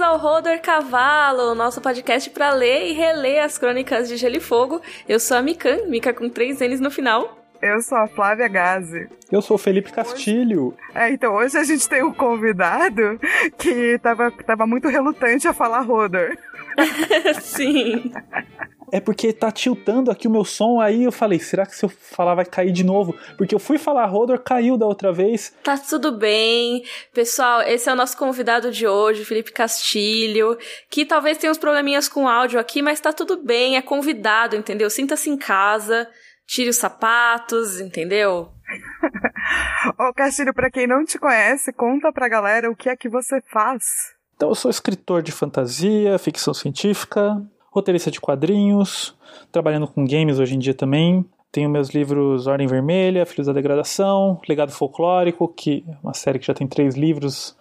Bem-vindos 0.00 0.22
ao 0.22 0.32
Rodor 0.32 0.58
Cavalo, 0.62 1.54
nosso 1.54 1.78
podcast 1.78 2.30
para 2.30 2.54
ler 2.54 2.88
e 2.88 2.92
reler 2.94 3.44
as 3.44 3.58
crônicas 3.58 4.08
de 4.08 4.16
Gelo 4.16 4.36
e 4.36 4.40
Fogo. 4.40 4.80
Eu 5.06 5.20
sou 5.20 5.36
a 5.36 5.42
Mikan, 5.42 5.84
Mika 5.88 6.14
com 6.14 6.26
três 6.30 6.58
N's 6.58 6.80
no 6.80 6.90
final. 6.90 7.38
Eu 7.60 7.82
sou 7.82 7.98
a 7.98 8.08
Flávia 8.08 8.48
Gazi. 8.48 9.10
Eu 9.30 9.42
sou 9.42 9.56
o 9.56 9.58
Felipe 9.58 9.92
Castilho. 9.92 10.74
É, 10.94 11.10
então 11.10 11.34
hoje 11.34 11.58
a 11.58 11.64
gente 11.64 11.86
tem 11.86 12.02
um 12.02 12.14
convidado 12.14 13.20
que 13.58 13.98
tava, 13.98 14.30
tava 14.30 14.66
muito 14.66 14.88
relutante 14.88 15.46
a 15.46 15.52
falar 15.52 15.82
Rodor. 15.82 16.34
Sim. 17.42 18.10
É 18.92 19.00
porque 19.00 19.32
tá 19.32 19.50
tiltando 19.50 20.10
aqui 20.10 20.26
o 20.26 20.30
meu 20.30 20.44
som, 20.44 20.80
aí 20.80 21.04
eu 21.04 21.12
falei, 21.12 21.38
será 21.38 21.64
que 21.64 21.76
se 21.76 21.84
eu 21.84 21.88
falar 21.88 22.34
vai 22.34 22.44
cair 22.44 22.72
de 22.72 22.84
novo? 22.84 23.14
Porque 23.36 23.54
eu 23.54 23.58
fui 23.58 23.78
falar 23.78 24.06
Rodor, 24.06 24.40
caiu 24.40 24.76
da 24.76 24.86
outra 24.86 25.12
vez. 25.12 25.54
Tá 25.62 25.78
tudo 25.78 26.12
bem. 26.12 26.82
Pessoal, 27.14 27.62
esse 27.62 27.88
é 27.88 27.92
o 27.92 27.96
nosso 27.96 28.16
convidado 28.16 28.70
de 28.70 28.86
hoje, 28.86 29.24
Felipe 29.24 29.52
Castilho, 29.52 30.58
que 30.90 31.04
talvez 31.04 31.38
tenha 31.38 31.50
uns 31.50 31.58
probleminhas 31.58 32.08
com 32.08 32.24
o 32.24 32.28
áudio 32.28 32.58
aqui, 32.58 32.82
mas 32.82 33.00
tá 33.00 33.12
tudo 33.12 33.36
bem, 33.36 33.76
é 33.76 33.82
convidado, 33.82 34.56
entendeu? 34.56 34.90
Sinta-se 34.90 35.30
em 35.30 35.36
casa, 35.36 36.08
tire 36.46 36.68
os 36.68 36.76
sapatos, 36.76 37.80
entendeu? 37.80 38.50
Ô, 39.98 40.12
Castilho, 40.12 40.52
pra 40.52 40.70
quem 40.70 40.86
não 40.86 41.04
te 41.04 41.18
conhece, 41.18 41.72
conta 41.72 42.12
pra 42.12 42.28
galera 42.28 42.70
o 42.70 42.76
que 42.76 42.88
é 42.88 42.96
que 42.96 43.08
você 43.08 43.40
faz. 43.52 43.84
Então, 44.34 44.48
eu 44.48 44.54
sou 44.54 44.70
escritor 44.70 45.22
de 45.22 45.32
fantasia, 45.32 46.18
ficção 46.18 46.54
científica, 46.54 47.36
roteirista 47.70 48.10
de 48.10 48.20
quadrinhos, 48.20 49.14
trabalhando 49.50 49.86
com 49.86 50.04
games 50.04 50.38
hoje 50.38 50.54
em 50.54 50.58
dia 50.58 50.74
também. 50.74 51.24
Tenho 51.52 51.68
meus 51.68 51.90
livros 51.90 52.46
Ordem 52.46 52.66
Vermelha, 52.66 53.26
Filhos 53.26 53.48
da 53.48 53.52
Degradação, 53.52 54.40
Legado 54.48 54.70
Folclórico, 54.70 55.48
que 55.48 55.84
é 55.88 55.96
uma 56.02 56.14
série 56.14 56.38
que 56.38 56.46
já 56.46 56.54
tem 56.54 56.66
três 56.66 56.94
livros, 56.94 57.56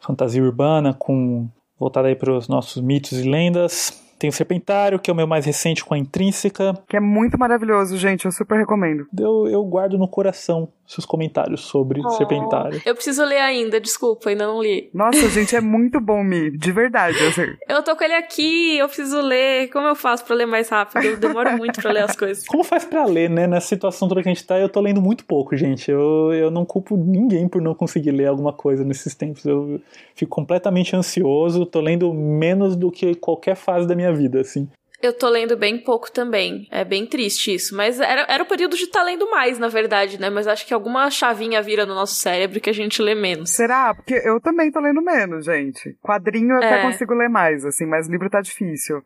fantasia 0.00 0.42
urbana, 0.42 0.94
com 0.94 1.48
voltada 1.78 2.08
aí 2.08 2.16
para 2.16 2.32
os 2.32 2.48
nossos 2.48 2.82
mitos 2.82 3.12
e 3.12 3.28
lendas. 3.28 4.02
Tem 4.18 4.30
o 4.30 4.32
Serpentário, 4.32 4.98
que 4.98 5.10
é 5.10 5.12
o 5.12 5.16
meu 5.16 5.26
mais 5.26 5.44
recente 5.44 5.84
com 5.84 5.92
a 5.92 5.98
Intrínseca. 5.98 6.72
Que 6.88 6.96
é 6.96 7.00
muito 7.00 7.38
maravilhoso, 7.38 7.98
gente. 7.98 8.24
Eu 8.24 8.32
super 8.32 8.56
recomendo. 8.56 9.06
Eu, 9.18 9.46
eu 9.48 9.62
guardo 9.64 9.98
no 9.98 10.08
coração 10.08 10.68
seus 10.86 11.04
comentários 11.06 11.62
sobre 11.62 12.00
Oh. 12.04 12.10
Serpentário. 12.10 12.80
Eu 12.84 12.94
preciso 12.94 13.24
ler 13.24 13.38
ainda, 13.40 13.80
desculpa, 13.80 14.28
ainda 14.30 14.46
não 14.46 14.62
li. 14.62 14.90
Nossa, 14.92 15.28
gente, 15.30 15.56
é 15.56 15.60
muito 15.60 16.00
bom, 16.00 16.22
Mi. 16.22 16.50
De 16.50 16.72
verdade, 16.72 17.16
assim. 17.26 17.54
Eu 17.68 17.82
tô 17.82 17.96
com 17.96 18.04
ele 18.04 18.14
aqui, 18.14 18.78
eu 18.78 18.86
preciso 18.86 19.20
ler. 19.20 19.68
Como 19.70 19.86
eu 19.86 19.94
faço 19.94 20.24
pra 20.24 20.36
ler 20.36 20.46
mais 20.46 20.68
rápido? 20.68 21.04
Eu 21.04 21.16
demoro 21.16 21.52
muito 21.56 21.80
pra 21.80 21.92
ler 21.92 22.04
as 22.04 22.16
coisas. 22.16 22.46
Como 22.46 22.62
faz 22.62 22.84
pra 22.84 23.04
ler, 23.04 23.30
né? 23.30 23.46
Nessa 23.46 23.68
situação 23.68 24.08
toda 24.08 24.22
que 24.22 24.28
a 24.28 24.32
gente 24.34 24.46
tá, 24.46 24.58
eu 24.58 24.68
tô 24.68 24.80
lendo 24.80 25.00
muito 25.00 25.24
pouco, 25.24 25.56
gente. 25.56 25.90
Eu, 25.90 26.32
eu 26.32 26.50
não 26.50 26.64
culpo 26.64 26.96
ninguém 26.96 27.48
por 27.48 27.62
não 27.62 27.74
conseguir 27.74 28.10
ler 28.10 28.26
alguma 28.26 28.52
coisa 28.52 28.84
nesses 28.84 29.14
tempos. 29.14 29.44
Eu 29.44 29.80
fico 30.14 30.30
completamente 30.30 30.94
ansioso, 30.94 31.64
tô 31.66 31.80
lendo 31.80 32.12
menos 32.12 32.76
do 32.76 32.90
que 32.90 33.14
qualquer 33.14 33.56
fase 33.56 33.86
da 33.86 33.94
minha 33.94 34.12
vida, 34.12 34.40
assim. 34.40 34.68
Eu 35.04 35.12
tô 35.12 35.28
lendo 35.28 35.54
bem 35.54 35.76
pouco 35.76 36.10
também. 36.10 36.66
É 36.70 36.82
bem 36.82 37.04
triste 37.04 37.54
isso. 37.54 37.76
Mas 37.76 38.00
era, 38.00 38.24
era 38.26 38.42
o 38.42 38.46
período 38.46 38.74
de 38.74 38.84
estar 38.84 39.02
lendo 39.02 39.30
mais, 39.30 39.58
na 39.58 39.68
verdade, 39.68 40.18
né? 40.18 40.30
Mas 40.30 40.46
acho 40.46 40.66
que 40.66 40.72
alguma 40.72 41.10
chavinha 41.10 41.60
vira 41.60 41.84
no 41.84 41.94
nosso 41.94 42.14
cérebro 42.14 42.58
que 42.58 42.70
a 42.70 42.72
gente 42.72 43.02
lê 43.02 43.14
menos. 43.14 43.50
Será? 43.50 43.94
Porque 43.94 44.14
eu 44.14 44.40
também 44.40 44.72
tô 44.72 44.80
lendo 44.80 45.02
menos, 45.02 45.44
gente. 45.44 45.94
Quadrinho 46.02 46.52
eu 46.52 46.56
até 46.56 46.78
É. 46.78 46.82
consigo 46.82 47.12
ler 47.12 47.28
mais, 47.28 47.66
assim, 47.66 47.84
mas 47.84 48.08
livro 48.08 48.30
tá 48.30 48.40
difícil. 48.40 49.02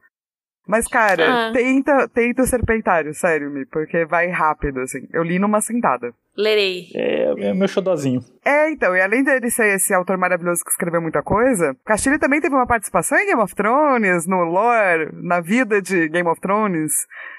Mas, 0.68 0.86
cara, 0.86 1.48
Ah. 1.48 1.52
tenta, 1.52 2.06
tenta 2.08 2.42
o 2.42 2.46
Serpentário, 2.46 3.14
sério, 3.14 3.50
Mi, 3.50 3.64
porque 3.64 4.04
vai 4.04 4.28
rápido, 4.28 4.80
assim. 4.80 5.08
Eu 5.12 5.22
li 5.22 5.38
numa 5.38 5.62
sentada. 5.62 6.12
Lerei. 6.36 6.88
É, 6.94 7.48
é 7.48 7.54
meu 7.54 7.66
xodozinho. 7.66 8.20
É, 8.44 8.70
então, 8.70 8.94
e 8.94 9.00
além 9.00 9.24
dele 9.24 9.50
ser 9.50 9.74
esse 9.74 9.92
autor 9.94 10.18
maravilhoso 10.18 10.62
que 10.62 10.70
escreveu 10.70 11.00
muita 11.00 11.22
coisa, 11.22 11.74
Castilho 11.84 12.18
também 12.18 12.40
teve 12.40 12.54
uma 12.54 12.66
participação 12.66 13.18
em 13.18 13.26
Game 13.26 13.40
of 13.40 13.54
Thrones, 13.54 14.26
no 14.26 14.44
lore, 14.44 15.08
na 15.14 15.40
vida 15.40 15.80
de 15.82 16.08
Game 16.10 16.28
of 16.28 16.40
Thrones. 16.40 16.92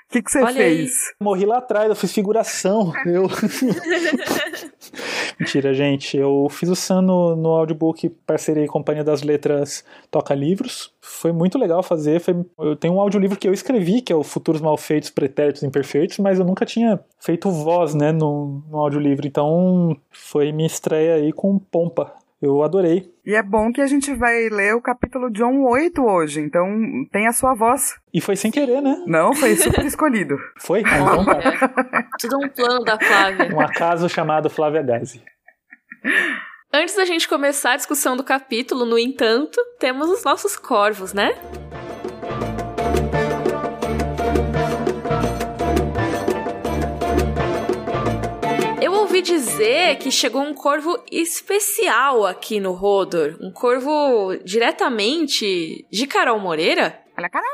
O 0.10 0.12
que 0.12 0.24
que 0.24 0.32
você 0.32 0.42
Olha 0.42 0.66
aí. 0.66 0.78
fez? 0.78 1.14
Morri 1.20 1.46
lá 1.46 1.60
atrás, 1.60 1.88
eu 1.88 1.96
fiz 1.96 2.12
figuração. 2.12 2.92
Eu... 3.06 3.28
Mentira, 5.40 5.72
gente. 5.72 6.18
Eu 6.18 6.48
fiz 6.50 6.68
o 6.68 6.76
Sam 6.76 7.04
no, 7.04 7.36
no 7.36 7.50
audiobook 7.50 8.10
parceria 8.26 8.64
e 8.64 8.68
Companhia 8.68 9.04
das 9.04 9.22
Letras 9.22 9.86
Toca 10.10 10.34
Livros. 10.34 10.92
Foi 11.00 11.32
muito 11.32 11.60
legal 11.60 11.84
fazer. 11.84 12.20
Foi... 12.20 12.44
Eu 12.58 12.76
tenho 12.76 12.96
um 12.96 13.00
audiolivro 13.00 13.38
que 13.38 13.48
eu 13.48 13.54
escrevi, 13.54 14.02
que 14.02 14.12
é 14.12 14.16
o 14.16 14.24
Futuros 14.24 14.62
Malfeitos, 14.62 15.12
Pretéritos 15.12 15.62
e 15.62 15.68
Imperfeitos, 15.68 16.18
mas 16.18 16.40
eu 16.40 16.46
nunca 16.46 16.66
tinha 16.66 17.00
feito 17.20 17.52
voz, 17.52 17.94
né, 17.94 18.12
no, 18.12 18.64
no 18.68 18.80
audiolivro. 18.80 19.28
Então 19.28 19.96
foi 20.10 20.52
minha 20.52 20.68
estreia 20.68 21.16
aí 21.16 21.32
com 21.32 21.60
pompa. 21.60 22.12
Eu 22.42 22.64
adorei. 22.64 23.14
E 23.26 23.36
é 23.36 23.44
bom 23.44 23.72
que 23.72 23.82
a 23.82 23.88
gente 23.88 24.14
vai 24.14 24.48
ler 24.50 24.74
o 24.74 24.82
capítulo 24.82 25.30
John 25.30 25.62
8 25.64 26.02
hoje, 26.02 26.40
então 26.40 26.66
tem 27.12 27.28
a 27.28 27.34
sua 27.34 27.54
voz. 27.54 27.96
E 28.14 28.22
foi 28.22 28.38
sem 28.38 28.50
querer, 28.50 28.82
né? 28.82 29.04
Não, 29.06 29.34
foi 29.36 29.56
super 29.58 29.86
escolhido. 29.86 30.38
Foi? 30.58 30.82
Ah, 30.86 31.00
então 31.00 31.26
tá. 31.26 31.38
Olha, 31.38 32.08
tudo 32.18 32.38
um 32.38 32.50
plano 32.50 32.86
da 32.86 32.98
Flávia. 32.98 33.54
Um 33.54 33.60
acaso 33.60 34.08
chamado 34.08 34.50
Flávia 34.50 34.82
Gazi. 34.82 35.22
Antes 36.72 36.96
da 36.96 37.04
gente 37.04 37.28
começar 37.28 37.74
a 37.74 37.78
discussão 37.78 38.16
do 38.16 38.24
capítulo, 38.24 38.86
no 38.86 38.98
entanto, 38.98 39.60
temos 39.78 40.10
os 40.10 40.24
nossos 40.24 40.56
corvos, 40.56 41.14
né? 41.14 41.36
Ouvi 49.20 49.22
dizer 49.22 49.98
que 49.98 50.10
chegou 50.10 50.42
um 50.42 50.54
corvo 50.54 51.04
especial 51.12 52.26
aqui 52.26 52.60
no 52.60 52.72
Rodor. 52.72 53.38
Um 53.42 53.52
corvo 53.52 54.38
diretamente 54.44 55.86
de 55.92 56.08
Carol 56.08 56.40
Moreira. 56.40 57.00
Olha, 57.18 57.30
Carol! 57.30 57.50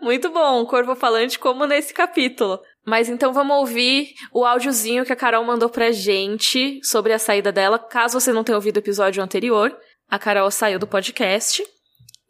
Muito 0.00 0.30
bom, 0.30 0.62
um 0.62 0.66
corvo 0.66 0.94
falante 0.94 1.38
como 1.38 1.66
nesse 1.66 1.92
capítulo. 1.92 2.60
Mas 2.84 3.08
então 3.08 3.32
vamos 3.32 3.56
ouvir 3.58 4.14
o 4.32 4.44
áudiozinho 4.44 5.04
que 5.04 5.12
a 5.12 5.16
Carol 5.16 5.44
mandou 5.44 5.68
pra 5.68 5.92
gente 5.92 6.80
sobre 6.82 7.12
a 7.12 7.18
saída 7.18 7.52
dela. 7.52 7.78
Caso 7.78 8.20
você 8.20 8.32
não 8.32 8.44
tenha 8.44 8.56
ouvido 8.56 8.76
o 8.76 8.80
episódio 8.80 9.22
anterior, 9.22 9.76
a 10.08 10.18
Carol 10.18 10.50
saiu 10.50 10.78
do 10.78 10.86
podcast 10.86 11.62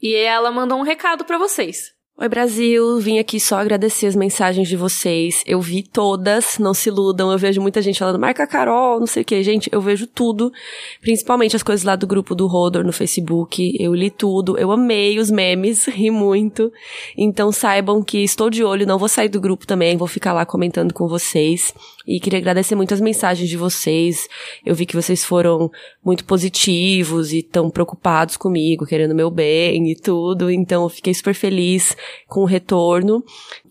e 0.01 0.15
ela 0.15 0.51
mandou 0.51 0.79
um 0.79 0.83
recado 0.83 1.25
pra 1.25 1.39
vocês. 1.39 1.93
Oi, 2.15 2.29
Brasil. 2.29 3.01
Vim 3.01 3.19
aqui 3.19 3.41
só 3.41 3.57
agradecer 3.57 4.07
as 4.07 4.15
mensagens 4.15 4.69
de 4.69 4.77
vocês. 4.77 5.43
Eu 5.47 5.63
vi 5.63 5.83
todas, 5.83 6.59
não 6.59 6.75
se 6.75 6.91
iludam. 6.91 7.33
Eu 7.33 7.39
vejo 7.39 7.63
muita 7.63 7.81
gente 7.81 7.99
falando, 7.99 8.19
marca 8.19 8.47
Carol, 8.47 9.01
não 9.01 9.07
sei 9.07 9.23
o 9.23 9.25
que. 9.25 9.43
Gente, 9.43 9.71
eu 9.73 9.81
vejo 9.81 10.07
tudo. 10.07 10.53
Principalmente 11.01 11.57
as 11.57 11.63
coisas 11.63 11.83
lá 11.85 11.97
do 11.97 12.07
grupo 12.07 12.35
do 12.35 12.47
Rodor 12.47 12.85
no 12.85 12.93
Facebook. 12.93 13.75
Eu 13.81 13.95
li 13.95 14.11
tudo. 14.11 14.59
Eu 14.59 14.71
amei 14.71 15.19
os 15.19 15.31
memes, 15.31 15.87
ri 15.89 16.11
muito. 16.11 16.71
Então 17.17 17.51
saibam 17.51 18.03
que 18.03 18.19
estou 18.19 18.51
de 18.51 18.63
olho, 18.63 18.87
não 18.87 18.99
vou 18.99 19.09
sair 19.09 19.31
do 19.31 19.41
grupo 19.41 19.67
também. 19.67 19.97
Vou 19.97 20.07
ficar 20.07 20.35
lá 20.35 20.45
comentando 20.45 20.93
com 20.93 21.09
vocês. 21.09 21.73
E 22.07 22.21
queria 22.21 22.39
agradecer 22.39 22.75
muito 22.75 22.95
as 22.95 23.01
mensagens 23.01 23.49
de 23.49 23.57
vocês. 23.57 24.29
Eu 24.65 24.75
vi 24.75 24.87
que 24.87 24.97
vocês 24.97 25.25
foram 25.25 25.71
muito 26.05 26.25
positivos 26.25 27.33
e 27.33 27.43
tão 27.43 27.71
preocupados 27.71 28.37
comigo, 28.37 28.87
querendo 28.87 29.15
meu 29.15 29.31
bem 29.31 29.91
e 29.91 29.97
tudo. 29.97 30.51
Então 30.51 30.83
eu 30.85 30.89
fiquei 30.89 31.15
super 31.15 31.35
feliz 31.35 31.97
com 32.27 32.41
o 32.41 32.47
retorno. 32.47 33.25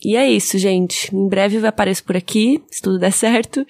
E 0.03 0.15
é 0.15 0.29
isso, 0.29 0.57
gente. 0.57 1.13
Em 1.15 1.27
breve 1.27 1.57
eu 1.57 1.65
apareço 1.65 2.03
por 2.03 2.15
aqui, 2.15 2.61
se 2.69 2.81
tudo 2.81 2.99
der 2.99 3.11
certo. 3.11 3.65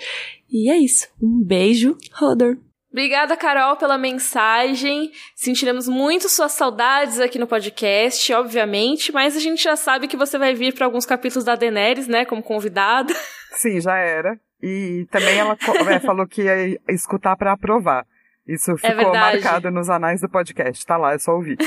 E 0.50 0.70
é 0.70 0.78
isso. 0.78 1.08
Um 1.22 1.44
beijo, 1.44 1.98
Rodor. 2.14 2.58
Obrigada, 2.92 3.38
Carol, 3.38 3.78
pela 3.78 3.98
mensagem. 3.98 5.12
Sentiremos 5.34 5.88
muito 5.88 6.28
suas 6.28 6.52
saudades 6.52 7.22
aqui 7.22 7.40
no 7.40 7.48
podcast, 7.48 8.34
obviamente, 8.34 9.14
mas 9.14 9.38
a 9.38 9.40
gente 9.40 9.64
já 9.64 9.78
sabe 9.78 10.10
que 10.10 10.18
você 10.18 10.38
vai 10.38 10.54
vir 10.54 10.74
para 10.74 10.86
alguns 10.86 11.06
capítulos 11.06 11.46
da 11.46 11.56
Daenerys, 11.56 12.08
né, 12.08 12.26
como 12.26 12.44
convidada. 12.44 13.14
Sim, 13.54 13.80
já 13.80 13.96
era. 13.96 14.38
E 14.62 15.08
também 15.12 15.38
ela 15.38 15.58
é, 15.90 16.00
falou 16.00 16.28
que 16.28 16.44
ia 16.44 16.80
escutar 16.90 17.36
pra 17.36 17.54
aprovar. 17.54 18.06
Isso 18.48 18.76
ficou 18.78 18.96
verdade. 18.96 19.42
marcado 19.42 19.72
nos 19.72 19.90
anais 19.90 20.22
do 20.22 20.30
podcast. 20.30 20.86
Tá 20.86 20.98
lá, 20.98 21.14
é 21.14 21.20
só 21.20 21.34
ouvir. 21.34 21.58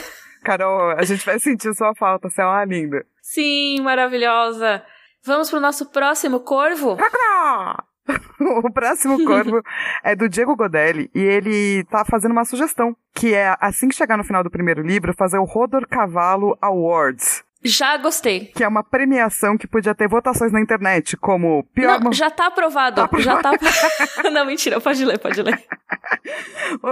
Carol, 0.45 0.91
a 0.91 1.03
gente 1.05 1.25
vai 1.25 1.39
sentir 1.39 1.75
sua 1.75 1.95
falta, 1.95 2.29
você 2.29 2.43
é 2.43 2.45
uma 2.45 2.65
linda. 2.65 3.05
Sim, 3.23 3.81
maravilhosa. 3.81 4.83
Vamos 5.25 5.51
pro 5.51 5.61
nosso 5.61 5.91
próximo 5.91 6.41
corvo? 6.41 6.97
O 8.39 8.71
próximo 8.71 9.25
corvo 9.25 9.63
é 10.03 10.15
do 10.15 10.29
Diego 10.29 10.55
Godelli 10.55 11.11
e 11.15 11.21
ele 11.21 11.85
tá 11.85 12.05
fazendo 12.05 12.33
uma 12.33 12.45
sugestão, 12.45 12.95
que 13.15 13.33
é 13.33 13.57
assim 13.59 13.89
que 13.89 13.95
chegar 13.95 14.19
no 14.19 14.25
final 14.25 14.45
do 14.45 14.51
primeiro 14.51 14.83
livro, 14.83 15.15
fazer 15.17 15.39
o 15.39 15.45
Rodor 15.45 15.89
Cavalo 15.89 16.55
Awards, 16.61 17.43
Já 17.65 17.97
gostei. 17.97 18.47
que 18.55 18.63
é 18.63 18.69
uma 18.69 18.85
premiação 18.85 19.57
que 19.57 19.67
podia 19.67 19.95
ter 19.95 20.07
votações 20.09 20.53
na 20.53 20.61
internet, 20.61 21.17
como 21.17 21.65
pior 21.75 22.01
Não, 22.01 22.13
já 22.13 22.31
tá 22.31 22.47
aprovado. 22.49 22.97
Tá 23.09 23.19
Já 23.19 23.41
tá. 23.43 23.53
Não, 24.31 24.45
mentira, 24.47 24.81
pode 24.81 25.05
ler, 25.05 25.19
pode 25.19 25.41
ler. 25.43 25.59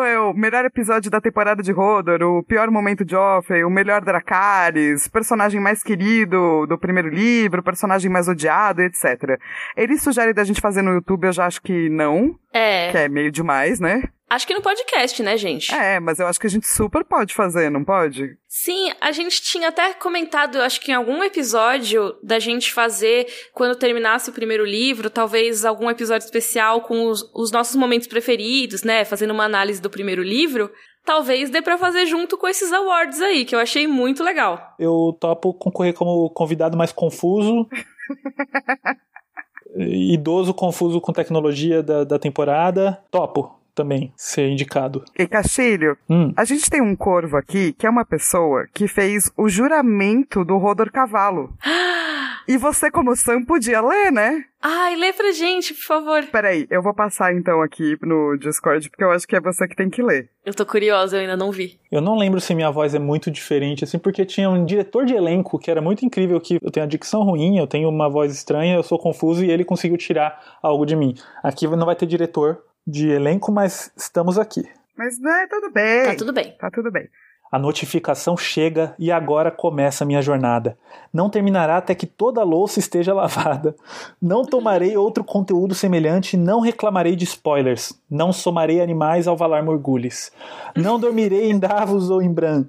É 0.04 0.18
o 0.18 0.32
melhor 0.32 0.64
episódio 0.64 1.10
da 1.10 1.20
temporada 1.20 1.62
de 1.62 1.72
Rodor, 1.72 2.22
o 2.22 2.42
pior 2.42 2.70
momento 2.70 3.04
de 3.04 3.12
Joffrey, 3.12 3.64
o 3.64 3.70
melhor 3.70 4.02
Dracarys, 4.02 5.08
personagem 5.08 5.60
mais 5.60 5.82
querido 5.82 6.66
do 6.66 6.78
primeiro 6.78 7.08
livro, 7.08 7.62
personagem 7.62 8.10
mais 8.10 8.28
odiado, 8.28 8.82
etc. 8.82 9.38
Ele 9.76 9.98
sugere 9.98 10.32
da 10.32 10.44
gente 10.44 10.60
fazer 10.60 10.82
no 10.82 10.92
YouTube, 10.92 11.24
eu 11.26 11.32
já 11.32 11.46
acho 11.46 11.60
que 11.62 11.88
não, 11.88 12.30
que 12.52 12.58
É. 12.58 13.04
é 13.04 13.08
meio 13.08 13.30
demais, 13.30 13.80
né? 13.80 14.02
Acho 14.32 14.46
que 14.46 14.54
no 14.54 14.62
podcast, 14.62 15.22
né, 15.22 15.36
gente? 15.36 15.74
É, 15.74 16.00
mas 16.00 16.18
eu 16.18 16.26
acho 16.26 16.40
que 16.40 16.46
a 16.46 16.50
gente 16.50 16.66
super 16.66 17.04
pode 17.04 17.34
fazer, 17.34 17.70
não 17.70 17.84
pode? 17.84 18.34
Sim, 18.48 18.90
a 18.98 19.12
gente 19.12 19.42
tinha 19.42 19.68
até 19.68 19.92
comentado, 19.92 20.56
acho 20.56 20.80
que 20.80 20.90
em 20.90 20.94
algum 20.94 21.22
episódio, 21.22 22.16
da 22.22 22.38
gente 22.38 22.72
fazer, 22.72 23.26
quando 23.52 23.76
terminasse 23.76 24.30
o 24.30 24.32
primeiro 24.32 24.64
livro, 24.64 25.10
talvez 25.10 25.66
algum 25.66 25.90
episódio 25.90 26.24
especial 26.24 26.80
com 26.80 27.10
os, 27.10 27.30
os 27.34 27.52
nossos 27.52 27.76
momentos 27.76 28.06
preferidos, 28.06 28.82
né? 28.82 29.04
Fazendo 29.04 29.32
uma 29.32 29.44
análise 29.44 29.82
do 29.82 29.90
primeiro 29.90 30.22
livro. 30.22 30.70
Talvez 31.04 31.50
dê 31.50 31.60
pra 31.60 31.76
fazer 31.76 32.06
junto 32.06 32.38
com 32.38 32.48
esses 32.48 32.72
awards 32.72 33.20
aí, 33.20 33.44
que 33.44 33.54
eu 33.54 33.58
achei 33.58 33.86
muito 33.86 34.24
legal. 34.24 34.74
Eu 34.78 35.14
topo 35.20 35.52
concorrer 35.52 35.92
como 35.92 36.30
convidado 36.30 36.74
mais 36.74 36.90
confuso. 36.90 37.68
Idoso 39.76 40.54
confuso 40.54 41.02
com 41.02 41.12
tecnologia 41.12 41.82
da, 41.82 42.04
da 42.04 42.18
temporada. 42.18 42.98
Topo 43.10 43.60
também 43.74 44.12
ser 44.16 44.48
indicado. 44.48 45.04
E 45.18 45.26
Castilho, 45.26 45.96
Hum. 46.08 46.32
a 46.36 46.44
gente 46.44 46.68
tem 46.70 46.80
um 46.82 46.94
corvo 46.96 47.36
aqui 47.36 47.72
que 47.72 47.86
é 47.86 47.90
uma 47.90 48.04
pessoa 48.04 48.66
que 48.74 48.86
fez 48.88 49.30
o 49.36 49.48
juramento 49.48 50.44
do 50.44 50.56
Rodor 50.58 50.90
Cavalo. 50.90 51.52
E 52.48 52.56
você, 52.56 52.90
como 52.90 53.14
Sam, 53.14 53.44
podia 53.44 53.80
ler, 53.80 54.10
né? 54.10 54.42
Ai, 54.60 54.96
lê 54.96 55.12
pra 55.12 55.30
gente, 55.30 55.72
por 55.74 55.84
favor. 55.84 56.24
Peraí, 56.26 56.66
eu 56.70 56.82
vou 56.82 56.92
passar 56.92 57.32
então 57.32 57.62
aqui 57.62 57.96
no 58.02 58.36
Discord, 58.36 58.90
porque 58.90 59.04
eu 59.04 59.12
acho 59.12 59.28
que 59.28 59.36
é 59.36 59.40
você 59.40 59.68
que 59.68 59.76
tem 59.76 59.88
que 59.88 60.02
ler. 60.02 60.28
Eu 60.44 60.52
tô 60.52 60.66
curiosa, 60.66 61.16
eu 61.16 61.20
ainda 61.20 61.36
não 61.36 61.52
vi. 61.52 61.78
Eu 61.90 62.00
não 62.00 62.16
lembro 62.18 62.40
se 62.40 62.52
minha 62.52 62.68
voz 62.72 62.96
é 62.96 62.98
muito 62.98 63.30
diferente, 63.30 63.84
assim, 63.84 63.96
porque 63.96 64.24
tinha 64.26 64.50
um 64.50 64.64
diretor 64.64 65.04
de 65.04 65.14
elenco 65.14 65.56
que 65.56 65.70
era 65.70 65.80
muito 65.80 66.04
incrível, 66.04 66.40
que 66.40 66.58
eu 66.60 66.70
tenho 66.72 66.84
a 66.84 66.88
dicção 66.88 67.22
ruim, 67.22 67.58
eu 67.58 67.66
tenho 67.68 67.88
uma 67.88 68.10
voz 68.10 68.32
estranha, 68.34 68.74
eu 68.74 68.82
sou 68.82 68.98
confuso 68.98 69.44
e 69.44 69.50
ele 69.50 69.64
conseguiu 69.64 69.96
tirar 69.96 70.58
algo 70.60 70.84
de 70.84 70.96
mim. 70.96 71.14
Aqui 71.44 71.68
não 71.68 71.86
vai 71.86 71.94
ter 71.94 72.06
diretor 72.06 72.58
de 72.86 73.08
elenco, 73.08 73.52
mas 73.52 73.92
estamos 73.96 74.38
aqui. 74.38 74.68
Mas, 74.96 75.18
né, 75.18 75.46
tudo 75.48 75.70
bem. 75.70 76.04
Tá 76.04 76.14
tudo 76.16 76.32
bem. 76.32 76.56
Tá 76.58 76.70
tudo 76.70 76.90
bem. 76.90 77.08
A 77.52 77.58
notificação 77.58 78.34
chega 78.34 78.94
e 78.98 79.12
agora 79.12 79.50
começa 79.50 80.04
a 80.04 80.06
minha 80.06 80.22
jornada. 80.22 80.78
Não 81.12 81.28
terminará 81.28 81.76
até 81.76 81.94
que 81.94 82.06
toda 82.06 82.40
a 82.40 82.44
louça 82.44 82.78
esteja 82.78 83.12
lavada. 83.14 83.76
Não 84.20 84.42
tomarei 84.42 84.96
outro 84.96 85.22
conteúdo 85.22 85.74
semelhante, 85.74 86.34
não 86.34 86.60
reclamarei 86.60 87.14
de 87.14 87.24
spoilers. 87.24 87.92
Não 88.10 88.32
somarei 88.32 88.80
animais 88.80 89.28
ao 89.28 89.36
Valar 89.36 89.62
Morgulhos. 89.62 90.32
Não 90.74 90.98
dormirei 90.98 91.50
em 91.50 91.58
Davos 91.58 92.08
ou 92.08 92.22
em 92.22 92.32
Bran. 92.32 92.64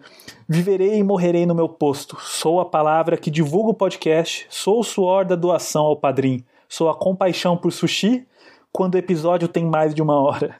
Viverei 0.50 0.98
e 0.98 1.04
morrerei 1.04 1.46
no 1.46 1.56
meu 1.56 1.70
posto. 1.70 2.18
Sou 2.20 2.60
a 2.60 2.66
palavra 2.66 3.16
que 3.16 3.32
divulga 3.32 3.70
o 3.70 3.74
podcast. 3.74 4.46
Sou 4.50 4.82
o 4.82 4.84
suor 4.84 5.24
da 5.24 5.38
doação 5.38 5.86
ao 5.86 5.96
padrim. 5.96 6.44
Sou 6.68 6.90
a 6.90 6.96
compaixão 6.96 7.56
por 7.56 7.72
sushi 7.72 8.28
quando 8.74 8.96
o 8.96 8.98
episódio 8.98 9.48
tem 9.48 9.64
mais 9.64 9.94
de 9.94 10.02
uma 10.02 10.20
hora. 10.20 10.60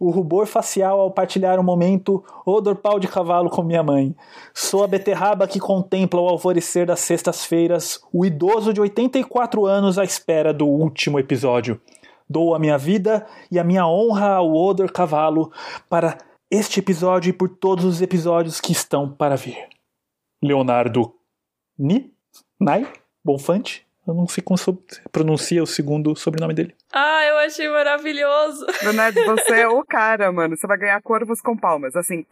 O 0.00 0.10
rubor 0.10 0.46
facial 0.46 1.00
ao 1.00 1.10
partilhar 1.10 1.60
um 1.60 1.62
momento, 1.62 2.24
odor 2.44 2.76
pau 2.76 2.98
de 2.98 3.06
cavalo 3.06 3.50
com 3.50 3.62
minha 3.62 3.82
mãe. 3.82 4.16
Sou 4.54 4.82
a 4.82 4.88
beterraba 4.88 5.46
que 5.46 5.60
contempla 5.60 6.20
o 6.20 6.28
alvorecer 6.28 6.86
das 6.86 7.00
sextas-feiras, 7.00 8.00
o 8.12 8.24
idoso 8.24 8.72
de 8.72 8.80
84 8.80 9.66
anos 9.66 9.98
à 9.98 10.04
espera 10.04 10.52
do 10.52 10.66
último 10.66 11.18
episódio. 11.18 11.80
Dou 12.28 12.54
a 12.54 12.58
minha 12.58 12.78
vida 12.78 13.26
e 13.52 13.58
a 13.58 13.64
minha 13.64 13.86
honra 13.86 14.34
ao 14.36 14.52
odor 14.52 14.90
cavalo 14.90 15.52
para 15.88 16.18
este 16.50 16.80
episódio 16.80 17.30
e 17.30 17.32
por 17.32 17.48
todos 17.48 17.84
os 17.84 18.00
episódios 18.00 18.60
que 18.60 18.72
estão 18.72 19.08
para 19.08 19.36
vir. 19.36 19.68
Leonardo 20.42 21.12
Ni? 21.78 22.12
Nai? 22.58 22.90
Bonfante? 23.24 23.85
Eu 24.06 24.14
não 24.14 24.28
sei 24.28 24.42
como 24.42 24.56
so- 24.56 24.80
pronuncia 25.10 25.62
o 25.62 25.66
segundo 25.66 26.14
sobrenome 26.14 26.54
dele. 26.54 26.74
Ah, 26.92 27.24
eu 27.24 27.38
achei 27.38 27.68
maravilhoso. 27.68 28.64
Leonardo, 28.82 29.24
você 29.24 29.60
é 29.62 29.68
o 29.68 29.82
cara, 29.84 30.30
mano. 30.30 30.56
Você 30.56 30.66
vai 30.66 30.78
ganhar 30.78 31.02
corvos 31.02 31.40
com 31.40 31.56
palmas, 31.56 31.96
assim. 31.96 32.24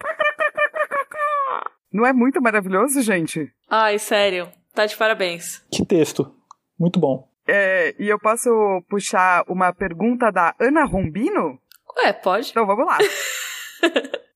Não 1.93 2.05
é 2.07 2.13
muito 2.13 2.41
maravilhoso, 2.43 3.01
gente? 3.03 3.53
Ai, 3.71 3.99
sério. 3.99 4.49
Tá 4.75 4.87
de 4.87 4.97
parabéns. 4.97 5.65
Que 5.71 5.85
texto. 5.85 6.35
Muito 6.79 6.99
bom. 6.99 7.29
É, 7.47 7.95
e 7.99 8.09
eu 8.09 8.19
posso 8.19 8.51
puxar 8.89 9.45
uma 9.49 9.73
pergunta 9.73 10.31
da 10.33 10.55
Ana 10.61 10.85
Rombino? 10.85 11.59
Ué, 11.99 12.13
pode? 12.13 12.51
Então 12.51 12.67
vamos 12.67 12.87
lá. 12.87 12.99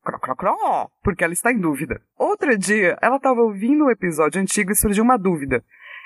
Cro, 0.09 0.19
cro, 0.21 0.37
cro, 0.37 0.91
porque 1.05 1.23
ela 1.23 1.35
está 1.35 1.53
em 1.53 1.59
dúvida. 1.61 2.01
Outro 2.19 2.57
dia, 2.57 2.97
ela 3.03 3.17
estava 3.17 3.43
ouvindo 3.43 3.85
um 3.85 3.91
episódio 3.91 4.41
antigo 4.41 4.73
e 4.73 4.75
surgiu 4.75 5.05
uma 5.05 5.19
dúvida. 5.19 5.63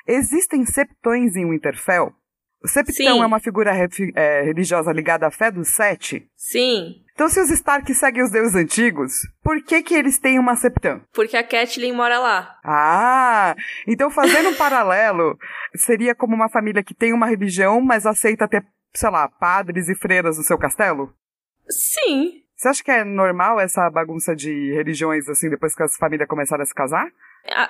Existem 0.07 0.65
septões 0.65 1.37
em 1.37 1.49
Winterfell? 1.49 2.13
O 2.65 2.69
septão 2.69 2.95
Sim. 2.95 3.21
é 3.21 3.27
uma 3.27 3.41
figura 3.41 3.73
é, 4.15 4.43
religiosa 4.43 4.93
ligada 4.93 5.27
à 5.27 5.31
fé 5.33 5.51
dos 5.51 5.69
sete? 5.71 6.29
Sim, 6.37 7.03
Então, 7.13 7.29
se 7.29 7.41
os 7.41 7.51
Stark 7.51 7.93
seguem 7.93 8.23
os 8.23 8.31
deuses 8.31 8.55
antigos, 8.55 9.13
por 9.43 9.61
que 9.65 9.83
que 9.83 9.95
eles 9.95 10.19
têm 10.19 10.39
uma 10.39 10.55
septã? 10.55 11.01
porque 11.13 11.37
a 11.37 11.43
Catelyn 11.43 11.93
mora 11.93 12.21
lá. 12.21 12.57
Ah, 12.65 13.57
então 13.87 14.11
fazendo 14.11 14.51
um 14.51 14.55
paralelo, 14.57 15.37
seria 15.75 16.15
como 16.15 16.37
uma 16.37 16.49
família 16.49 16.85
que 16.85 16.95
tem 16.95 17.13
uma 17.13 17.27
religião, 17.27 17.81
mas 17.81 18.07
aceita 18.07 18.47
ter, 18.47 18.65
sei 18.95 19.11
lá, 19.11 19.29
padres 19.29 19.89
e 19.89 19.95
freiras 19.97 20.39
no 20.39 20.45
seu 20.45 20.57
castelo? 20.57 21.13
Sim. 21.69 22.43
Você 22.57 22.69
acha 22.69 22.85
que 22.85 22.91
é 22.93 23.03
normal 23.03 23.59
essa 23.59 23.91
bagunça 23.91 24.37
de 24.37 24.73
religiões, 24.73 25.29
assim, 25.29 25.51
depois 25.51 25.75
que 25.75 25.83
as 25.83 25.97
famílias 25.97 26.29
começaram 26.29 26.63
a 26.63 26.67
se 26.67 26.73
casar? 26.75 27.09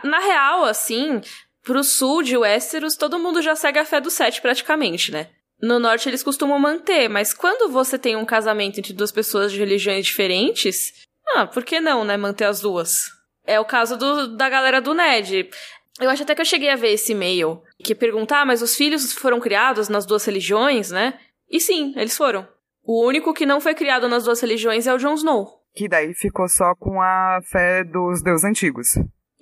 Na 0.05 0.19
real, 0.19 0.65
assim, 0.67 1.19
pro 1.65 1.83
sul 1.85 2.23
de 2.23 2.37
Westeros, 2.37 2.97
todo 2.97 3.19
mundo 3.19 3.41
já 3.43 3.55
segue 3.57 3.79
a 3.79 3.85
fé 3.85 4.01
do 4.01 4.11
sete 4.11 4.41
praticamente, 4.43 5.13
né? 5.13 5.29
No 5.61 5.79
norte 5.79 6.09
eles 6.09 6.23
costumam 6.23 6.59
manter, 6.59 7.09
mas 7.09 7.33
quando 7.33 7.71
você 7.71 7.97
tem 7.99 8.17
um 8.17 8.25
casamento 8.25 8.79
entre 8.81 8.93
duas 8.93 9.13
pessoas 9.13 9.53
de 9.53 9.59
religiões 9.59 10.05
diferentes, 10.07 10.93
ah, 11.37 11.47
por 11.47 11.65
que 11.65 11.81
não, 11.81 12.05
né, 12.05 12.17
manter 12.17 12.45
as 12.47 12.61
duas? 12.61 13.05
É 13.47 13.61
o 13.61 13.65
caso 13.65 13.97
do- 13.97 14.37
da 14.37 14.49
galera 14.49 14.81
do 14.81 14.93
Ned. 14.93 15.49
Eu 16.01 16.11
acho 16.11 16.23
até 16.25 16.35
que 16.35 16.41
eu 16.41 16.45
cheguei 16.47 16.69
a 16.71 16.77
ver 16.77 16.93
esse 16.93 17.13
e-mail 17.13 17.63
que 17.85 17.95
pergunta, 17.95 18.39
ah, 18.39 18.45
mas 18.45 18.61
os 18.63 18.75
filhos 18.75 19.13
foram 19.13 19.39
criados 19.39 19.89
nas 19.89 20.05
duas 20.07 20.25
religiões, 20.25 20.91
né? 20.91 21.19
E 21.49 21.61
sim, 21.61 21.93
eles 21.97 22.17
foram. 22.17 22.47
O 22.85 23.07
único 23.07 23.33
que 23.33 23.47
não 23.47 23.61
foi 23.61 23.75
criado 23.75 24.09
nas 24.09 24.25
duas 24.25 24.41
religiões 24.41 24.87
é 24.89 24.95
o 24.95 24.99
Jon 24.99 25.15
Snow. 25.15 25.49
Que 25.75 25.89
daí 25.89 26.13
ficou 26.15 26.49
só 26.49 26.75
com 26.75 27.01
a 27.01 27.41
fé 27.51 27.85
dos 27.85 28.23
deuses 28.23 28.45
antigos. 28.45 28.89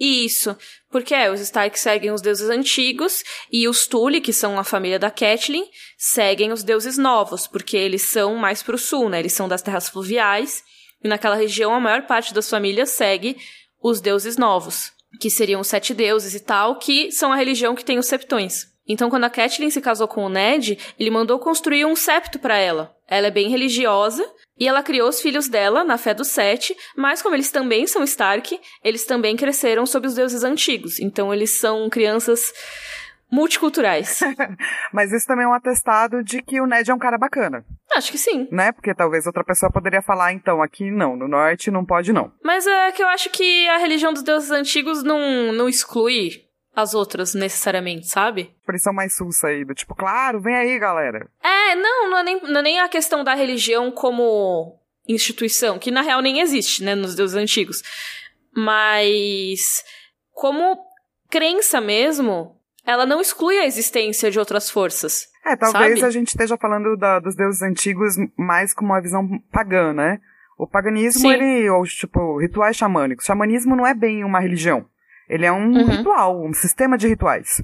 Isso, 0.00 0.56
porque 0.90 1.14
é, 1.14 1.30
os 1.30 1.40
Stark 1.40 1.78
seguem 1.78 2.10
os 2.10 2.22
deuses 2.22 2.48
antigos 2.48 3.22
e 3.52 3.68
os 3.68 3.86
Tully, 3.86 4.22
que 4.22 4.32
são 4.32 4.58
a 4.58 4.64
família 4.64 4.98
da 4.98 5.10
Catelyn, 5.10 5.66
seguem 5.98 6.52
os 6.52 6.62
deuses 6.62 6.96
novos, 6.96 7.46
porque 7.46 7.76
eles 7.76 8.00
são 8.02 8.34
mais 8.36 8.62
pro 8.62 8.78
sul, 8.78 9.10
né? 9.10 9.18
Eles 9.18 9.34
são 9.34 9.46
das 9.46 9.60
terras 9.60 9.90
fluviais 9.90 10.64
e 11.04 11.08
naquela 11.08 11.36
região 11.36 11.74
a 11.74 11.80
maior 11.80 12.06
parte 12.06 12.32
das 12.32 12.48
famílias 12.48 12.88
segue 12.90 13.36
os 13.82 14.00
deuses 14.00 14.38
novos, 14.38 14.90
que 15.20 15.28
seriam 15.28 15.60
os 15.60 15.68
sete 15.68 15.92
deuses 15.92 16.34
e 16.34 16.40
tal, 16.40 16.78
que 16.78 17.12
são 17.12 17.30
a 17.30 17.36
religião 17.36 17.74
que 17.74 17.84
tem 17.84 17.98
os 17.98 18.06
septões. 18.06 18.70
Então, 18.88 19.10
quando 19.10 19.24
a 19.24 19.30
Catelyn 19.30 19.68
se 19.68 19.82
casou 19.82 20.08
com 20.08 20.24
o 20.24 20.30
Ned, 20.30 20.78
ele 20.98 21.10
mandou 21.10 21.38
construir 21.38 21.84
um 21.84 21.94
septo 21.94 22.38
para 22.38 22.56
ela. 22.56 22.96
Ela 23.06 23.26
é 23.26 23.30
bem 23.30 23.50
religiosa 23.50 24.26
e 24.60 24.68
ela 24.68 24.82
criou 24.82 25.08
os 25.08 25.22
filhos 25.22 25.48
dela 25.48 25.82
na 25.82 25.96
fé 25.96 26.12
dos 26.12 26.28
sete, 26.28 26.76
mas 26.94 27.22
como 27.22 27.34
eles 27.34 27.50
também 27.50 27.86
são 27.86 28.04
Stark, 28.04 28.60
eles 28.84 29.06
também 29.06 29.34
cresceram 29.34 29.86
sob 29.86 30.06
os 30.06 30.14
deuses 30.14 30.44
antigos. 30.44 31.00
Então, 31.00 31.32
eles 31.32 31.58
são 31.58 31.88
crianças 31.88 32.52
multiculturais. 33.30 34.20
Mas 34.92 35.12
isso 35.12 35.26
também 35.26 35.44
é 35.44 35.48
um 35.48 35.54
atestado 35.54 36.22
de 36.22 36.42
que 36.42 36.60
o 36.60 36.66
Ned 36.66 36.90
é 36.90 36.94
um 36.94 36.98
cara 36.98 37.16
bacana, 37.16 37.64
Acho 37.94 38.10
que 38.10 38.18
sim. 38.18 38.48
né? 38.50 38.72
Porque 38.72 38.94
talvez 38.94 39.26
outra 39.26 39.44
pessoa 39.44 39.70
poderia 39.70 40.02
falar, 40.02 40.32
então, 40.32 40.60
aqui 40.62 40.90
não, 40.90 41.16
no 41.16 41.28
norte 41.28 41.70
não 41.70 41.84
pode 41.84 42.12
não. 42.12 42.32
Mas 42.42 42.66
é 42.66 42.92
que 42.92 43.02
eu 43.02 43.08
acho 43.08 43.30
que 43.30 43.68
a 43.68 43.78
religião 43.78 44.12
dos 44.12 44.22
deuses 44.22 44.50
antigos 44.50 45.02
não, 45.02 45.52
não 45.52 45.68
exclui 45.68 46.49
as 46.74 46.94
outras 46.94 47.34
necessariamente, 47.34 48.06
sabe? 48.08 48.54
Eles 48.68 48.82
são 48.82 48.92
mais 48.92 49.14
sus 49.16 49.42
aí, 49.44 49.64
do 49.64 49.74
tipo, 49.74 49.94
claro, 49.94 50.40
vem 50.40 50.54
aí, 50.54 50.78
galera. 50.78 51.28
É, 51.42 51.74
não, 51.74 52.10
não 52.10 52.18
é, 52.18 52.22
nem, 52.22 52.40
não 52.42 52.60
é 52.60 52.62
nem 52.62 52.80
a 52.80 52.88
questão 52.88 53.24
da 53.24 53.34
religião 53.34 53.90
como 53.90 54.78
instituição, 55.08 55.78
que 55.78 55.90
na 55.90 56.02
real 56.02 56.20
nem 56.22 56.40
existe, 56.40 56.84
né, 56.84 56.94
nos 56.94 57.14
deuses 57.14 57.36
antigos. 57.36 57.82
Mas 58.54 59.82
como 60.32 60.78
crença 61.28 61.80
mesmo, 61.80 62.56
ela 62.84 63.06
não 63.06 63.20
exclui 63.20 63.58
a 63.58 63.66
existência 63.66 64.30
de 64.30 64.38
outras 64.38 64.70
forças. 64.70 65.28
É, 65.44 65.56
talvez 65.56 65.98
Sabe? 66.00 66.04
a 66.08 66.10
gente 66.10 66.28
esteja 66.28 66.56
falando 66.56 66.96
da- 66.96 67.18
dos 67.18 67.34
deuses 67.34 67.62
antigos 67.62 68.14
mais 68.36 68.74
com 68.74 68.84
uma 68.84 69.00
visão 69.00 69.26
pagã, 69.50 69.92
né? 69.92 70.18
O 70.58 70.66
paganismo, 70.66 71.22
Sim. 71.22 71.32
ele, 71.32 71.70
ou 71.70 71.82
tipo, 71.84 72.38
rituais 72.38 72.76
xamânicos. 72.76 73.24
Xamanismo 73.24 73.74
não 73.74 73.86
é 73.86 73.94
bem 73.94 74.22
uma 74.22 74.40
religião. 74.40 74.84
Ele 75.30 75.46
é 75.46 75.52
um 75.52 75.72
Uhum. 75.72 75.86
ritual, 75.86 76.44
um 76.44 76.52
sistema 76.52 76.98
de 76.98 77.06
rituais. 77.08 77.62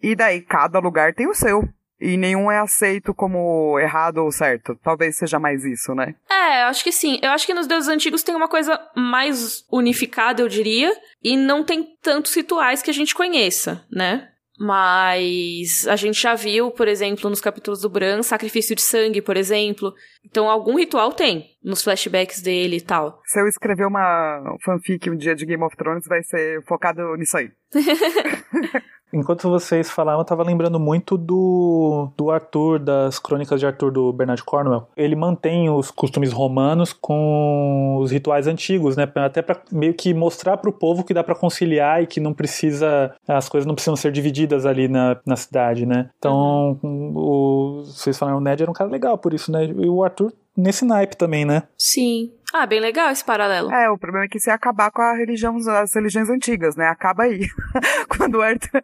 E 0.00 0.14
daí, 0.14 0.40
cada 0.40 0.78
lugar 0.78 1.12
tem 1.12 1.26
o 1.28 1.34
seu. 1.34 1.68
E 2.00 2.16
nenhum 2.16 2.50
é 2.50 2.58
aceito 2.58 3.14
como 3.14 3.78
errado 3.78 4.18
ou 4.18 4.30
certo. 4.30 4.78
Talvez 4.82 5.16
seja 5.16 5.38
mais 5.38 5.64
isso, 5.64 5.94
né? 5.94 6.14
É, 6.30 6.62
eu 6.62 6.66
acho 6.66 6.84
que 6.84 6.92
sim. 6.92 7.18
Eu 7.22 7.30
acho 7.30 7.46
que 7.46 7.54
nos 7.54 7.66
deuses 7.66 7.88
antigos 7.88 8.22
tem 8.22 8.34
uma 8.34 8.48
coisa 8.48 8.78
mais 8.94 9.64
unificada, 9.72 10.42
eu 10.42 10.48
diria, 10.48 10.92
e 11.22 11.36
não 11.36 11.64
tem 11.64 11.96
tantos 12.02 12.34
rituais 12.34 12.82
que 12.82 12.90
a 12.90 12.94
gente 12.94 13.14
conheça, 13.14 13.84
né? 13.90 14.28
Mas 14.58 15.86
a 15.88 15.96
gente 15.96 16.20
já 16.20 16.34
viu, 16.34 16.70
por 16.70 16.86
exemplo, 16.86 17.28
nos 17.28 17.40
capítulos 17.40 17.80
do 17.80 17.88
Bran, 17.88 18.22
sacrifício 18.22 18.76
de 18.76 18.82
sangue, 18.82 19.20
por 19.20 19.36
exemplo. 19.36 19.92
Então 20.24 20.48
algum 20.48 20.76
ritual 20.76 21.12
tem 21.12 21.46
nos 21.62 21.82
flashbacks 21.82 22.40
dele 22.40 22.76
e 22.76 22.80
tal. 22.80 23.20
Se 23.24 23.40
eu 23.40 23.48
escrever 23.48 23.86
uma 23.86 24.56
fanfic 24.64 25.10
um 25.10 25.16
dia 25.16 25.34
de 25.34 25.44
Game 25.44 25.62
of 25.64 25.76
Thrones, 25.76 26.06
vai 26.06 26.22
ser 26.22 26.62
focado 26.64 27.16
nisso 27.16 27.36
aí. 27.36 27.50
Enquanto 29.14 29.48
vocês 29.48 29.90
falavam, 29.90 30.20
eu 30.20 30.24
tava 30.24 30.42
lembrando 30.42 30.80
muito 30.80 31.16
do, 31.16 32.08
do 32.16 32.30
Arthur, 32.30 32.80
das 32.80 33.18
crônicas 33.18 33.60
de 33.60 33.66
Arthur 33.66 33.92
do 33.92 34.12
Bernard 34.12 34.42
Cornwell. 34.42 34.88
Ele 34.96 35.14
mantém 35.14 35.70
os 35.70 35.90
costumes 35.90 36.32
romanos 36.32 36.92
com 36.92 37.98
os 38.00 38.10
rituais 38.10 38.46
antigos, 38.46 38.96
né? 38.96 39.10
Até 39.14 39.40
para 39.40 39.60
meio 39.70 39.94
que 39.94 40.12
mostrar 40.12 40.56
para 40.56 40.68
o 40.68 40.72
povo 40.72 41.04
que 41.04 41.14
dá 41.14 41.22
para 41.22 41.34
conciliar 41.34 42.02
e 42.02 42.06
que 42.06 42.18
não 42.18 42.32
precisa. 42.32 43.14
As 43.26 43.48
coisas 43.48 43.66
não 43.66 43.74
precisam 43.74 43.96
ser 43.96 44.10
divididas 44.10 44.66
ali 44.66 44.88
na, 44.88 45.16
na 45.24 45.36
cidade, 45.36 45.86
né? 45.86 46.10
Então, 46.18 46.78
o, 46.82 47.82
vocês 47.84 48.18
falaram, 48.18 48.38
o 48.38 48.40
Ned 48.40 48.62
era 48.62 48.70
um 48.70 48.74
cara 48.74 48.90
legal 48.90 49.16
por 49.16 49.32
isso, 49.32 49.52
né? 49.52 49.64
E 49.64 49.88
o 49.88 50.02
Arthur 50.02 50.32
nesse 50.56 50.84
naipe 50.84 51.16
também, 51.16 51.44
né? 51.44 51.64
Sim. 51.78 52.30
Ah, 52.56 52.66
bem 52.66 52.78
legal 52.78 53.10
esse 53.10 53.24
paralelo. 53.24 53.68
É, 53.72 53.90
o 53.90 53.98
problema 53.98 54.26
é 54.26 54.28
que 54.28 54.38
se 54.38 54.48
acabar 54.48 54.88
com 54.92 55.02
a 55.02 55.12
religião, 55.16 55.56
as 55.56 55.92
religiões 55.92 56.30
antigas, 56.30 56.76
né? 56.76 56.86
Acaba 56.86 57.24
aí. 57.24 57.48
Quando 58.06 58.36
o 58.36 58.42
Arthur. 58.42 58.80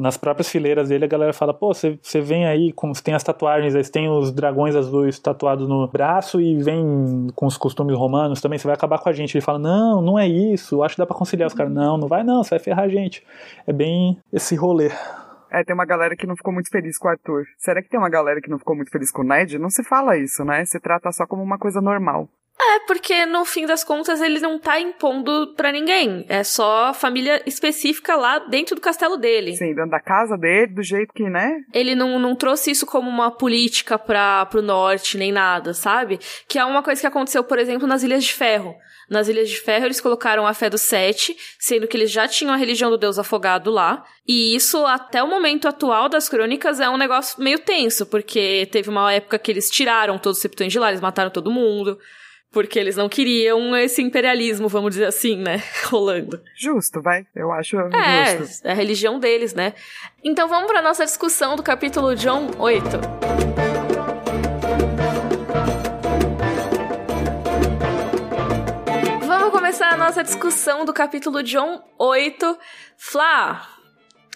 Nas 0.00 0.16
próprias 0.16 0.48
fileiras 0.48 0.88
dele, 0.88 1.04
a 1.04 1.08
galera 1.08 1.32
fala: 1.32 1.54
pô, 1.54 1.72
você 1.72 2.20
vem 2.20 2.48
aí, 2.48 2.72
com, 2.72 2.92
você 2.92 3.00
tem 3.00 3.14
as 3.14 3.22
tatuagens, 3.22 3.74
você 3.74 3.92
tem 3.92 4.08
os 4.08 4.32
dragões 4.32 4.74
azuis 4.74 5.20
tatuados 5.20 5.68
no 5.68 5.86
braço 5.86 6.40
e 6.40 6.60
vem 6.60 7.28
com 7.36 7.46
os 7.46 7.56
costumes 7.56 7.96
romanos 7.96 8.40
também, 8.40 8.58
você 8.58 8.66
vai 8.66 8.74
acabar 8.74 8.98
com 8.98 9.08
a 9.08 9.12
gente. 9.12 9.36
Ele 9.36 9.44
fala: 9.44 9.60
não, 9.60 10.02
não 10.02 10.18
é 10.18 10.26
isso, 10.26 10.82
acho 10.82 10.96
que 10.96 11.00
dá 11.00 11.06
pra 11.06 11.14
conciliar. 11.14 11.46
Os 11.46 11.54
caras: 11.54 11.72
não, 11.72 11.96
não 11.96 12.08
vai 12.08 12.24
não, 12.24 12.42
você 12.42 12.50
vai 12.50 12.58
ferrar 12.58 12.86
a 12.86 12.88
gente. 12.88 13.24
É 13.64 13.72
bem 13.72 14.18
esse 14.32 14.56
rolê. 14.56 14.90
É, 15.50 15.64
tem 15.64 15.74
uma 15.74 15.84
galera 15.84 16.14
que 16.14 16.26
não 16.26 16.36
ficou 16.36 16.52
muito 16.52 16.70
feliz 16.70 16.96
com 16.96 17.08
o 17.08 17.10
Arthur. 17.10 17.44
Será 17.58 17.82
que 17.82 17.88
tem 17.88 17.98
uma 17.98 18.08
galera 18.08 18.40
que 18.40 18.48
não 18.48 18.58
ficou 18.58 18.76
muito 18.76 18.90
feliz 18.90 19.10
com 19.10 19.22
o 19.22 19.24
Ned? 19.24 19.58
Não 19.58 19.68
se 19.68 19.82
fala 19.82 20.16
isso, 20.16 20.44
né? 20.44 20.64
Se 20.64 20.78
trata 20.78 21.10
só 21.10 21.26
como 21.26 21.42
uma 21.42 21.58
coisa 21.58 21.80
normal. 21.80 22.28
É, 22.62 22.80
porque 22.80 23.24
no 23.24 23.44
fim 23.46 23.64
das 23.64 23.82
contas 23.82 24.20
ele 24.20 24.38
não 24.38 24.58
tá 24.58 24.78
impondo 24.78 25.54
para 25.56 25.72
ninguém. 25.72 26.26
É 26.28 26.44
só 26.44 26.92
família 26.92 27.42
específica 27.46 28.16
lá 28.16 28.38
dentro 28.38 28.74
do 28.74 28.82
castelo 28.82 29.16
dele. 29.16 29.56
Sim, 29.56 29.74
dentro 29.74 29.90
da 29.90 30.00
casa 30.00 30.36
dele, 30.36 30.66
do 30.66 30.82
jeito 30.82 31.12
que, 31.14 31.24
né? 31.24 31.62
Ele 31.72 31.94
não, 31.94 32.18
não 32.18 32.36
trouxe 32.36 32.70
isso 32.70 32.84
como 32.84 33.08
uma 33.08 33.30
política 33.30 33.98
pra, 33.98 34.44
pro 34.46 34.60
norte, 34.60 35.16
nem 35.16 35.32
nada, 35.32 35.72
sabe? 35.72 36.20
Que 36.46 36.58
é 36.58 36.64
uma 36.64 36.82
coisa 36.82 37.00
que 37.00 37.06
aconteceu, 37.06 37.42
por 37.42 37.58
exemplo, 37.58 37.88
nas 37.88 38.02
Ilhas 38.02 38.24
de 38.24 38.34
Ferro. 38.34 38.76
Nas 39.08 39.26
Ilhas 39.26 39.48
de 39.48 39.58
Ferro, 39.58 39.86
eles 39.86 40.00
colocaram 40.00 40.46
a 40.46 40.54
fé 40.54 40.68
do 40.68 40.78
Sete, 40.78 41.36
sendo 41.58 41.88
que 41.88 41.96
eles 41.96 42.10
já 42.12 42.28
tinham 42.28 42.52
a 42.52 42.56
religião 42.56 42.90
do 42.90 42.98
deus 42.98 43.18
afogado 43.18 43.70
lá. 43.70 44.04
E 44.26 44.54
isso, 44.54 44.84
até 44.86 45.22
o 45.22 45.26
momento 45.26 45.66
atual 45.66 46.08
das 46.08 46.28
crônicas, 46.28 46.78
é 46.78 46.88
um 46.88 46.98
negócio 46.98 47.42
meio 47.42 47.58
tenso, 47.58 48.06
porque 48.06 48.68
teve 48.70 48.88
uma 48.90 49.12
época 49.12 49.38
que 49.38 49.50
eles 49.50 49.70
tiraram 49.70 50.18
todos 50.18 50.36
os 50.38 50.42
septões 50.42 50.72
de 50.72 50.78
lá, 50.78 50.90
eles 50.90 51.00
mataram 51.00 51.30
todo 51.30 51.50
mundo. 51.50 51.98
Porque 52.52 52.78
eles 52.78 52.96
não 52.96 53.08
queriam 53.08 53.76
esse 53.76 54.02
imperialismo, 54.02 54.68
vamos 54.68 54.90
dizer 54.90 55.06
assim, 55.06 55.36
né? 55.36 55.62
Rolando. 55.86 56.40
Justo, 56.56 57.00
vai. 57.00 57.24
Eu 57.34 57.52
acho 57.52 57.78
é, 57.78 58.38
justo. 58.38 58.66
É 58.66 58.72
a 58.72 58.74
religião 58.74 59.20
deles, 59.20 59.54
né? 59.54 59.72
Então 60.22 60.48
vamos 60.48 60.70
para 60.70 60.82
nossa 60.82 61.04
discussão 61.04 61.54
do 61.54 61.62
capítulo 61.62 62.14
John 62.16 62.50
8. 62.58 62.88
começar 69.70 69.94
a 69.94 69.96
nossa 69.96 70.24
discussão 70.24 70.84
do 70.84 70.92
capítulo 70.92 71.42
John 71.42 71.80
8. 71.96 72.58
Flá, 72.96 73.68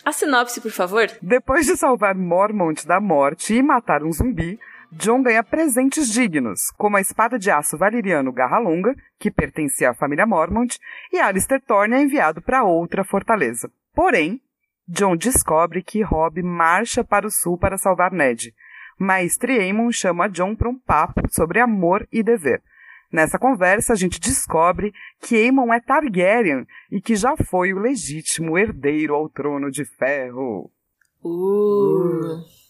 a 0.05 0.13
sinopse, 0.13 0.61
por 0.61 0.71
favor. 0.71 1.07
Depois 1.21 1.67
de 1.67 1.77
salvar 1.77 2.15
Mormont 2.15 2.87
da 2.87 3.01
morte 3.01 3.55
e 3.55 3.63
matar 3.63 4.03
um 4.05 4.13
zumbi, 4.13 4.59
John 4.97 5.23
ganha 5.23 5.43
presentes 5.43 6.09
dignos, 6.09 6.71
como 6.77 6.97
a 6.97 7.01
espada 7.01 7.37
de 7.37 7.51
aço 7.51 7.77
valeriano 7.77 8.33
Garra 8.33 8.59
Longa, 8.59 8.95
que 9.19 9.31
pertencia 9.31 9.91
à 9.91 9.95
família 9.95 10.25
Mormont, 10.25 10.79
e 11.13 11.19
Alistair 11.19 11.61
Thorne 11.61 11.97
é 11.97 12.03
enviado 12.03 12.41
para 12.41 12.63
outra 12.63 13.03
fortaleza. 13.03 13.71
Porém, 13.93 14.41
John 14.87 15.17
descobre 15.17 15.83
que 15.83 16.03
Robb 16.03 16.43
marcha 16.43 17.03
para 17.03 17.27
o 17.27 17.31
sul 17.31 17.59
para 17.59 17.77
salvar 17.77 18.13
Ned. 18.13 18.55
Maestre 18.97 19.59
Aemon 19.59 19.91
chama 19.91 20.29
John 20.29 20.55
para 20.55 20.69
um 20.69 20.79
papo 20.79 21.23
sobre 21.29 21.59
amor 21.59 22.07
e 22.13 22.23
dever. 22.23 22.63
Nessa 23.11 23.39
conversa, 23.39 23.95
a 23.95 23.97
gente 23.97 24.21
descobre 24.21 24.93
que 25.21 25.37
Aemon 25.37 25.73
é 25.73 25.81
Targaryen 25.81 26.67
e 26.91 27.01
que 27.01 27.17
já 27.17 27.37
foi 27.37 27.73
o 27.73 27.79
legítimo 27.79 28.57
herdeiro 28.57 29.15
ao 29.15 29.29
trono 29.29 29.71
de 29.71 29.85
ferro. 29.85 30.71
Uh. 31.23 32.37
uh. 32.37 32.64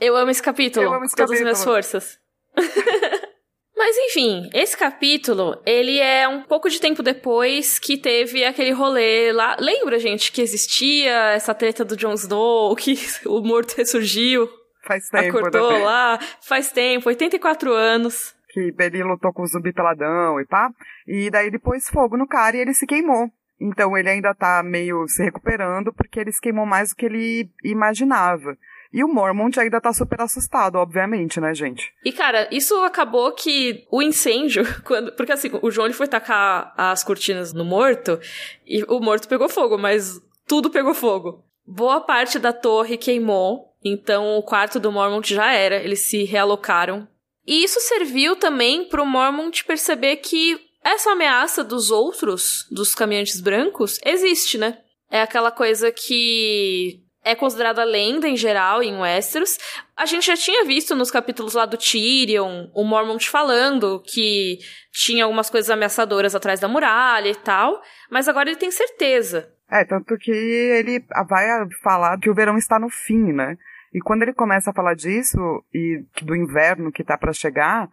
Eu 0.00 0.16
amo 0.16 0.30
esse 0.30 0.42
capítulo. 0.42 0.86
Eu 0.86 0.94
amo 0.94 1.04
esse 1.04 1.14
todas 1.14 1.30
capítulo. 1.30 1.50
as 1.50 1.58
minhas 1.58 1.64
forças. 1.64 2.18
Mas 3.76 3.96
enfim, 3.96 4.50
esse 4.52 4.76
capítulo, 4.76 5.60
ele 5.64 5.98
é 5.98 6.28
um 6.28 6.42
pouco 6.42 6.68
de 6.68 6.80
tempo 6.80 7.02
depois 7.02 7.78
que 7.78 7.96
teve 7.96 8.44
aquele 8.44 8.72
rolê 8.72 9.32
lá. 9.32 9.56
Lembra, 9.58 9.98
gente, 9.98 10.30
que 10.32 10.42
existia 10.42 11.32
essa 11.32 11.54
treta 11.54 11.84
do 11.84 11.96
Jon 11.96 12.12
Snow, 12.14 12.76
que 12.76 12.94
o 13.26 13.40
morto 13.40 13.74
ressurgiu? 13.76 14.48
Faz 14.86 15.08
tempo. 15.08 15.38
Acordou 15.38 15.72
né? 15.72 15.78
lá, 15.78 16.18
faz 16.40 16.70
tempo, 16.70 17.08
84 17.08 17.72
anos 17.72 18.34
que 18.52 18.74
ele 18.78 19.02
lutou 19.04 19.32
com 19.32 19.42
o 19.42 19.46
zumbi 19.46 19.72
peladão 19.72 20.40
e 20.40 20.44
pá. 20.44 20.70
E 21.06 21.30
daí 21.30 21.46
ele 21.46 21.58
pôs 21.58 21.88
fogo 21.88 22.16
no 22.16 22.26
cara 22.26 22.56
e 22.56 22.60
ele 22.60 22.74
se 22.74 22.86
queimou. 22.86 23.30
Então 23.60 23.96
ele 23.96 24.08
ainda 24.08 24.34
tá 24.34 24.62
meio 24.62 25.06
se 25.06 25.22
recuperando 25.22 25.92
porque 25.92 26.18
ele 26.18 26.32
se 26.32 26.40
queimou 26.40 26.66
mais 26.66 26.90
do 26.90 26.96
que 26.96 27.06
ele 27.06 27.50
imaginava. 27.62 28.56
E 28.92 29.04
o 29.04 29.08
Mormont 29.08 29.58
ainda 29.58 29.80
tá 29.80 29.92
super 29.92 30.20
assustado, 30.20 30.76
obviamente, 30.76 31.40
né, 31.40 31.54
gente? 31.54 31.92
E, 32.04 32.12
cara, 32.12 32.48
isso 32.50 32.74
acabou 32.82 33.32
que 33.32 33.86
o 33.90 34.02
incêndio, 34.02 34.64
quando. 34.84 35.12
Porque 35.12 35.32
assim, 35.32 35.50
o 35.62 35.70
João 35.70 35.86
ele 35.86 35.94
foi 35.94 36.08
tacar 36.08 36.74
as 36.76 37.04
cortinas 37.04 37.52
no 37.52 37.64
morto 37.64 38.18
e 38.66 38.82
o 38.84 39.00
morto 39.00 39.28
pegou 39.28 39.48
fogo, 39.48 39.78
mas 39.78 40.20
tudo 40.46 40.70
pegou 40.70 40.94
fogo. 40.94 41.44
Boa 41.66 42.00
parte 42.00 42.38
da 42.38 42.52
torre 42.52 42.96
queimou, 42.96 43.66
então 43.84 44.36
o 44.36 44.42
quarto 44.42 44.80
do 44.80 44.90
Mormont 44.90 45.32
já 45.32 45.52
era. 45.52 45.76
Eles 45.76 46.00
se 46.00 46.24
realocaram 46.24 47.06
e 47.46 47.64
isso 47.64 47.80
serviu 47.80 48.36
também 48.36 48.84
para 48.84 49.02
o 49.02 49.06
Mormont 49.06 49.64
perceber 49.64 50.16
que 50.16 50.58
essa 50.84 51.10
ameaça 51.10 51.62
dos 51.62 51.90
outros, 51.90 52.66
dos 52.70 52.94
caminhantes 52.94 53.40
brancos, 53.40 53.98
existe, 54.04 54.56
né? 54.56 54.78
É 55.10 55.20
aquela 55.20 55.50
coisa 55.50 55.90
que 55.90 57.02
é 57.24 57.34
considerada 57.34 57.84
lenda 57.84 58.28
em 58.28 58.36
geral 58.36 58.82
em 58.82 58.98
Westeros. 58.98 59.58
A 59.96 60.06
gente 60.06 60.26
já 60.26 60.36
tinha 60.36 60.64
visto 60.64 60.94
nos 60.94 61.10
capítulos 61.10 61.54
lá 61.54 61.66
do 61.66 61.76
Tyrion, 61.76 62.68
o 62.74 62.84
Mormont 62.84 63.28
falando 63.28 64.02
que 64.06 64.58
tinha 64.92 65.24
algumas 65.24 65.50
coisas 65.50 65.70
ameaçadoras 65.70 66.34
atrás 66.34 66.60
da 66.60 66.68
muralha 66.68 67.28
e 67.28 67.36
tal, 67.36 67.80
mas 68.10 68.28
agora 68.28 68.48
ele 68.48 68.58
tem 68.58 68.70
certeza. 68.70 69.52
É, 69.70 69.84
tanto 69.84 70.16
que 70.18 70.32
ele 70.32 71.04
vai 71.28 71.46
falar 71.82 72.18
que 72.18 72.28
o 72.28 72.34
verão 72.34 72.56
está 72.56 72.78
no 72.78 72.88
fim, 72.88 73.32
né? 73.32 73.56
E 73.92 74.00
quando 74.00 74.22
ele 74.22 74.32
começa 74.32 74.70
a 74.70 74.74
falar 74.74 74.94
disso 74.94 75.38
e 75.72 76.04
do 76.22 76.34
inverno 76.34 76.92
que 76.92 77.02
está 77.02 77.18
para 77.18 77.32
chegar, 77.32 77.88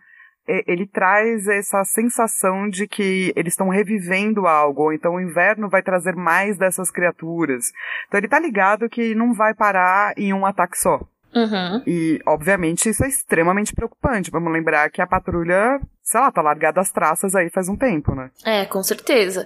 ele 0.48 0.88
traz 0.88 1.48
essa 1.48 1.84
sensação 1.84 2.70
de 2.70 2.88
que 2.88 3.34
eles 3.36 3.54
estão 3.54 3.70
revivendo 3.70 4.48
algo, 4.48 4.84
ou 4.84 4.94
então 4.94 5.16
o 5.16 5.22
inverno 5.22 5.70
vai 5.70 5.82
trazer 5.82 6.16
mais 6.16 6.58
dessas 6.58 6.89
criaturas. 6.89 7.72
Então 8.08 8.20
ele 8.20 8.27
tá 8.27 8.39
ligado 8.39 8.89
que 8.89 9.13
não 9.13 9.34
vai 9.34 9.54
parar 9.54 10.13
em 10.18 10.34
um 10.34 10.46
ataque 10.46 10.77
só. 10.77 11.00
Uhum. 11.36 11.84
E, 11.86 12.20
obviamente, 12.25 12.89
isso 12.89 13.04
é 13.04 13.08
extremamente 13.08 13.74
preocupante. 13.74 14.32
Vamos 14.32 14.51
lembrar 14.51 14.89
que 14.89 15.01
a 15.01 15.08
patrulha, 15.08 15.80
sei 16.01 16.20
lá, 16.20 16.32
tá 16.32 16.42
largada 16.42 16.82
as 16.82 16.92
traças 16.92 17.36
aí 17.36 17.50
faz 17.50 17.70
um 17.70 17.75
tempo, 17.75 18.16
né? 18.16 18.32
É, 18.44 18.66
com 18.66 18.82
certeza. 18.82 19.46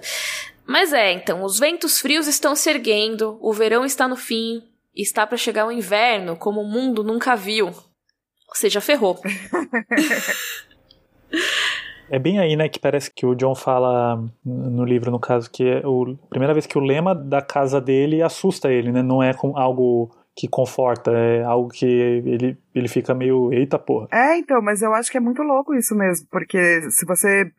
Mas 0.66 0.92
é, 0.92 1.12
então, 1.12 1.42
os 1.42 1.58
ventos 1.58 2.00
frios 2.00 2.26
estão 2.26 2.54
se 2.54 2.70
erguendo, 2.70 3.36
o 3.42 3.52
verão 3.52 3.84
está 3.84 4.06
no 4.06 4.16
fim, 4.16 4.62
está 4.94 5.26
para 5.26 5.36
chegar 5.36 5.66
o 5.66 5.72
inverno 5.72 6.36
como 6.36 6.60
o 6.60 6.68
mundo 6.68 7.02
nunca 7.02 7.34
viu. 7.34 7.66
Ou 7.66 8.54
seja, 8.54 8.80
ferrou. 8.80 9.20
É 12.10 12.18
bem 12.18 12.38
aí, 12.38 12.56
né, 12.56 12.68
que 12.68 12.78
parece 12.78 13.10
que 13.10 13.24
o 13.24 13.34
John 13.34 13.54
fala 13.54 14.22
no 14.44 14.84
livro, 14.84 15.10
no 15.10 15.18
caso, 15.18 15.50
que 15.50 15.64
é 15.64 15.78
a 15.78 16.28
primeira 16.28 16.52
vez 16.52 16.66
que 16.66 16.76
o 16.76 16.80
lema 16.82 17.14
da 17.14 17.40
casa 17.40 17.80
dele 17.80 18.20
assusta 18.22 18.70
ele, 18.70 18.92
né? 18.92 19.02
Não 19.02 19.22
é 19.22 19.32
com 19.32 19.56
algo 19.56 20.10
que 20.36 20.48
conforta, 20.48 21.10
é 21.10 21.42
algo 21.42 21.68
que 21.70 21.86
ele, 21.86 22.58
ele 22.74 22.88
fica 22.88 23.14
meio, 23.14 23.52
eita 23.52 23.78
porra. 23.78 24.08
É, 24.12 24.36
então, 24.36 24.60
mas 24.60 24.82
eu 24.82 24.92
acho 24.92 25.10
que 25.10 25.16
é 25.16 25.20
muito 25.20 25.42
louco 25.42 25.74
isso 25.74 25.94
mesmo, 25.94 26.26
porque 26.30 26.82
se 26.90 27.06
você. 27.06 27.50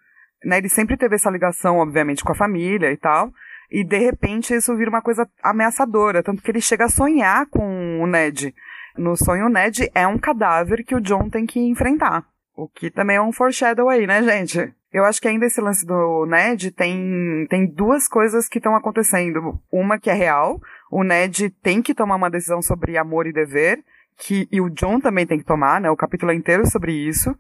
Né, 0.46 0.58
ele 0.58 0.70
sempre 0.70 0.98
teve 0.98 1.16
essa 1.16 1.32
ligação, 1.32 1.78
obviamente, 1.78 2.24
com 2.24 2.32
a 2.32 2.36
família 2.36 2.92
e 2.92 2.98
tal. 2.98 3.32
E 3.72 3.84
de 3.84 3.98
repente 3.98 4.54
isso 4.54 4.76
vira 4.76 4.90
uma 4.90 5.02
coisa 5.02 5.28
ameaçadora, 5.42 6.22
tanto 6.22 6.44
que 6.44 6.52
ele 6.52 6.62
chega 6.62 6.86
a 6.86 6.90
sonhar 6.90 7.48
com 7.50 8.02
o 8.02 8.06
Ned. 8.06 8.54
No 8.96 9.16
sonho, 9.16 9.48
o 9.48 9.50
Ned 9.50 9.90
é 9.96 10.06
um 10.06 10.20
cadáver 10.20 10.84
que 10.86 10.94
o 10.94 11.02
John 11.02 11.28
tem 11.28 11.46
que 11.48 11.60
enfrentar. 11.60 12.24
O 12.56 12.68
que 12.68 12.92
também 12.92 13.18
é 13.18 13.22
um 13.22 13.32
foreshadow 13.32 13.90
aí, 13.90 14.06
né, 14.06 14.22
gente? 14.24 14.74
Eu 14.92 15.06
acho 15.06 15.20
que 15.20 15.28
ainda 15.28 15.48
esse 15.48 15.60
lance 15.60 15.86
do 15.86 16.26
Ned 16.28 16.70
tem, 16.72 17.48
tem 17.50 17.66
duas 17.66 18.08
coisas 18.08 18.48
que 18.48 18.60
estão 18.60 18.76
acontecendo. 18.76 19.60
Uma 19.72 19.98
que 19.98 20.10
é 20.10 20.14
real, 20.14 20.62
o 20.92 21.04
Ned 21.04 21.50
tem 21.64 21.82
que 21.82 21.96
tomar 21.96 22.16
uma 22.16 22.30
decisão 22.30 22.62
sobre 22.62 22.96
amor 22.96 23.26
e 23.26 23.34
dever, 23.34 23.84
que 24.20 24.48
e 24.52 24.62
o 24.62 24.70
John 24.70 25.00
também 25.00 25.26
tem 25.26 25.40
que 25.40 25.46
tomar, 25.46 25.82
né? 25.82 25.90
O 25.90 25.98
capítulo 25.98 26.32
é 26.32 26.36
inteiro 26.36 26.64
sobre 26.68 26.94
isso. 26.94 27.36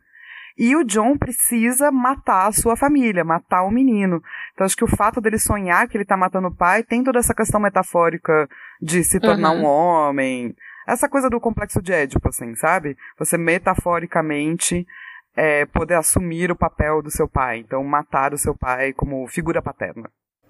E 0.57 0.75
o 0.75 0.83
John 0.83 1.15
precisa 1.17 1.91
matar 1.91 2.47
a 2.47 2.51
sua 2.51 2.75
família, 2.75 3.23
matar 3.23 3.63
o 3.63 3.71
menino. 3.71 4.21
Então 4.53 4.65
acho 4.65 4.75
que 4.75 4.83
o 4.83 4.95
fato 4.95 5.21
dele 5.21 5.37
sonhar 5.37 5.87
que 5.87 5.95
ele 5.95 6.05
tá 6.05 6.17
matando 6.17 6.47
o 6.47 6.55
pai 6.55 6.83
tem 6.83 7.03
toda 7.03 7.19
essa 7.19 7.33
questão 7.33 7.59
metafórica 7.59 8.47
de 8.81 9.03
se 9.03 9.19
tornar 9.19 9.51
uhum. 9.51 9.61
um 9.61 9.65
homem. 9.65 10.55
Essa 10.87 11.07
coisa 11.07 11.29
do 11.29 11.39
complexo 11.39 11.81
de 11.81 11.93
Édipo, 11.93 12.27
assim, 12.27 12.55
sabe? 12.55 12.97
Você 13.17 13.37
metaforicamente 13.37 14.85
é, 15.35 15.65
poder 15.65 15.95
assumir 15.95 16.51
o 16.51 16.55
papel 16.55 17.01
do 17.01 17.11
seu 17.11 17.27
pai. 17.27 17.59
Então 17.59 17.83
matar 17.83 18.33
o 18.33 18.37
seu 18.37 18.55
pai 18.55 18.93
como 18.93 19.27
figura 19.27 19.61
paterna. 19.61 20.09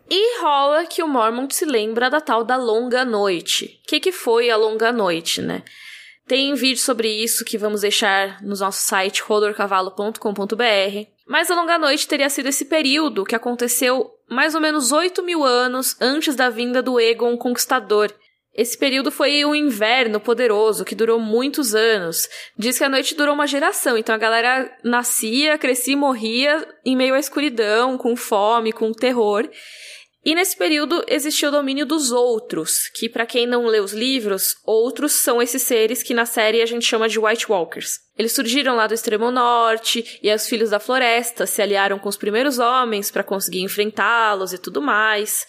E 0.10 0.42
rola 0.42 0.86
que 0.86 1.02
o 1.02 1.08
Mormont 1.08 1.54
se 1.54 1.66
lembra 1.66 2.10
da 2.10 2.22
tal 2.22 2.44
da 2.44 2.56
longa 2.56 3.06
noite. 3.06 3.80
O 3.84 3.88
que, 3.88 4.00
que 4.00 4.12
foi 4.12 4.50
a 4.50 4.58
longa 4.58 4.92
noite, 4.92 5.42
né? 5.42 5.64
Tem 6.28 6.54
vídeo 6.54 6.82
sobre 6.82 7.10
isso 7.10 7.44
que 7.44 7.58
vamos 7.58 7.82
deixar 7.82 8.42
no 8.42 8.56
nosso 8.56 8.82
site 8.82 9.22
rodorcavalo.com.br. 9.24 11.08
Mas 11.28 11.50
a 11.50 11.56
longa 11.56 11.78
noite 11.78 12.08
teria 12.08 12.30
sido 12.30 12.48
esse 12.50 12.66
período 12.66 13.24
que 13.26 13.36
aconteceu 13.36 14.12
mais 14.30 14.56
ou 14.56 14.62
menos 14.62 14.92
8 14.92 15.24
mil 15.24 15.44
anos 15.44 15.96
antes 16.02 16.36
da 16.36 16.50
vinda 16.50 16.82
do 16.82 17.00
Egon 17.00 17.38
Conquistador. 17.38 18.14
Esse 18.56 18.78
período 18.78 19.12
foi 19.12 19.44
um 19.44 19.56
inverno 19.56 20.20
poderoso 20.20 20.86
que 20.86 20.94
durou 20.94 21.20
muitos 21.20 21.74
anos. 21.74 22.30
Diz 22.56 22.78
que 22.78 22.84
a 22.84 22.90
noite 22.90 23.16
durou 23.16 23.34
uma 23.34 23.48
geração, 23.48 23.98
então 23.98 24.14
a 24.14 24.18
galera 24.18 24.72
nascia, 24.84 25.58
crescia 25.58 25.94
e 25.94 25.98
morria 25.98 26.68
em 26.86 26.96
meio 26.96 27.16
à 27.16 27.20
escuridão, 27.20 27.98
com 27.98 28.16
fome, 28.16 28.72
com 28.72 28.92
terror. 28.92 29.50
E 30.26 30.36
nesse 30.36 30.56
período 30.56 31.04
existiu 31.08 31.50
o 31.50 31.52
domínio 31.52 31.86
dos 31.86 32.12
outros, 32.12 32.88
que 32.96 33.10
para 33.10 33.26
quem 33.26 33.46
não 33.46 33.66
lê 33.66 33.82
os 33.82 33.92
livros, 33.92 34.56
outros 34.64 35.12
são 35.14 35.42
esses 35.42 35.64
seres 35.64 36.02
que 36.02 36.14
na 36.14 36.26
série 36.26 36.62
a 36.62 36.66
gente 36.66 36.86
chama 36.86 37.10
de 37.10 37.20
White 37.20 37.52
Walkers. 37.52 38.00
Eles 38.18 38.32
surgiram 38.32 38.76
lá 38.76 38.88
do 38.88 38.94
extremo 38.94 39.32
norte 39.32 40.20
e 40.24 40.34
os 40.34 40.48
filhos 40.48 40.70
da 40.70 40.80
floresta 40.80 41.46
se 41.46 41.62
aliaram 41.62 42.00
com 42.00 42.08
os 42.08 42.16
primeiros 42.16 42.58
homens 42.58 43.12
para 43.12 43.24
conseguir 43.24 43.62
enfrentá-los 43.62 44.54
e 44.54 44.58
tudo 44.58 44.82
mais. 44.82 45.46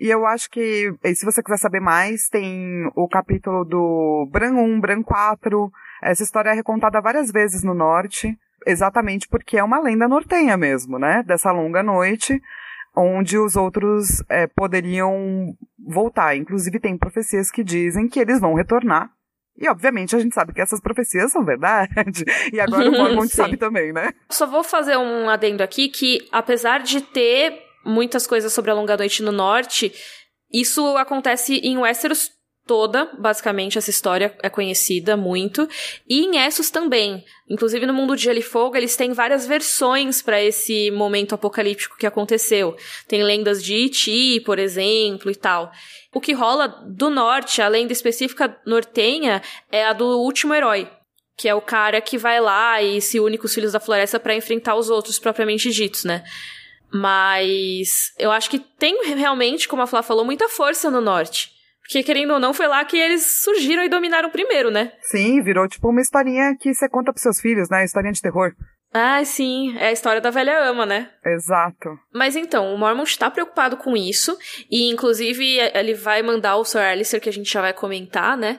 E 0.00 0.08
eu 0.08 0.24
acho 0.24 0.48
que, 0.50 0.94
se 1.14 1.26
você 1.26 1.42
quiser 1.42 1.58
saber 1.58 1.80
mais, 1.80 2.30
tem 2.30 2.90
o 2.96 3.06
capítulo 3.06 3.66
do 3.66 4.26
Bran 4.32 4.54
1, 4.54 4.80
Bran 4.80 5.02
4. 5.02 5.70
Essa 6.02 6.22
história 6.22 6.48
é 6.48 6.54
recontada 6.54 7.02
várias 7.02 7.30
vezes 7.30 7.62
no 7.62 7.74
norte, 7.74 8.34
exatamente 8.66 9.28
porque 9.28 9.58
é 9.58 9.62
uma 9.62 9.78
lenda 9.78 10.08
nortenha 10.08 10.56
mesmo, 10.56 10.98
né? 10.98 11.22
Dessa 11.26 11.52
longa 11.52 11.82
noite 11.82 12.40
onde 12.96 13.38
os 13.38 13.56
outros 13.56 14.22
é, 14.28 14.46
poderiam 14.46 15.54
voltar. 15.78 16.34
Inclusive, 16.34 16.80
tem 16.80 16.96
profecias 16.96 17.50
que 17.50 17.62
dizem 17.62 18.08
que 18.08 18.18
eles 18.18 18.40
vão 18.40 18.54
retornar. 18.54 19.10
E, 19.56 19.68
obviamente, 19.68 20.16
a 20.16 20.18
gente 20.18 20.34
sabe 20.34 20.54
que 20.54 20.60
essas 20.60 20.80
profecias 20.80 21.30
são 21.30 21.44
verdade. 21.44 22.24
E 22.52 22.58
agora 22.58 22.88
o 22.88 22.92
Mormont 22.96 23.28
sabe 23.28 23.56
também, 23.56 23.92
né? 23.92 24.12
Só 24.30 24.46
vou 24.46 24.64
fazer 24.64 24.96
um 24.96 25.28
adendo 25.28 25.62
aqui 25.62 25.88
que, 25.88 26.26
apesar 26.32 26.80
de 26.80 27.02
ter 27.02 27.69
muitas 27.84 28.26
coisas 28.26 28.52
sobre 28.52 28.70
a 28.70 28.74
Longa 28.74 28.96
Noite 28.96 29.22
no 29.22 29.32
Norte, 29.32 29.92
isso 30.52 30.96
acontece 30.96 31.56
em 31.58 31.78
Westeros 31.78 32.30
toda, 32.70 33.10
basicamente, 33.18 33.78
essa 33.78 33.90
história 33.90 34.32
é 34.44 34.48
conhecida 34.48 35.16
muito. 35.16 35.68
E 36.08 36.20
em 36.20 36.38
Essos 36.38 36.70
também. 36.70 37.24
Inclusive 37.48 37.84
no 37.84 37.92
mundo 37.92 38.14
de 38.14 38.22
Gelo 38.22 38.38
e 38.38 38.42
Fogo, 38.42 38.76
eles 38.76 38.94
têm 38.94 39.12
várias 39.12 39.44
versões 39.44 40.22
para 40.22 40.40
esse 40.40 40.88
momento 40.92 41.34
apocalíptico 41.34 41.96
que 41.96 42.06
aconteceu. 42.06 42.76
Tem 43.08 43.24
lendas 43.24 43.60
de 43.60 43.74
Iti, 43.74 44.40
por 44.46 44.58
exemplo, 44.60 45.32
e 45.32 45.34
tal. 45.34 45.72
O 46.14 46.20
que 46.20 46.32
rola 46.32 46.68
do 46.68 47.10
norte, 47.10 47.60
a 47.60 47.66
lenda 47.66 47.92
específica 47.92 48.56
nortenha, 48.64 49.42
é 49.70 49.84
a 49.84 49.92
do 49.92 50.06
último 50.20 50.54
herói, 50.54 50.88
que 51.36 51.48
é 51.48 51.54
o 51.56 51.60
cara 51.60 52.00
que 52.00 52.16
vai 52.16 52.40
lá 52.40 52.80
e 52.80 53.00
se 53.00 53.18
une 53.18 53.36
com 53.36 53.46
os 53.46 53.54
filhos 53.54 53.72
da 53.72 53.80
floresta 53.80 54.20
para 54.20 54.36
enfrentar 54.36 54.76
os 54.76 54.90
outros 54.90 55.18
propriamente 55.18 55.72
ditos, 55.72 56.04
né? 56.04 56.22
Mas 56.92 58.12
eu 58.18 58.30
acho 58.30 58.50
que 58.50 58.58
tem 58.58 59.14
realmente, 59.14 59.68
como 59.68 59.82
a 59.82 59.86
Flá 59.86 60.02
falou, 60.02 60.24
muita 60.24 60.48
força 60.48 60.90
no 60.90 61.00
norte. 61.00 61.50
Porque, 61.82 62.02
querendo 62.04 62.34
ou 62.34 62.40
não, 62.40 62.54
foi 62.54 62.68
lá 62.68 62.84
que 62.84 62.96
eles 62.96 63.42
surgiram 63.42 63.82
e 63.82 63.88
dominaram 63.88 64.30
primeiro, 64.30 64.70
né? 64.70 64.92
Sim, 65.02 65.42
virou 65.42 65.66
tipo 65.68 65.88
uma 65.88 66.00
historinha 66.00 66.56
que 66.58 66.72
você 66.72 66.88
conta 66.88 67.12
pros 67.12 67.22
seus 67.22 67.40
filhos, 67.40 67.68
né? 67.68 67.84
Historinha 67.84 68.12
de 68.12 68.22
terror. 68.22 68.52
Ah, 68.92 69.24
sim, 69.24 69.76
é 69.76 69.88
a 69.88 69.92
história 69.92 70.20
da 70.20 70.30
velha 70.30 70.68
ama, 70.68 70.84
né? 70.84 71.10
Exato. 71.24 71.96
Mas 72.12 72.34
então, 72.34 72.74
o 72.74 72.78
Mormon 72.78 73.04
está 73.04 73.30
preocupado 73.30 73.76
com 73.76 73.96
isso, 73.96 74.36
e 74.70 74.88
inclusive 74.90 75.58
ele 75.74 75.94
vai 75.94 76.22
mandar 76.22 76.56
o 76.56 76.64
Sir 76.64 76.80
Alistair, 76.80 77.20
que 77.20 77.28
a 77.28 77.32
gente 77.32 77.52
já 77.52 77.60
vai 77.60 77.72
comentar, 77.72 78.36
né? 78.36 78.58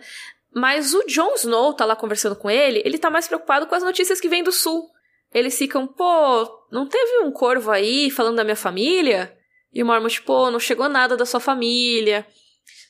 Mas 0.54 0.94
o 0.94 1.06
Jon 1.08 1.34
Snow 1.36 1.74
tá 1.74 1.86
lá 1.86 1.96
conversando 1.96 2.36
com 2.36 2.50
ele, 2.50 2.82
ele 2.84 2.98
tá 2.98 3.10
mais 3.10 3.28
preocupado 3.28 3.66
com 3.68 3.76
as 3.76 3.84
notícias 3.84 4.20
que 4.20 4.28
vêm 4.28 4.44
do 4.44 4.52
sul. 4.52 4.90
Eles 5.34 5.58
ficam, 5.58 5.88
pô, 5.88 6.68
não 6.72 6.88
teve 6.88 7.20
um 7.20 7.32
corvo 7.32 7.72
aí 7.72 8.10
falando 8.10 8.38
da 8.38 8.44
minha 8.44 8.56
família? 8.56 9.36
E 9.74 9.82
o 9.82 9.86
Mormon, 9.86 10.08
tipo, 10.08 10.52
não 10.52 10.60
chegou 10.60 10.90
nada 10.90 11.16
da 11.16 11.26
sua 11.26 11.40
família. 11.40 12.28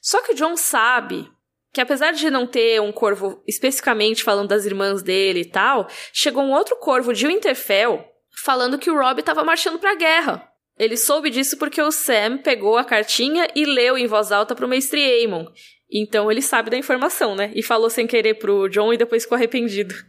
Só 0.01 0.21
que 0.21 0.31
o 0.31 0.35
John 0.35 0.57
sabe 0.57 1.29
que 1.71 1.79
apesar 1.79 2.11
de 2.11 2.29
não 2.29 2.45
ter 2.45 2.81
um 2.81 2.91
corvo 2.91 3.41
especificamente 3.47 4.23
falando 4.23 4.49
das 4.49 4.65
irmãs 4.65 5.01
dele 5.01 5.41
e 5.41 5.45
tal, 5.45 5.87
chegou 6.11 6.43
um 6.43 6.51
outro 6.51 6.75
corvo 6.77 7.13
de 7.13 7.25
Winterfell 7.27 8.03
falando 8.43 8.77
que 8.77 8.89
o 8.89 8.97
Robb 8.97 9.19
estava 9.19 9.43
marchando 9.43 9.79
para 9.79 9.91
a 9.91 9.95
guerra. 9.95 10.47
Ele 10.77 10.97
soube 10.97 11.29
disso 11.29 11.57
porque 11.57 11.81
o 11.81 11.91
Sam 11.91 12.39
pegou 12.39 12.77
a 12.77 12.83
cartinha 12.83 13.47
e 13.55 13.65
leu 13.65 13.97
em 13.97 14.07
voz 14.07 14.31
alta 14.31 14.55
para 14.55 14.65
o 14.65 14.69
mestre 14.69 15.03
Aemon. 15.03 15.45
Então 15.91 16.31
ele 16.31 16.41
sabe 16.41 16.69
da 16.69 16.77
informação, 16.77 17.35
né? 17.35 17.51
E 17.53 17.61
falou 17.61 17.89
sem 17.89 18.07
querer 18.07 18.35
pro 18.35 18.69
John 18.69 18.93
e 18.93 18.97
depois 18.97 19.23
ficou 19.23 19.35
arrependido. 19.35 19.93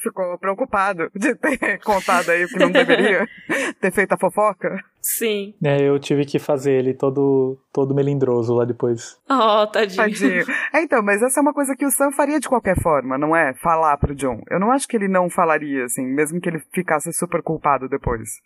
Ficou 0.00 0.38
preocupado 0.38 1.10
de 1.14 1.34
ter 1.34 1.78
contado 1.84 2.30
aí 2.30 2.44
o 2.44 2.48
que 2.48 2.58
não 2.58 2.70
deveria, 2.70 3.28
ter 3.80 3.92
feito 3.92 4.12
a 4.12 4.16
fofoca. 4.16 4.82
Sim. 5.02 5.54
É, 5.62 5.82
eu 5.82 5.98
tive 5.98 6.24
que 6.24 6.38
fazer 6.38 6.72
ele 6.72 6.94
todo, 6.94 7.58
todo 7.72 7.94
melindroso 7.94 8.54
lá 8.54 8.64
depois. 8.64 9.18
Oh, 9.28 9.66
tadinho. 9.66 9.96
Tadinho. 9.96 10.44
É, 10.72 10.82
então, 10.82 11.02
mas 11.02 11.22
essa 11.22 11.40
é 11.40 11.42
uma 11.42 11.52
coisa 11.52 11.76
que 11.76 11.84
o 11.84 11.90
Sam 11.90 12.10
faria 12.12 12.40
de 12.40 12.48
qualquer 12.48 12.80
forma, 12.80 13.18
não 13.18 13.36
é? 13.36 13.54
Falar 13.54 13.96
pro 13.98 14.14
John. 14.14 14.42
Eu 14.50 14.58
não 14.58 14.72
acho 14.72 14.88
que 14.88 14.96
ele 14.96 15.08
não 15.08 15.28
falaria, 15.28 15.84
assim, 15.84 16.06
mesmo 16.06 16.40
que 16.40 16.48
ele 16.48 16.62
ficasse 16.72 17.12
super 17.12 17.42
culpado 17.42 17.88
depois. 17.88 18.40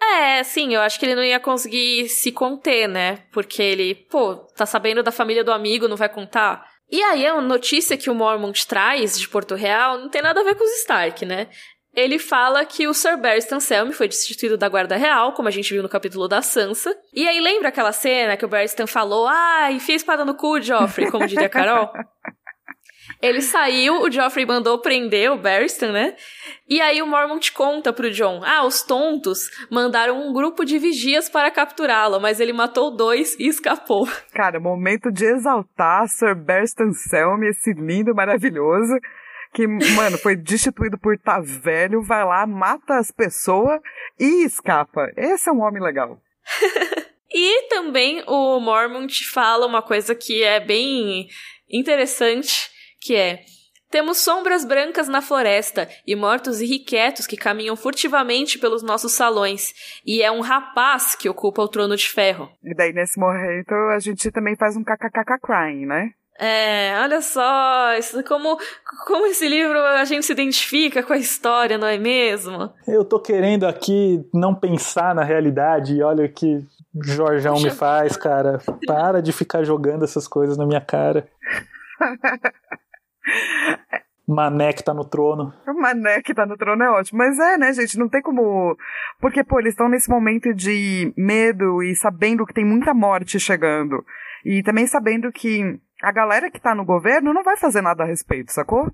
É, 0.00 0.42
sim, 0.44 0.74
eu 0.74 0.80
acho 0.80 0.98
que 0.98 1.06
ele 1.06 1.14
não 1.14 1.24
ia 1.24 1.40
conseguir 1.40 2.08
se 2.08 2.30
conter, 2.30 2.86
né? 2.86 3.24
Porque 3.32 3.62
ele, 3.62 3.94
pô, 3.94 4.36
tá 4.36 4.66
sabendo 4.66 5.02
da 5.02 5.10
família 5.10 5.42
do 5.42 5.52
amigo, 5.52 5.88
não 5.88 5.96
vai 5.96 6.08
contar. 6.08 6.64
E 6.90 7.02
aí, 7.02 7.26
a 7.26 7.40
notícia 7.40 7.96
que 7.96 8.10
o 8.10 8.14
Mormont 8.14 8.66
traz 8.66 9.18
de 9.18 9.28
Porto 9.28 9.54
Real 9.54 9.98
não 9.98 10.08
tem 10.08 10.22
nada 10.22 10.40
a 10.40 10.44
ver 10.44 10.54
com 10.54 10.64
os 10.64 10.78
Stark, 10.80 11.24
né? 11.24 11.48
Ele 11.94 12.18
fala 12.18 12.64
que 12.64 12.86
o 12.86 12.92
Sir 12.92 13.16
Barristan 13.16 13.58
Selmy 13.58 13.92
foi 13.92 14.06
destituído 14.06 14.58
da 14.58 14.68
Guarda 14.68 14.96
Real, 14.96 15.32
como 15.32 15.48
a 15.48 15.50
gente 15.50 15.72
viu 15.72 15.82
no 15.82 15.88
capítulo 15.88 16.28
da 16.28 16.42
Sansa. 16.42 16.94
E 17.12 17.26
aí, 17.26 17.40
lembra 17.40 17.68
aquela 17.68 17.90
cena 17.90 18.36
que 18.36 18.44
o 18.44 18.48
Barristan 18.48 18.86
falou, 18.86 19.26
ah, 19.26 19.72
enfia 19.72 19.94
a 19.94 19.96
espada 19.96 20.24
no 20.24 20.34
cu, 20.34 20.60
Joffrey, 20.60 21.10
como 21.10 21.26
diria 21.26 21.48
Carol? 21.48 21.90
Ele 23.20 23.40
saiu, 23.40 24.02
o 24.02 24.10
Joffrey 24.10 24.44
mandou 24.44 24.78
prender 24.78 25.32
o 25.32 25.38
Barristan, 25.38 25.92
né? 25.92 26.16
E 26.68 26.80
aí 26.80 27.00
o 27.00 27.06
Mormont 27.06 27.50
conta 27.52 27.92
pro 27.92 28.10
John: 28.10 28.42
Ah, 28.44 28.64
os 28.64 28.82
tontos 28.82 29.48
mandaram 29.70 30.20
um 30.20 30.32
grupo 30.32 30.64
de 30.64 30.78
vigias 30.78 31.28
para 31.28 31.50
capturá-lo, 31.50 32.20
mas 32.20 32.40
ele 32.40 32.52
matou 32.52 32.94
dois 32.94 33.34
e 33.38 33.48
escapou. 33.48 34.06
Cara, 34.34 34.60
momento 34.60 35.10
de 35.10 35.24
exaltar 35.24 36.06
Sir 36.08 36.34
Barristan 36.34 36.92
Selmy, 36.92 37.48
esse 37.48 37.72
lindo, 37.72 38.14
maravilhoso. 38.14 38.94
Que, 39.54 39.66
mano, 39.66 40.18
foi 40.18 40.36
destituído 40.36 40.98
por 40.98 41.16
tá 41.18 41.40
velho, 41.40 42.02
vai 42.02 42.22
lá, 42.22 42.46
mata 42.46 42.98
as 42.98 43.10
pessoas 43.10 43.80
e 44.20 44.44
escapa. 44.44 45.10
Esse 45.16 45.48
é 45.48 45.52
um 45.52 45.62
homem 45.62 45.82
legal. 45.82 46.20
e 47.32 47.68
também 47.70 48.22
o 48.26 48.60
Mormont 48.60 49.26
fala 49.32 49.66
uma 49.66 49.80
coisa 49.80 50.14
que 50.14 50.42
é 50.42 50.60
bem 50.60 51.28
interessante 51.70 52.75
que 53.06 53.14
é 53.14 53.40
temos 53.88 54.18
sombras 54.18 54.64
brancas 54.64 55.06
na 55.06 55.22
floresta 55.22 55.88
e 56.04 56.16
mortos 56.16 56.60
irrequietos 56.60 57.26
que 57.26 57.36
caminham 57.36 57.76
furtivamente 57.76 58.58
pelos 58.58 58.82
nossos 58.82 59.12
salões, 59.12 59.72
e 60.04 60.22
é 60.22 60.30
um 60.30 60.40
rapaz 60.40 61.14
que 61.14 61.28
ocupa 61.28 61.62
o 61.62 61.68
trono 61.68 61.96
de 61.96 62.10
ferro. 62.10 62.50
E 62.64 62.74
daí, 62.74 62.92
nesse 62.92 63.18
momento, 63.18 63.72
a 63.94 63.98
gente 64.00 64.30
também 64.32 64.56
faz 64.56 64.76
um 64.76 64.82
kkkk 64.82 65.40
crying, 65.40 65.86
né? 65.86 66.10
É, 66.38 66.98
olha 67.00 67.22
só, 67.22 67.94
isso, 67.94 68.22
como, 68.24 68.58
como 69.06 69.26
esse 69.26 69.48
livro 69.48 69.78
a 69.78 70.04
gente 70.04 70.26
se 70.26 70.32
identifica 70.32 71.02
com 71.02 71.12
a 71.12 71.18
história, 71.18 71.78
não 71.78 71.86
é 71.86 71.96
mesmo? 71.96 72.70
Eu 72.86 73.04
tô 73.04 73.18
querendo 73.20 73.64
aqui 73.64 74.22
não 74.34 74.54
pensar 74.54 75.14
na 75.14 75.22
realidade, 75.24 75.94
e 75.94 76.02
olha 76.02 76.26
o 76.26 76.28
que 76.28 76.62
Jorjão 77.02 77.58
me 77.60 77.70
faz, 77.70 78.16
cara. 78.16 78.58
Para 78.86 79.22
de 79.22 79.32
ficar 79.32 79.64
jogando 79.64 80.04
essas 80.04 80.26
coisas 80.26 80.58
na 80.58 80.66
minha 80.66 80.80
cara. 80.80 81.26
Mané 84.26 84.72
que 84.72 84.82
tá 84.82 84.92
no 84.92 85.04
trono. 85.04 85.54
O 85.66 85.74
Mané 85.74 86.20
que 86.20 86.34
tá 86.34 86.44
no 86.44 86.56
trono 86.56 86.82
é 86.82 86.90
ótimo. 86.90 87.18
Mas 87.18 87.38
é, 87.38 87.56
né, 87.56 87.72
gente? 87.72 87.98
Não 87.98 88.08
tem 88.08 88.20
como. 88.20 88.76
Porque, 89.20 89.44
pô, 89.44 89.60
eles 89.60 89.72
estão 89.72 89.88
nesse 89.88 90.10
momento 90.10 90.52
de 90.52 91.12
medo 91.16 91.82
e 91.82 91.94
sabendo 91.94 92.44
que 92.44 92.52
tem 92.52 92.64
muita 92.64 92.92
morte 92.92 93.38
chegando. 93.38 94.04
E 94.44 94.62
também 94.62 94.86
sabendo 94.86 95.30
que 95.30 95.80
a 96.02 96.10
galera 96.10 96.50
que 96.50 96.60
tá 96.60 96.74
no 96.74 96.84
governo 96.84 97.32
não 97.32 97.44
vai 97.44 97.56
fazer 97.56 97.80
nada 97.80 98.02
a 98.02 98.06
respeito, 98.06 98.52
sacou? 98.52 98.90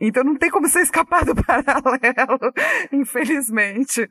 Então 0.00 0.22
não 0.22 0.36
tem 0.36 0.50
como 0.50 0.68
você 0.68 0.80
escapar 0.82 1.24
do 1.24 1.34
paralelo, 1.34 2.52
infelizmente. 2.92 4.08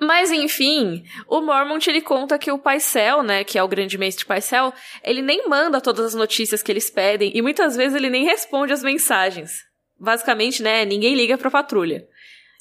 Mas 0.00 0.30
enfim, 0.30 1.04
o 1.26 1.40
Mormont 1.40 1.88
ele 1.88 2.02
conta 2.02 2.38
que 2.38 2.52
o 2.52 2.58
Paisel, 2.58 3.22
né, 3.22 3.44
que 3.44 3.58
é 3.58 3.62
o 3.62 3.68
grande 3.68 3.96
mestre 3.96 4.26
Paisel, 4.26 4.72
ele 5.02 5.22
nem 5.22 5.48
manda 5.48 5.80
todas 5.80 6.06
as 6.06 6.14
notícias 6.14 6.62
que 6.62 6.70
eles 6.70 6.90
pedem 6.90 7.32
e 7.34 7.40
muitas 7.40 7.76
vezes 7.76 7.94
ele 7.94 8.10
nem 8.10 8.24
responde 8.24 8.72
as 8.72 8.82
mensagens. 8.82 9.64
Basicamente, 9.98 10.62
né, 10.62 10.84
ninguém 10.84 11.14
liga 11.14 11.38
pra 11.38 11.50
patrulha. 11.50 12.04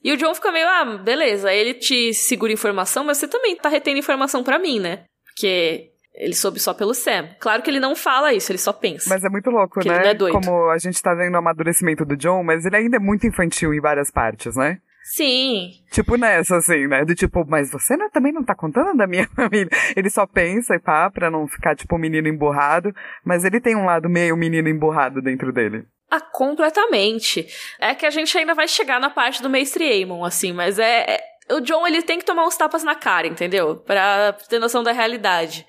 E 0.02 0.14
o 0.14 0.18
John 0.18 0.34
fica 0.36 0.52
meio, 0.52 0.68
ah, 0.68 0.98
beleza, 1.04 1.52
ele 1.52 1.74
te 1.74 2.14
segura 2.14 2.54
informação, 2.54 3.04
mas 3.04 3.18
você 3.18 3.28
também 3.28 3.56
tá 3.56 3.68
retendo 3.68 3.98
informação 3.98 4.44
para 4.44 4.60
mim, 4.60 4.80
né? 4.80 5.04
Porque 5.26 5.90
ele 6.14 6.36
soube 6.36 6.60
só 6.60 6.74
pelo 6.74 6.94
Sam. 6.94 7.30
Claro 7.40 7.62
que 7.62 7.70
ele 7.70 7.80
não 7.80 7.96
fala 7.96 8.32
isso, 8.32 8.52
ele 8.52 8.60
só 8.60 8.72
pensa. 8.72 9.10
Mas 9.10 9.24
é 9.24 9.30
muito 9.30 9.50
louco, 9.50 9.80
né? 9.86 10.12
É 10.12 10.14
Como 10.32 10.70
a 10.70 10.78
gente 10.78 11.02
tá 11.02 11.14
vendo 11.14 11.34
o 11.34 11.38
amadurecimento 11.38 12.06
do 12.06 12.16
John, 12.16 12.44
mas 12.44 12.66
ele 12.66 12.76
ainda 12.76 12.98
é 12.98 13.00
muito 13.00 13.28
infantil 13.28 13.74
em 13.74 13.82
várias 13.82 14.12
partes, 14.12 14.56
né? 14.56 14.78
Sim. 15.06 15.70
Tipo 15.92 16.18
nessa, 16.18 16.58
assim, 16.58 16.88
né? 16.88 17.06
Do 17.06 17.14
tipo, 17.14 17.46
mas 17.48 17.72
você 17.72 17.96
não, 17.96 18.10
também 18.10 18.34
não 18.34 18.44
tá 18.44 18.56
contando 18.56 18.98
da 18.98 19.06
minha 19.06 19.28
família. 19.36 19.70
Ele 19.96 20.10
só 20.10 20.26
pensa 20.26 20.74
e 20.74 20.80
pá, 20.80 21.12
pra 21.12 21.30
não 21.30 21.48
ficar, 21.48 21.76
tipo, 21.76 21.96
um 21.96 22.00
menino 22.00 22.28
emburrado. 22.28 22.94
Mas 23.24 23.46
ele 23.46 23.62
tem 23.62 23.76
um 23.76 23.86
lado 23.86 24.10
meio 24.10 24.36
menino 24.36 24.68
emburrado 24.68 25.22
dentro 25.22 25.54
dele. 25.54 25.86
Ah, 26.10 26.20
completamente. 26.20 27.46
É 27.80 27.94
que 27.94 28.06
a 28.06 28.10
gente 28.10 28.36
ainda 28.36 28.56
vai 28.56 28.68
chegar 28.68 29.00
na 29.00 29.12
parte 29.12 29.44
do 29.44 29.50
Mestre 29.50 29.84
Aemon, 29.84 30.26
assim, 30.26 30.52
mas 30.52 30.80
é, 30.80 31.06
é. 31.08 31.36
O 31.54 31.60
John, 31.60 31.86
ele 31.86 32.02
tem 32.02 32.18
que 32.18 32.26
tomar 32.26 32.48
uns 32.48 32.58
tapas 32.58 32.84
na 32.84 32.96
cara, 32.96 33.28
entendeu? 33.28 33.76
Pra 33.76 34.34
ter 34.50 34.58
noção 34.58 34.82
da 34.82 34.92
realidade. 34.92 35.66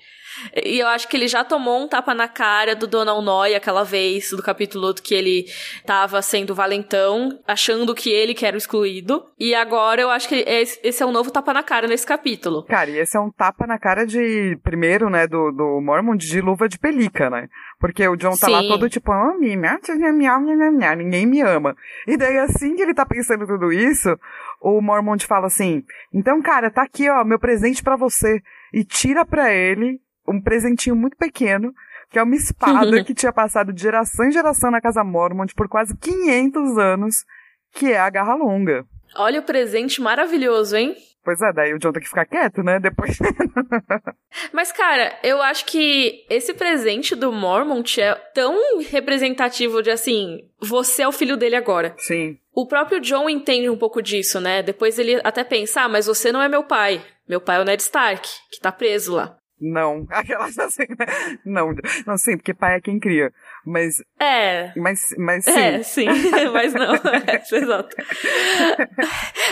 E 0.63 0.79
eu 0.79 0.87
acho 0.87 1.07
que 1.07 1.17
ele 1.17 1.27
já 1.27 1.43
tomou 1.43 1.83
um 1.83 1.87
tapa 1.87 2.13
na 2.13 2.27
cara 2.27 2.75
do 2.75 2.87
Donald 2.87 3.25
Noy 3.25 3.55
aquela 3.55 3.83
vez, 3.83 4.29
do 4.31 4.43
capítulo 4.43 4.93
que 4.93 5.13
ele 5.13 5.45
tava 5.85 6.21
sendo 6.21 6.55
valentão, 6.55 7.37
achando 7.47 7.93
que 7.93 8.09
ele 8.09 8.33
que 8.33 8.45
era 8.45 8.55
o 8.55 8.57
excluído. 8.57 9.25
E 9.39 9.53
agora 9.53 10.01
eu 10.01 10.09
acho 10.09 10.27
que 10.27 10.35
esse 10.35 11.03
é 11.03 11.05
um 11.05 11.11
novo 11.11 11.31
tapa 11.31 11.53
na 11.53 11.63
cara 11.63 11.87
nesse 11.87 12.05
capítulo. 12.05 12.63
Cara, 12.63 12.89
e 12.89 12.97
esse 12.97 13.17
é 13.17 13.19
um 13.19 13.31
tapa 13.31 13.67
na 13.67 13.77
cara 13.77 14.05
de, 14.05 14.57
primeiro, 14.63 15.09
né, 15.09 15.27
do, 15.27 15.51
do 15.51 15.81
Mormon 15.81 16.15
de 16.15 16.41
luva 16.41 16.67
de 16.67 16.79
pelica, 16.79 17.29
né? 17.29 17.47
Porque 17.79 18.07
o 18.07 18.15
John 18.15 18.31
tá 18.31 18.47
Sim. 18.47 18.51
lá 18.53 18.61
todo 18.63 18.89
tipo, 18.89 19.11
oh, 19.11 19.37
ninguém 19.37 21.25
me 21.25 21.41
ama. 21.41 21.75
E 22.07 22.17
daí 22.17 22.37
assim 22.39 22.75
que 22.75 22.81
ele 22.81 22.93
tá 22.93 23.05
pensando 23.05 23.45
tudo 23.45 23.71
isso, 23.71 24.17
o 24.61 24.81
Mormont 24.81 25.25
fala 25.25 25.47
assim, 25.47 25.83
então 26.13 26.41
cara, 26.41 26.71
tá 26.71 26.83
aqui 26.83 27.09
ó, 27.09 27.23
meu 27.23 27.39
presente 27.39 27.83
para 27.83 27.95
você. 27.95 28.41
E 28.73 28.83
tira 28.83 29.25
pra 29.25 29.53
ele 29.53 29.99
um 30.27 30.41
presentinho 30.41 30.95
muito 30.95 31.17
pequeno, 31.17 31.73
que 32.09 32.19
é 32.19 32.23
uma 32.23 32.35
espada 32.35 33.03
que 33.05 33.13
tinha 33.13 33.31
passado 33.31 33.73
de 33.73 33.81
geração 33.81 34.25
em 34.25 34.31
geração 34.31 34.71
na 34.71 34.81
casa 34.81 35.03
Mormont 35.03 35.53
por 35.55 35.67
quase 35.67 35.95
500 35.97 36.77
anos, 36.77 37.25
que 37.73 37.91
é 37.91 37.99
a 37.99 38.09
garra 38.09 38.35
longa. 38.35 38.85
Olha 39.15 39.39
o 39.39 39.43
presente 39.43 40.01
maravilhoso, 40.01 40.75
hein? 40.75 40.95
Pois 41.23 41.41
é, 41.41 41.51
daí 41.51 41.73
o 41.73 41.79
John 41.79 41.91
tem 41.91 42.01
que 42.01 42.07
ficar 42.07 42.25
quieto, 42.25 42.63
né? 42.63 42.79
Depois. 42.79 43.17
Mas, 44.53 44.71
cara, 44.71 45.19
eu 45.21 45.41
acho 45.41 45.65
que 45.65 46.25
esse 46.29 46.53
presente 46.53 47.15
do 47.15 47.33
Mormont 47.33 47.99
é 47.99 48.15
tão 48.33 48.79
representativo 48.79 49.83
de 49.83 49.91
assim, 49.91 50.39
você 50.57 51.01
é 51.01 51.07
o 51.07 51.11
filho 51.11 51.35
dele 51.35 51.57
agora. 51.57 51.93
Sim. 51.97 52.37
O 52.53 52.65
próprio 52.65 53.01
John 53.01 53.29
entende 53.29 53.69
um 53.69 53.77
pouco 53.77 54.01
disso, 54.01 54.39
né? 54.39 54.63
Depois 54.63 54.97
ele 54.97 55.19
até 55.21 55.43
pensa, 55.43 55.81
ah, 55.81 55.89
mas 55.89 56.05
você 56.05 56.31
não 56.31 56.41
é 56.41 56.47
meu 56.47 56.63
pai. 56.63 57.03
Meu 57.27 57.41
pai 57.41 57.57
é 57.57 57.59
o 57.59 57.65
Ned 57.65 57.81
Stark, 57.81 58.25
que 58.49 58.61
tá 58.61 58.71
preso 58.71 59.15
lá. 59.15 59.37
Não. 59.59 60.05
Aquelas 60.11 60.57
assim, 60.57 60.85
né? 60.97 61.37
Não, 61.45 61.73
não, 62.05 62.17
sim, 62.17 62.37
porque 62.37 62.53
pai 62.53 62.77
é 62.77 62.81
quem 62.81 62.99
cria. 62.99 63.31
Mas. 63.65 64.03
É. 64.19 64.71
Mas, 64.75 65.15
mas 65.17 65.45
sim. 65.45 65.59
É, 65.59 65.83
sim, 65.83 66.07
mas 66.53 66.73
não. 66.73 66.95
É, 67.27 67.55
exato. 67.55 67.95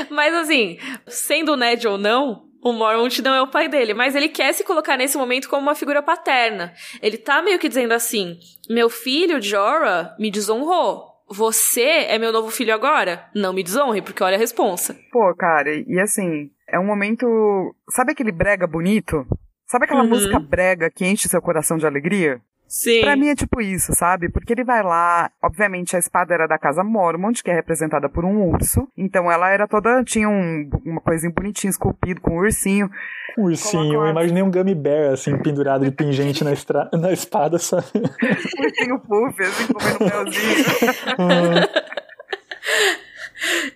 mas 0.10 0.34
assim, 0.34 0.78
sendo 1.08 1.56
Ned 1.58 1.88
ou 1.88 1.98
não, 1.98 2.46
o 2.62 2.72
Mormont 2.74 3.22
não 3.22 3.34
é 3.34 3.41
o 3.41 3.48
pai 3.48 3.68
dele, 3.68 3.94
mas 3.94 4.15
ele 4.15 4.30
quer 4.30 4.54
se 4.54 4.63
colocar 4.63 4.98
nesse 4.98 5.18
momento 5.18 5.50
como 5.50 5.62
uma 5.62 5.76
figura 5.76 6.02
paterna. 6.02 6.74
Ele 7.02 7.18
tá 7.18 7.41
meio 7.41 7.60
que 7.60 7.68
dizendo 7.70 7.94
assim: 7.94 8.38
meu 8.70 8.89
filho, 8.89 9.41
Jorah, 9.41 10.15
me 10.20 10.32
desonrou. 10.32 11.13
Você 11.28 11.82
é 11.82 12.20
meu 12.20 12.32
novo 12.32 12.52
filho 12.52 12.74
agora? 12.74 13.26
Não 13.36 13.52
me 13.52 13.63
desonre, 13.63 14.02
porque 14.02 14.24
olha 14.24 14.36
a 14.36 14.39
responsa. 14.39 14.96
Pô, 15.12 15.34
cara, 15.36 15.72
e 15.74 16.00
assim, 16.00 16.52
é 16.68 16.80
um 16.80 16.86
momento. 16.86 17.26
Sabe 17.89 18.12
aquele 18.12 18.32
brega 18.32 18.68
bonito? 18.68 19.26
Sabe 19.76 19.84
aquela 19.84 20.04
uhum. 20.04 20.10
música 20.10 20.40
brega 20.40 20.90
que 20.90 21.06
enche 21.06 21.28
seu 21.28 21.42
coração 21.42 21.78
de 21.78 21.86
alegria? 21.86 22.40
Sim. 22.66 23.02
Pra 23.02 23.18
mim 23.18 23.28
é 23.28 23.36
tipo 23.36 23.60
isso, 23.60 23.94
sabe? 23.94 24.30
Porque 24.30 24.54
ele 24.54 24.64
vai 24.64 24.82
lá, 24.82 25.30
obviamente 25.44 25.98
a 25.98 26.00
espada 26.00 26.34
era 26.34 26.48
da 26.48 26.58
casa 26.58 26.82
Mormont, 26.82 27.44
que 27.44 27.52
é 27.52 27.54
representada 27.54 28.08
por 28.08 28.24
um 28.24 28.42
urso. 28.48 28.88
Então 28.98 29.30
ela 29.30 29.50
era 29.50 29.68
toda, 29.68 30.02
tinha 30.06 30.30
um, 30.30 30.70
uma 30.86 31.02
coisinha 31.02 31.30
bonitinha 31.30 31.70
esculpido 31.70 32.22
com 32.22 32.36
um 32.36 32.38
ursinho. 32.38 32.90
Um 33.38 33.44
ursinho, 33.44 33.96
eu 33.96 34.08
imaginei 34.08 34.42
um 34.42 34.50
gummy 34.50 34.74
bear, 34.74 35.12
assim, 35.12 35.38
pendurado 35.40 35.84
de 35.84 35.92
pingente 35.92 36.42
na, 36.42 36.54
estra... 36.54 36.90
na 36.94 37.12
espada, 37.12 37.60
sabe? 37.60 37.86
Um 38.58 38.64
ursinho 38.64 39.00
puff, 39.02 39.44
assim, 39.44 39.74
comendo 39.74 40.00
melzinho. 40.00 40.66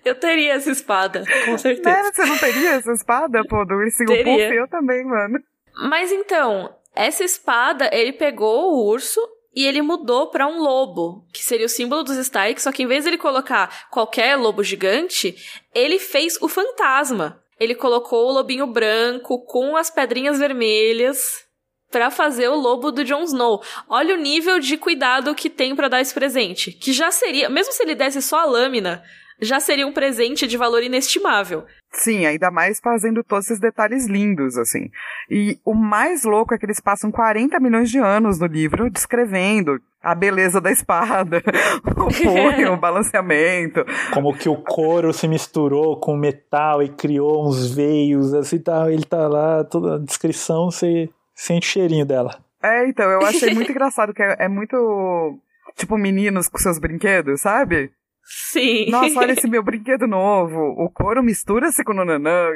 Eu 0.02 0.14
teria 0.14 0.54
essa 0.54 0.70
espada, 0.70 1.22
com 1.44 1.58
certeza. 1.58 2.02
Né? 2.02 2.10
Você 2.10 2.24
não 2.24 2.38
teria 2.38 2.70
essa 2.70 2.90
espada, 2.90 3.44
pô, 3.44 3.66
do 3.66 3.74
ursinho 3.74 4.08
teria. 4.08 4.48
puff? 4.48 4.56
Eu 4.56 4.66
também, 4.66 5.04
mano. 5.04 5.38
Mas 5.74 6.12
então, 6.12 6.74
essa 6.94 7.24
espada, 7.24 7.88
ele 7.92 8.12
pegou 8.12 8.72
o 8.72 8.86
urso 8.86 9.20
e 9.54 9.66
ele 9.66 9.82
mudou 9.82 10.28
para 10.28 10.46
um 10.46 10.60
lobo, 10.60 11.26
que 11.32 11.42
seria 11.42 11.66
o 11.66 11.68
símbolo 11.68 12.02
dos 12.02 12.16
Stark, 12.16 12.60
só 12.60 12.70
que 12.70 12.82
em 12.82 12.86
vez 12.86 13.04
de 13.04 13.10
ele 13.10 13.18
colocar 13.18 13.88
qualquer 13.90 14.36
lobo 14.36 14.62
gigante, 14.62 15.34
ele 15.74 15.98
fez 15.98 16.40
o 16.40 16.48
fantasma. 16.48 17.42
Ele 17.58 17.74
colocou 17.74 18.28
o 18.28 18.32
lobinho 18.32 18.66
branco 18.66 19.44
com 19.44 19.76
as 19.76 19.90
pedrinhas 19.90 20.38
vermelhas 20.38 21.44
para 21.90 22.10
fazer 22.10 22.48
o 22.48 22.54
lobo 22.54 22.92
do 22.92 23.04
Jon 23.04 23.24
Snow. 23.24 23.60
Olha 23.88 24.14
o 24.14 24.18
nível 24.18 24.60
de 24.60 24.76
cuidado 24.76 25.34
que 25.34 25.50
tem 25.50 25.74
para 25.74 25.88
dar 25.88 26.00
esse 26.00 26.14
presente, 26.14 26.70
que 26.70 26.92
já 26.92 27.10
seria, 27.10 27.48
mesmo 27.48 27.72
se 27.72 27.82
ele 27.82 27.94
desse 27.94 28.22
só 28.22 28.38
a 28.38 28.44
lâmina, 28.44 29.02
já 29.40 29.60
seria 29.60 29.86
um 29.86 29.92
presente 29.92 30.46
de 30.46 30.56
valor 30.56 30.82
inestimável. 30.82 31.64
Sim, 31.92 32.24
ainda 32.24 32.50
mais 32.50 32.78
fazendo 32.78 33.24
todos 33.24 33.46
esses 33.46 33.60
detalhes 33.60 34.06
lindos, 34.06 34.56
assim. 34.56 34.90
E 35.28 35.58
o 35.64 35.74
mais 35.74 36.24
louco 36.24 36.54
é 36.54 36.58
que 36.58 36.64
eles 36.64 36.80
passam 36.80 37.10
40 37.10 37.58
milhões 37.58 37.90
de 37.90 37.98
anos 37.98 38.38
no 38.38 38.46
livro 38.46 38.88
descrevendo 38.88 39.80
a 40.02 40.14
beleza 40.14 40.60
da 40.60 40.70
espada, 40.70 41.42
o 41.84 42.08
punho, 42.08 42.72
o 42.72 42.76
balanceamento. 42.78 43.84
Como 44.14 44.36
que 44.36 44.48
o 44.48 44.56
couro 44.56 45.12
se 45.12 45.28
misturou 45.28 45.98
com 45.98 46.16
metal 46.16 46.82
e 46.82 46.88
criou 46.88 47.46
uns 47.46 47.74
veios, 47.74 48.32
assim, 48.32 48.58
tá, 48.58 48.90
ele 48.90 49.04
tá 49.04 49.28
lá, 49.28 49.64
toda 49.64 49.96
a 49.96 49.98
descrição, 49.98 50.70
você 50.70 51.08
sente 51.34 51.68
o 51.68 51.70
cheirinho 51.70 52.06
dela. 52.06 52.38
É, 52.62 52.86
então, 52.86 53.10
eu 53.10 53.20
achei 53.26 53.52
muito 53.54 53.70
engraçado, 53.70 54.14
que 54.14 54.22
é, 54.22 54.36
é 54.40 54.48
muito, 54.48 55.38
tipo, 55.76 55.98
meninos 55.98 56.48
com 56.48 56.58
seus 56.58 56.78
brinquedos, 56.78 57.40
sabe? 57.40 57.90
Sim. 58.32 58.88
Nossa, 58.90 59.18
olha 59.18 59.32
esse 59.32 59.46
meu 59.50 59.60
brinquedo 59.60 60.06
novo. 60.06 60.60
O 60.78 60.88
couro 60.88 61.20
mistura-se 61.20 61.82
com 61.82 61.90
o 61.90 61.96
nananã. 61.96 62.50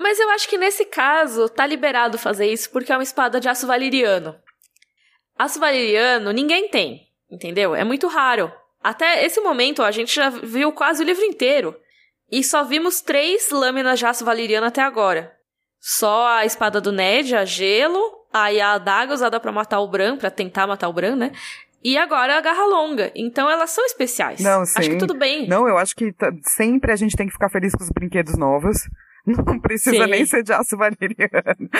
Mas 0.00 0.18
eu 0.18 0.30
acho 0.30 0.48
que 0.48 0.56
nesse 0.56 0.86
caso 0.86 1.46
tá 1.50 1.66
liberado 1.66 2.16
fazer 2.16 2.50
isso 2.50 2.70
porque 2.70 2.90
é 2.90 2.96
uma 2.96 3.02
espada 3.02 3.38
de 3.38 3.50
aço 3.50 3.66
valeriano. 3.66 4.34
Aço 5.38 5.60
valeriano 5.60 6.32
ninguém 6.32 6.70
tem, 6.70 7.02
entendeu? 7.30 7.74
É 7.74 7.84
muito 7.84 8.08
raro. 8.08 8.50
Até 8.82 9.26
esse 9.26 9.40
momento 9.42 9.82
a 9.82 9.90
gente 9.90 10.14
já 10.14 10.30
viu 10.30 10.72
quase 10.72 11.02
o 11.02 11.06
livro 11.06 11.24
inteiro. 11.24 11.76
E 12.30 12.42
só 12.42 12.64
vimos 12.64 13.02
três 13.02 13.50
lâminas 13.50 13.98
de 13.98 14.06
aço 14.06 14.24
valeriano 14.24 14.66
até 14.66 14.80
agora. 14.80 15.36
Só 15.78 16.28
a 16.28 16.46
espada 16.46 16.80
do 16.80 16.90
Ned, 16.90 17.36
a 17.36 17.44
gelo, 17.44 18.00
aí 18.32 18.58
a 18.58 18.72
adaga 18.72 19.12
usada 19.12 19.38
para 19.38 19.52
matar 19.52 19.80
o 19.80 19.88
Bran, 19.88 20.16
para 20.16 20.30
tentar 20.30 20.66
matar 20.66 20.88
o 20.88 20.92
Bran, 20.94 21.14
né? 21.16 21.32
E 21.84 21.98
agora 21.98 22.38
a 22.38 22.40
garra 22.40 22.64
longa. 22.64 23.10
Então 23.14 23.50
elas 23.50 23.70
são 23.70 23.84
especiais. 23.84 24.40
Não, 24.40 24.64
sim. 24.64 24.78
Acho 24.78 24.90
que 24.90 24.98
tudo 24.98 25.14
bem. 25.14 25.48
Não, 25.48 25.66
eu 25.66 25.76
acho 25.76 25.94
que 25.96 26.14
sempre 26.42 26.92
a 26.92 26.96
gente 26.96 27.16
tem 27.16 27.26
que 27.26 27.32
ficar 27.32 27.48
feliz 27.48 27.74
com 27.74 27.82
os 27.82 27.90
brinquedos 27.90 28.36
novos. 28.36 28.76
Não 29.26 29.60
precisa 29.60 30.04
sim. 30.04 30.10
nem 30.10 30.26
ser 30.26 30.42
de 30.42 30.52
aço 30.52 30.76
valeriano. 30.76 31.70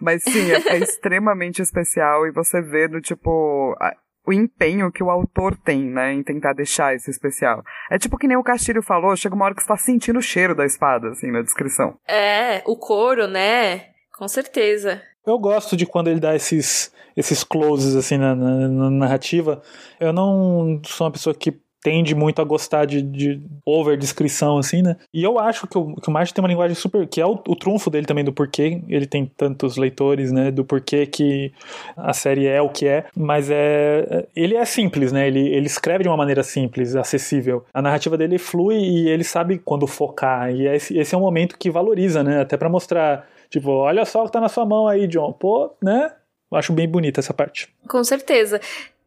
Mas 0.00 0.22
sim, 0.22 0.50
é, 0.50 0.74
é 0.74 0.78
extremamente 0.78 1.62
especial 1.62 2.26
e 2.26 2.30
você 2.30 2.60
vê 2.60 2.88
do 2.88 3.00
tipo. 3.00 3.74
A, 3.80 3.94
o 4.26 4.32
empenho 4.32 4.92
que 4.92 5.02
o 5.02 5.10
autor 5.10 5.56
tem, 5.56 5.82
né, 5.82 6.12
em 6.12 6.22
tentar 6.22 6.52
deixar 6.52 6.94
esse 6.94 7.10
especial. 7.10 7.64
É 7.90 7.98
tipo 7.98 8.18
que 8.18 8.28
nem 8.28 8.36
o 8.36 8.44
Castilho 8.44 8.82
falou, 8.82 9.16
chega 9.16 9.34
uma 9.34 9.46
hora 9.46 9.54
que 9.54 9.62
você 9.62 9.68
tá 9.68 9.76
sentindo 9.76 10.18
o 10.18 10.22
cheiro 10.22 10.54
da 10.54 10.66
espada, 10.66 11.08
assim, 11.08 11.30
na 11.30 11.40
descrição. 11.42 11.96
É, 12.06 12.62
o 12.66 12.76
couro, 12.76 13.26
né? 13.26 13.86
Com 14.12 14.28
certeza. 14.28 15.02
Eu 15.26 15.38
gosto 15.38 15.76
de 15.76 15.86
quando 15.86 16.08
ele 16.08 16.20
dá 16.20 16.34
esses, 16.34 16.92
esses 17.16 17.44
closes 17.44 17.94
assim 17.94 18.16
na, 18.16 18.34
na, 18.34 18.68
na, 18.68 18.90
narrativa. 18.90 19.62
Eu 19.98 20.12
não 20.12 20.80
sou 20.84 21.06
uma 21.06 21.12
pessoa 21.12 21.34
que 21.34 21.58
tende 21.82 22.14
muito 22.14 22.40
a 22.42 22.44
gostar 22.44 22.84
de, 22.84 23.00
de 23.00 23.40
over 23.64 23.96
descrição, 23.96 24.58
assim, 24.58 24.82
né? 24.82 24.96
E 25.12 25.22
eu 25.22 25.38
acho 25.38 25.66
que 25.66 25.78
o, 25.78 25.94
que 25.96 26.08
o 26.08 26.12
Martin 26.12 26.34
tem 26.34 26.42
uma 26.42 26.48
linguagem 26.48 26.74
super. 26.74 27.06
que 27.06 27.20
é 27.20 27.26
o, 27.26 27.32
o, 27.32 27.56
trunfo 27.56 27.90
dele 27.90 28.06
também 28.06 28.24
do 28.24 28.32
porquê 28.32 28.82
ele 28.88 29.06
tem 29.06 29.24
tantos 29.24 29.76
leitores, 29.76 30.30
né? 30.30 30.50
Do 30.50 30.64
porquê 30.64 31.06
que 31.06 31.52
a 31.96 32.12
série 32.12 32.46
é 32.46 32.60
o 32.60 32.68
que 32.68 32.86
é. 32.86 33.06
Mas 33.16 33.50
é. 33.50 34.26
Ele 34.36 34.56
é 34.56 34.64
simples, 34.64 35.12
né? 35.12 35.26
Ele, 35.26 35.40
ele 35.48 35.66
escreve 35.66 36.04
de 36.04 36.08
uma 36.08 36.16
maneira 36.16 36.42
simples, 36.42 36.94
acessível. 36.94 37.64
A 37.72 37.80
narrativa 37.80 38.16
dele 38.16 38.38
flui 38.38 38.76
e 38.76 39.08
ele 39.08 39.24
sabe 39.24 39.58
quando 39.58 39.86
focar. 39.86 40.50
E 40.54 40.66
esse, 40.66 40.98
esse 40.98 41.14
é 41.14 41.18
um 41.18 41.22
momento 41.22 41.56
que 41.58 41.70
valoriza, 41.70 42.22
né? 42.22 42.40
Até 42.40 42.56
para 42.56 42.68
mostrar. 42.68 43.26
Tipo, 43.50 43.70
olha 43.70 44.04
só 44.04 44.22
o 44.22 44.26
que 44.26 44.32
tá 44.32 44.40
na 44.40 44.48
sua 44.48 44.64
mão 44.64 44.86
aí, 44.86 45.06
John. 45.08 45.32
Pô, 45.32 45.76
né? 45.82 46.12
Eu 46.50 46.56
acho 46.56 46.72
bem 46.72 46.88
bonita 46.88 47.20
essa 47.20 47.34
parte. 47.34 47.68
Com 47.86 48.02
certeza. 48.02 48.60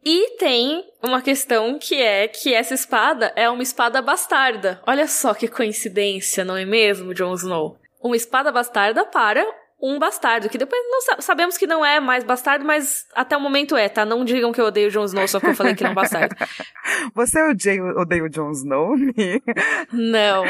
E 0.06 0.32
tem 0.38 0.86
uma 1.02 1.22
questão 1.22 1.80
que 1.80 1.96
é 1.96 2.28
que 2.28 2.54
essa 2.54 2.74
espada 2.74 3.32
é 3.38 3.50
uma 3.50 3.64
espada 3.64 4.02
bastarda. 4.02 4.82
Olha 4.86 5.08
só 5.08 5.34
que 5.34 5.48
coincidência, 5.48 6.44
não 6.44 6.58
é 6.58 6.66
mesmo, 6.66 7.14
Jon 7.14 7.34
Snow? 7.34 7.78
Uma 8.02 8.18
espada 8.18 8.52
bastarda 8.52 9.06
para 9.06 9.46
um 9.84 10.00
bastardo, 10.00 10.48
que 10.48 10.58
depois 10.58 10.82
não 10.90 11.20
sabemos 11.20 11.58
que 11.58 11.68
não 11.68 11.86
é 11.86 12.00
mais 12.00 12.24
bastardo, 12.24 12.64
mas 12.64 13.06
até 13.14 13.36
o 13.36 13.42
momento 13.42 13.76
é, 13.76 13.90
tá? 13.90 14.06
Não 14.06 14.24
digam 14.24 14.54
que 14.54 14.62
eu 14.62 14.66
odeio 14.68 14.88
o 14.88 14.90
Jon 14.90 15.04
Snow 15.04 15.28
só 15.28 15.42
porque 15.42 15.52
eu 15.52 15.56
falei 15.58 15.76
que 15.76 15.84
ele 15.84 15.90
é 15.90 15.92
um 15.92 15.96
bastardo. 15.96 16.34
Você 17.14 17.44
odeia, 17.44 17.84
odeia 17.84 18.24
o 18.24 18.30
Jon 18.30 18.52
Snow? 18.52 18.96
não. 19.92 20.46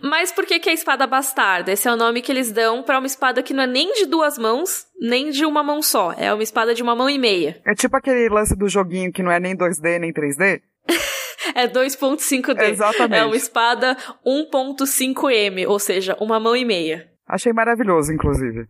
Mas 0.00 0.32
por 0.32 0.46
que 0.46 0.58
que 0.58 0.70
é 0.70 0.72
espada 0.72 1.06
bastarda? 1.06 1.72
Esse 1.72 1.86
é 1.86 1.92
o 1.92 1.96
nome 1.96 2.22
que 2.22 2.32
eles 2.32 2.50
dão 2.50 2.82
para 2.82 2.98
uma 2.98 3.06
espada 3.06 3.42
que 3.42 3.52
não 3.52 3.64
é 3.64 3.66
nem 3.66 3.92
de 3.92 4.06
duas 4.06 4.38
mãos, 4.38 4.86
nem 4.98 5.28
de 5.28 5.44
uma 5.44 5.62
mão 5.62 5.82
só. 5.82 6.14
É 6.16 6.32
uma 6.32 6.42
espada 6.42 6.74
de 6.74 6.82
uma 6.82 6.96
mão 6.96 7.10
e 7.10 7.18
meia. 7.18 7.60
É 7.66 7.74
tipo 7.74 7.94
aquele 7.94 8.30
lance 8.30 8.56
do 8.56 8.66
joguinho 8.66 9.12
que 9.12 9.22
não 9.22 9.30
é 9.30 9.38
nem 9.38 9.54
2D 9.54 9.98
nem 9.98 10.10
3D? 10.10 10.62
é 11.54 11.68
2.5D. 11.68 12.70
Exatamente. 12.70 13.20
É 13.20 13.24
uma 13.26 13.36
espada 13.36 13.94
1.5M, 14.26 15.68
ou 15.68 15.78
seja, 15.78 16.16
uma 16.18 16.40
mão 16.40 16.56
e 16.56 16.64
meia. 16.64 17.13
Achei 17.26 17.52
maravilhoso, 17.52 18.12
inclusive. 18.12 18.66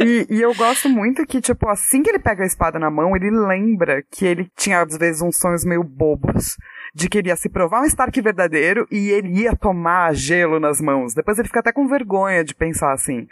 e, 0.00 0.26
e, 0.28 0.40
eu 0.42 0.54
gosto 0.54 0.88
muito 0.88 1.26
que, 1.26 1.40
tipo, 1.40 1.68
assim 1.68 2.02
que 2.02 2.10
ele 2.10 2.18
pega 2.18 2.42
a 2.42 2.46
espada 2.46 2.78
na 2.78 2.90
mão, 2.90 3.16
ele 3.16 3.30
lembra 3.30 4.02
que 4.10 4.26
ele 4.26 4.50
tinha, 4.56 4.82
às 4.82 4.96
vezes, 4.96 5.22
uns 5.22 5.38
sonhos 5.38 5.64
meio 5.64 5.82
bobos 5.82 6.56
de 6.94 7.08
que 7.08 7.18
ele 7.18 7.28
ia 7.28 7.36
se 7.36 7.48
provar 7.48 7.80
um 7.80 7.86
Stark 7.86 8.20
verdadeiro 8.20 8.86
e 8.90 9.10
ele 9.10 9.40
ia 9.40 9.56
tomar 9.56 10.14
gelo 10.14 10.60
nas 10.60 10.80
mãos. 10.80 11.14
Depois 11.14 11.38
ele 11.38 11.48
fica 11.48 11.60
até 11.60 11.72
com 11.72 11.88
vergonha 11.88 12.44
de 12.44 12.54
pensar 12.54 12.92
assim. 12.92 13.26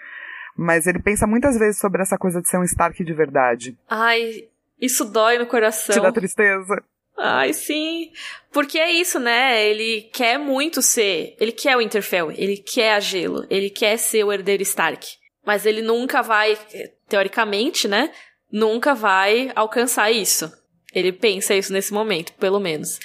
Mas 0.56 0.86
ele 0.86 0.98
pensa 0.98 1.26
muitas 1.26 1.58
vezes 1.58 1.78
sobre 1.78 2.02
essa 2.02 2.16
coisa 2.16 2.40
de 2.40 2.48
ser 2.48 2.58
um 2.58 2.64
Stark 2.64 3.02
de 3.04 3.12
verdade. 3.12 3.76
Ai, 3.88 4.48
isso 4.80 5.04
dói 5.04 5.38
no 5.38 5.46
coração. 5.46 5.94
Te 5.94 6.00
dá 6.00 6.10
tristeza. 6.10 6.82
Ai, 7.20 7.52
sim. 7.52 8.10
Porque 8.50 8.78
é 8.78 8.90
isso, 8.90 9.20
né? 9.20 9.62
Ele 9.68 10.08
quer 10.12 10.38
muito 10.38 10.80
ser. 10.80 11.36
Ele 11.38 11.52
quer 11.52 11.76
o 11.76 11.80
Interfell, 11.80 12.32
ele 12.32 12.56
quer 12.56 12.94
a 12.94 13.00
gelo, 13.00 13.46
ele 13.50 13.68
quer 13.68 13.98
ser 13.98 14.24
o 14.24 14.32
herdeiro 14.32 14.62
Stark. 14.62 15.06
Mas 15.44 15.66
ele 15.66 15.82
nunca 15.82 16.22
vai, 16.22 16.56
teoricamente, 17.08 17.86
né? 17.86 18.10
Nunca 18.50 18.94
vai 18.94 19.52
alcançar 19.54 20.10
isso. 20.10 20.50
Ele 20.94 21.12
pensa 21.12 21.54
isso 21.54 21.72
nesse 21.72 21.92
momento, 21.92 22.32
pelo 22.34 22.58
menos. 22.58 22.98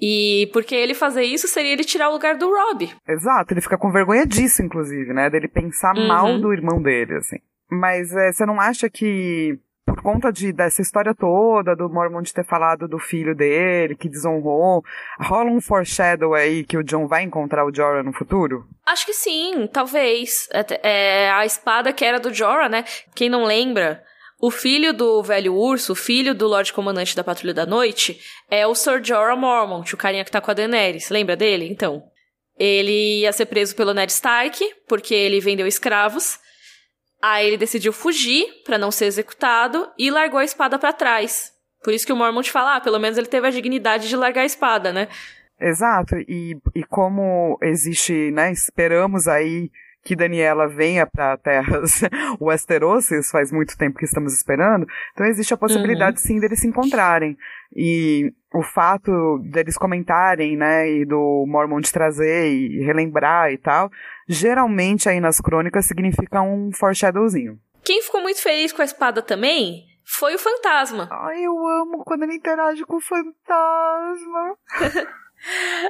E 0.00 0.48
porque 0.52 0.74
ele 0.74 0.94
fazer 0.94 1.24
isso 1.24 1.46
seria 1.46 1.72
ele 1.72 1.84
tirar 1.84 2.08
o 2.08 2.12
lugar 2.12 2.36
do 2.36 2.48
Rob. 2.48 2.88
Exato, 3.08 3.52
ele 3.52 3.60
fica 3.60 3.76
com 3.76 3.92
vergonha 3.92 4.26
disso, 4.26 4.62
inclusive, 4.62 5.12
né? 5.12 5.28
Dele 5.28 5.48
pensar 5.48 5.94
uhum. 5.96 6.06
mal 6.06 6.40
do 6.40 6.52
irmão 6.52 6.80
dele, 6.80 7.16
assim. 7.16 7.36
Mas 7.70 8.12
é, 8.12 8.32
você 8.32 8.46
não 8.46 8.60
acha 8.60 8.88
que 8.88 9.58
por 9.88 10.02
conta 10.02 10.30
de, 10.30 10.52
dessa 10.52 10.82
história 10.82 11.14
toda, 11.14 11.74
do 11.74 11.88
Mormont 11.88 12.32
ter 12.32 12.44
falado 12.44 12.86
do 12.86 12.98
filho 12.98 13.34
dele, 13.34 13.96
que 13.96 14.08
desonrou, 14.08 14.84
rola 15.18 15.50
um 15.50 15.60
foreshadow 15.60 16.34
aí 16.34 16.62
que 16.64 16.76
o 16.76 16.84
John 16.84 17.06
vai 17.06 17.22
encontrar 17.22 17.64
o 17.64 17.74
Jorah 17.74 18.02
no 18.02 18.12
futuro? 18.12 18.66
Acho 18.86 19.06
que 19.06 19.14
sim, 19.14 19.66
talvez. 19.72 20.48
É, 20.52 20.80
é, 20.82 21.30
a 21.30 21.46
espada 21.46 21.92
que 21.92 22.04
era 22.04 22.20
do 22.20 22.32
Jorah, 22.32 22.68
né? 22.68 22.84
Quem 23.14 23.30
não 23.30 23.44
lembra, 23.44 24.02
o 24.40 24.50
filho 24.50 24.92
do 24.92 25.22
velho 25.22 25.54
urso, 25.54 25.92
o 25.92 25.96
filho 25.96 26.34
do 26.34 26.46
Lorde 26.46 26.72
Comandante 26.72 27.16
da 27.16 27.24
Patrulha 27.24 27.54
da 27.54 27.64
Noite, 27.64 28.20
é 28.50 28.66
o 28.66 28.74
Sir 28.74 29.02
Jorah 29.02 29.36
Mormont, 29.36 29.94
o 29.94 29.98
carinha 29.98 30.24
que 30.24 30.30
tá 30.30 30.40
com 30.40 30.50
a 30.50 30.54
Daenerys. 30.54 31.08
Lembra 31.08 31.34
dele? 31.34 31.68
Então. 31.70 32.02
Ele 32.58 33.20
ia 33.20 33.32
ser 33.32 33.46
preso 33.46 33.76
pelo 33.76 33.94
Ned 33.94 34.10
Stark, 34.10 34.58
porque 34.88 35.14
ele 35.14 35.38
vendeu 35.38 35.64
escravos. 35.64 36.40
Aí 37.22 37.46
ele 37.46 37.56
decidiu 37.56 37.92
fugir 37.92 38.46
para 38.64 38.78
não 38.78 38.90
ser 38.90 39.06
executado 39.06 39.88
e 39.98 40.10
largou 40.10 40.38
a 40.38 40.44
espada 40.44 40.78
para 40.78 40.92
trás. 40.92 41.52
Por 41.82 41.92
isso 41.92 42.06
que 42.06 42.12
o 42.12 42.16
Mormont 42.16 42.50
fala, 42.50 42.76
ah, 42.76 42.80
pelo 42.80 42.98
menos 42.98 43.18
ele 43.18 43.26
teve 43.26 43.46
a 43.46 43.50
dignidade 43.50 44.08
de 44.08 44.16
largar 44.16 44.42
a 44.42 44.46
espada, 44.46 44.92
né? 44.92 45.08
Exato, 45.60 46.14
e, 46.28 46.56
e 46.74 46.84
como 46.84 47.58
existe, 47.62 48.30
né, 48.30 48.52
esperamos 48.52 49.26
aí 49.26 49.70
que 50.04 50.14
Daniela 50.14 50.68
venha 50.68 51.04
para 51.04 51.36
terras 51.36 52.00
Westerosis, 52.40 53.30
faz 53.30 53.50
muito 53.50 53.76
tempo 53.76 53.98
que 53.98 54.04
estamos 54.04 54.32
esperando, 54.32 54.86
então 55.12 55.26
existe 55.26 55.52
a 55.52 55.56
possibilidade 55.56 56.18
uhum. 56.18 56.24
sim 56.24 56.40
deles 56.40 56.60
se 56.60 56.68
encontrarem. 56.68 57.36
E 57.74 58.32
o 58.54 58.62
fato 58.62 59.38
deles 59.50 59.76
comentarem, 59.76 60.56
né, 60.56 60.88
e 60.90 61.04
do 61.04 61.44
Mormont 61.46 61.92
trazer 61.92 62.48
e 62.48 62.84
relembrar 62.84 63.52
e 63.52 63.58
tal, 63.58 63.90
geralmente 64.28 65.08
aí 65.08 65.20
nas 65.20 65.40
crônicas 65.40 65.86
significa 65.86 66.42
um 66.42 66.70
foreshadowzinho. 66.72 67.58
Quem 67.84 68.02
ficou 68.02 68.20
muito 68.20 68.42
feliz 68.42 68.72
com 68.72 68.82
a 68.82 68.84
espada 68.84 69.22
também 69.22 69.86
foi 70.04 70.34
o 70.34 70.38
fantasma. 70.38 71.08
Ai, 71.12 71.42
eu 71.42 71.66
amo 71.66 72.04
quando 72.04 72.24
ele 72.24 72.34
interage 72.34 72.84
com 72.84 72.96
o 72.96 73.00
fantasma. 73.00 74.56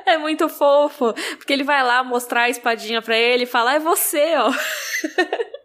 é 0.06 0.16
muito 0.18 0.48
fofo, 0.48 1.12
porque 1.36 1.52
ele 1.52 1.64
vai 1.64 1.82
lá 1.82 2.04
mostrar 2.04 2.42
a 2.42 2.50
espadinha 2.50 3.02
pra 3.02 3.16
ele 3.16 3.44
e 3.44 3.46
fala: 3.46 3.74
é 3.74 3.78
você, 3.78 4.34
ó. 4.36 4.52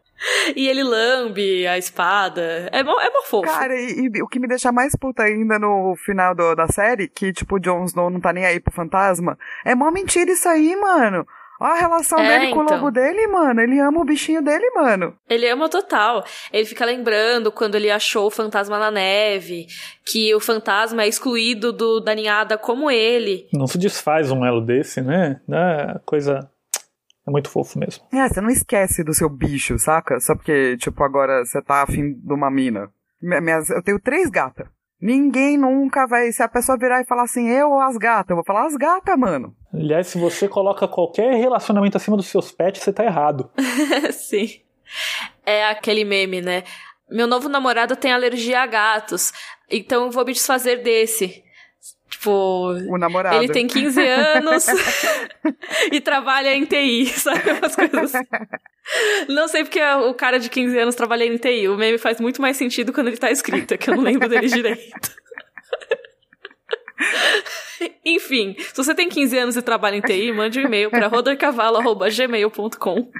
E 0.55 0.67
ele 0.67 0.83
lambe 0.83 1.67
a 1.67 1.77
espada. 1.77 2.69
É 2.71 2.81
mó, 2.83 2.99
é 3.01 3.09
mó 3.09 3.21
fofo. 3.23 3.41
Cara, 3.41 3.75
e, 3.75 4.09
e, 4.13 4.21
o 4.21 4.27
que 4.27 4.39
me 4.39 4.47
deixa 4.47 4.71
mais 4.71 4.95
puta 4.95 5.23
ainda 5.23 5.59
no 5.59 5.95
final 5.97 6.33
do, 6.33 6.55
da 6.55 6.67
série, 6.67 7.09
que, 7.09 7.33
tipo, 7.33 7.55
o 7.55 7.59
Jon 7.59 7.83
Snow 7.85 8.09
não 8.09 8.21
tá 8.21 8.31
nem 8.31 8.45
aí 8.45 8.59
pro 8.59 8.73
fantasma, 8.73 9.37
é 9.65 9.75
mó 9.75 9.91
mentira 9.91 10.31
isso 10.31 10.47
aí, 10.47 10.75
mano. 10.75 11.27
Olha 11.63 11.75
a 11.75 11.79
relação 11.79 12.19
é, 12.19 12.27
dele 12.27 12.51
com 12.51 12.61
então. 12.61 12.75
o 12.75 12.79
lobo 12.81 12.91
dele, 12.91 13.25
mano. 13.27 13.61
Ele 13.61 13.79
ama 13.79 14.01
o 14.01 14.03
bichinho 14.03 14.41
dele, 14.43 14.69
mano. 14.71 15.15
Ele 15.29 15.47
ama 15.47 15.69
total. 15.69 16.21
Ele 16.51 16.65
fica 16.65 16.83
lembrando 16.83 17.53
quando 17.53 17.75
ele 17.75 17.89
achou 17.89 18.27
o 18.27 18.29
fantasma 18.29 18.77
na 18.77 18.91
neve, 18.91 19.67
que 20.05 20.35
o 20.35 20.41
fantasma 20.41 21.03
é 21.03 21.07
excluído 21.07 21.71
do, 21.71 22.01
da 22.01 22.13
ninhada 22.13 22.57
como 22.57 22.91
ele. 22.91 23.47
Não 23.53 23.65
se 23.65 23.77
desfaz 23.77 24.29
um 24.29 24.45
elo 24.45 24.59
desse, 24.59 24.99
né? 24.99 25.39
É 25.49 25.99
coisa 26.05 26.51
é 27.25 27.31
muito 27.31 27.49
fofo 27.49 27.79
mesmo. 27.79 28.03
É, 28.11 28.27
você 28.27 28.41
não 28.41 28.49
esquece 28.49 29.01
do 29.01 29.13
seu 29.13 29.29
bicho, 29.29 29.79
saca? 29.79 30.19
Só 30.19 30.35
porque, 30.35 30.75
tipo, 30.75 31.01
agora 31.01 31.45
você 31.45 31.61
tá 31.61 31.81
afim 31.81 32.13
de 32.13 32.33
uma 32.33 32.51
mina. 32.51 32.89
Minhas, 33.21 33.69
eu 33.69 33.81
tenho 33.81 34.01
três 34.01 34.29
gatas. 34.29 34.67
Ninguém 35.01 35.57
nunca 35.57 36.05
vai. 36.05 36.29
Se 36.33 36.43
a 36.43 36.49
pessoa 36.49 36.77
virar 36.77 36.99
e 36.99 37.05
falar 37.05 37.23
assim, 37.23 37.47
eu 37.47 37.69
ou 37.69 37.79
as 37.79 37.95
gatas, 37.95 38.31
eu 38.31 38.35
vou 38.35 38.43
falar 38.43 38.65
as 38.65 38.75
gatas, 38.75 39.17
mano. 39.17 39.55
Aliás, 39.73 40.07
se 40.07 40.17
você 40.17 40.47
coloca 40.47 40.87
qualquer 40.87 41.33
relacionamento 41.35 41.97
acima 41.97 42.15
dos 42.15 42.27
seus 42.27 42.51
pets, 42.51 42.83
você 42.83 42.93
tá 42.93 43.03
errado. 43.03 43.49
Sim. 44.13 44.61
É 45.45 45.67
aquele 45.67 46.05
meme, 46.05 46.41
né? 46.41 46.63
Meu 47.09 47.25
novo 47.27 47.49
namorado 47.49 47.95
tem 47.95 48.11
alergia 48.11 48.61
a 48.61 48.65
gatos, 48.65 49.33
então 49.69 50.05
eu 50.05 50.11
vou 50.11 50.25
me 50.25 50.33
desfazer 50.33 50.83
desse. 50.83 51.43
Tipo, 52.09 52.73
o 52.89 52.97
namorado. 52.97 53.37
ele 53.37 53.51
tem 53.51 53.65
15 53.65 53.99
anos 53.99 54.67
e 55.91 55.99
trabalha 55.99 56.53
em 56.55 56.63
TI, 56.63 57.07
sabe? 57.07 57.51
Umas 57.51 57.75
coisas 57.75 58.15
assim. 58.15 58.25
Não 59.27 59.47
sei 59.47 59.63
porque 59.63 59.81
o 59.83 60.13
cara 60.13 60.39
de 60.39 60.49
15 60.49 60.77
anos 60.77 60.95
trabalha 60.95 61.25
em 61.25 61.37
TI. 61.37 61.67
O 61.67 61.75
meme 61.75 61.97
faz 61.97 62.21
muito 62.21 62.39
mais 62.41 62.55
sentido 62.55 62.93
quando 62.93 63.07
ele 63.07 63.17
tá 63.17 63.31
escrito, 63.31 63.73
é 63.73 63.77
que 63.77 63.89
eu 63.89 63.95
não 63.95 64.03
lembro 64.03 64.29
dele 64.29 64.47
direito. 64.47 65.22
Enfim, 68.05 68.55
se 68.57 68.75
você 68.75 68.93
tem 68.93 69.09
15 69.09 69.37
anos 69.37 69.57
e 69.57 69.61
trabalha 69.61 69.95
em 69.95 70.01
TI, 70.01 70.31
mande 70.31 70.59
um 70.59 70.63
e-mail 70.63 70.89
para 70.89 71.07
rodorcavalo.gmail.com. 71.07 73.11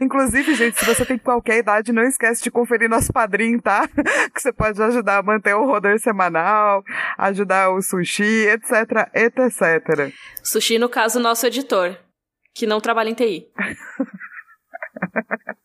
Inclusive, 0.00 0.54
gente, 0.54 0.78
se 0.78 0.84
você 0.84 1.04
tem 1.04 1.18
qualquer 1.18 1.58
idade, 1.58 1.92
não 1.92 2.02
esquece 2.02 2.42
de 2.42 2.50
conferir 2.50 2.88
nosso 2.88 3.12
padrinho, 3.12 3.60
tá? 3.60 3.88
Que 4.34 4.40
você 4.40 4.52
pode 4.52 4.82
ajudar 4.82 5.18
a 5.18 5.22
manter 5.22 5.54
o 5.54 5.66
rodor 5.66 5.98
semanal, 5.98 6.82
ajudar 7.18 7.70
o 7.70 7.82
sushi, 7.82 8.48
etc, 8.48 9.08
etc. 9.14 10.12
Sushi, 10.42 10.78
no 10.78 10.88
caso, 10.88 11.20
nosso 11.20 11.46
editor, 11.46 11.96
que 12.54 12.66
não 12.66 12.80
trabalha 12.80 13.10
em 13.10 13.14
TI. 13.14 13.46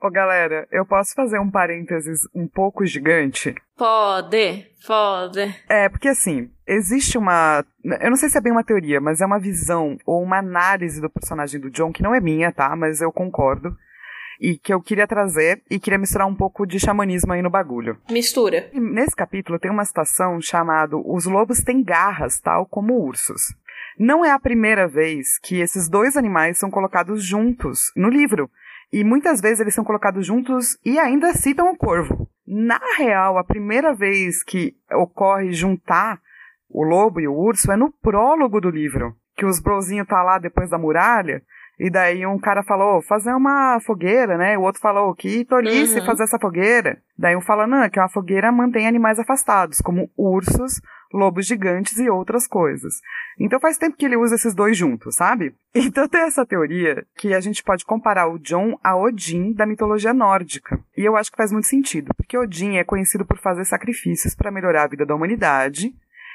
Ô 0.00 0.10
galera, 0.10 0.68
eu 0.70 0.86
posso 0.86 1.12
fazer 1.12 1.40
um 1.40 1.50
parênteses 1.50 2.20
um 2.32 2.46
pouco 2.46 2.86
gigante? 2.86 3.54
Pode, 3.76 4.64
pode. 4.86 5.40
É, 5.68 5.88
porque 5.88 6.08
assim, 6.08 6.48
existe 6.66 7.18
uma. 7.18 7.64
Eu 8.00 8.10
não 8.10 8.16
sei 8.16 8.28
se 8.28 8.38
é 8.38 8.40
bem 8.40 8.52
uma 8.52 8.62
teoria, 8.62 9.00
mas 9.00 9.20
é 9.20 9.26
uma 9.26 9.40
visão 9.40 9.96
ou 10.06 10.22
uma 10.22 10.38
análise 10.38 11.00
do 11.00 11.10
personagem 11.10 11.60
do 11.60 11.70
John, 11.70 11.92
que 11.92 12.02
não 12.02 12.14
é 12.14 12.20
minha, 12.20 12.52
tá? 12.52 12.76
Mas 12.76 13.00
eu 13.00 13.10
concordo. 13.10 13.76
e 14.40 14.56
que 14.56 14.72
eu 14.72 14.80
queria 14.80 15.04
trazer 15.06 15.62
e 15.68 15.80
queria 15.80 15.98
misturar 15.98 16.28
um 16.28 16.34
pouco 16.34 16.64
de 16.64 16.78
xamanismo 16.78 17.32
aí 17.32 17.42
no 17.42 17.50
bagulho. 17.50 17.98
Mistura. 18.08 18.70
E 18.72 18.78
nesse 18.78 19.16
capítulo 19.16 19.58
tem 19.58 19.68
uma 19.70 19.84
citação 19.84 20.40
chamada 20.40 20.96
Os 20.96 21.26
lobos 21.26 21.60
têm 21.60 21.82
garras, 21.82 22.38
tal 22.40 22.64
como 22.66 22.94
ursos. 22.94 23.52
Não 23.98 24.24
é 24.24 24.30
a 24.30 24.38
primeira 24.38 24.86
vez 24.86 25.40
que 25.42 25.60
esses 25.60 25.88
dois 25.88 26.16
animais 26.16 26.56
são 26.56 26.70
colocados 26.70 27.24
juntos 27.24 27.90
no 27.96 28.08
livro. 28.08 28.48
E 28.92 29.04
muitas 29.04 29.40
vezes 29.40 29.60
eles 29.60 29.74
são 29.74 29.84
colocados 29.84 30.26
juntos 30.26 30.78
e 30.84 30.98
ainda 30.98 31.32
citam 31.34 31.70
o 31.70 31.76
corvo. 31.76 32.28
Na 32.46 32.80
real, 32.96 33.36
a 33.36 33.44
primeira 33.44 33.94
vez 33.94 34.42
que 34.42 34.74
ocorre 34.92 35.52
juntar 35.52 36.20
o 36.70 36.82
lobo 36.82 37.20
e 37.20 37.28
o 37.28 37.34
urso 37.34 37.70
é 37.70 37.76
no 37.76 37.92
prólogo 37.92 38.60
do 38.60 38.70
livro. 38.70 39.14
Que 39.36 39.44
os 39.44 39.60
brozinhos 39.60 40.06
tá 40.06 40.22
lá 40.22 40.38
depois 40.38 40.70
da 40.70 40.78
muralha 40.78 41.42
e 41.78 41.88
daí 41.90 42.26
um 42.26 42.38
cara 42.38 42.62
falou, 42.64 43.00
fazer 43.00 43.32
uma 43.32 43.78
fogueira, 43.80 44.36
né? 44.36 44.58
O 44.58 44.62
outro 44.62 44.80
falou, 44.80 45.14
que 45.14 45.44
tolice 45.44 46.00
uhum. 46.00 46.06
fazer 46.06 46.24
essa 46.24 46.38
fogueira. 46.38 47.00
Daí 47.16 47.36
um 47.36 47.40
fala, 47.40 47.68
não, 47.68 47.84
é 47.84 47.88
que 47.88 48.00
uma 48.00 48.08
fogueira 48.08 48.50
mantém 48.50 48.88
animais 48.88 49.18
afastados, 49.18 49.80
como 49.80 50.10
ursos, 50.16 50.80
lobos 51.12 51.46
gigantes 51.46 51.98
e 51.98 52.08
outras 52.08 52.46
coisas. 52.46 53.00
Então 53.38 53.60
faz 53.60 53.78
tempo 53.78 53.96
que 53.96 54.04
ele 54.04 54.16
usa 54.16 54.34
esses 54.34 54.54
dois 54.54 54.76
juntos, 54.76 55.16
sabe? 55.16 55.54
Então 55.80 56.08
tem 56.08 56.22
essa 56.22 56.44
teoria 56.44 57.06
que 57.16 57.32
a 57.32 57.40
gente 57.40 57.62
pode 57.62 57.84
comparar 57.84 58.26
o 58.26 58.38
John 58.38 58.78
a 58.82 58.96
Odin 58.96 59.52
da 59.52 59.64
mitologia 59.64 60.12
nórdica. 60.12 60.80
E 60.96 61.04
eu 61.04 61.16
acho 61.16 61.30
que 61.30 61.36
faz 61.36 61.52
muito 61.52 61.68
sentido, 61.68 62.12
porque 62.16 62.36
Odin 62.36 62.76
é 62.76 62.84
conhecido 62.84 63.24
por 63.24 63.38
fazer 63.38 63.64
sacrifícios 63.64 64.34
para 64.34 64.50
melhorar 64.50 64.84
a 64.84 64.88
vida 64.88 65.06
da 65.06 65.14
humanidade, 65.14 65.94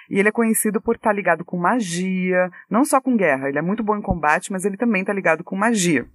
e 0.10 0.20
ele 0.20 0.30
é 0.30 0.32
conhecido 0.32 0.80
por 0.82 0.96
estar 0.96 1.10
tá 1.10 1.14
ligado 1.14 1.44
com 1.44 1.58
magia, 1.58 2.50
não 2.70 2.86
só 2.86 3.02
com 3.02 3.18
guerra, 3.18 3.50
ele 3.50 3.60
é 3.60 3.62
muito 3.62 3.84
bom 3.84 3.98
em 3.98 4.02
combate, 4.02 4.52
mas 4.52 4.64
ele 4.64 4.78
também 4.78 5.02
está 5.02 5.14
ligado 5.14 5.44
com 5.44 5.56
magia. 5.56 6.08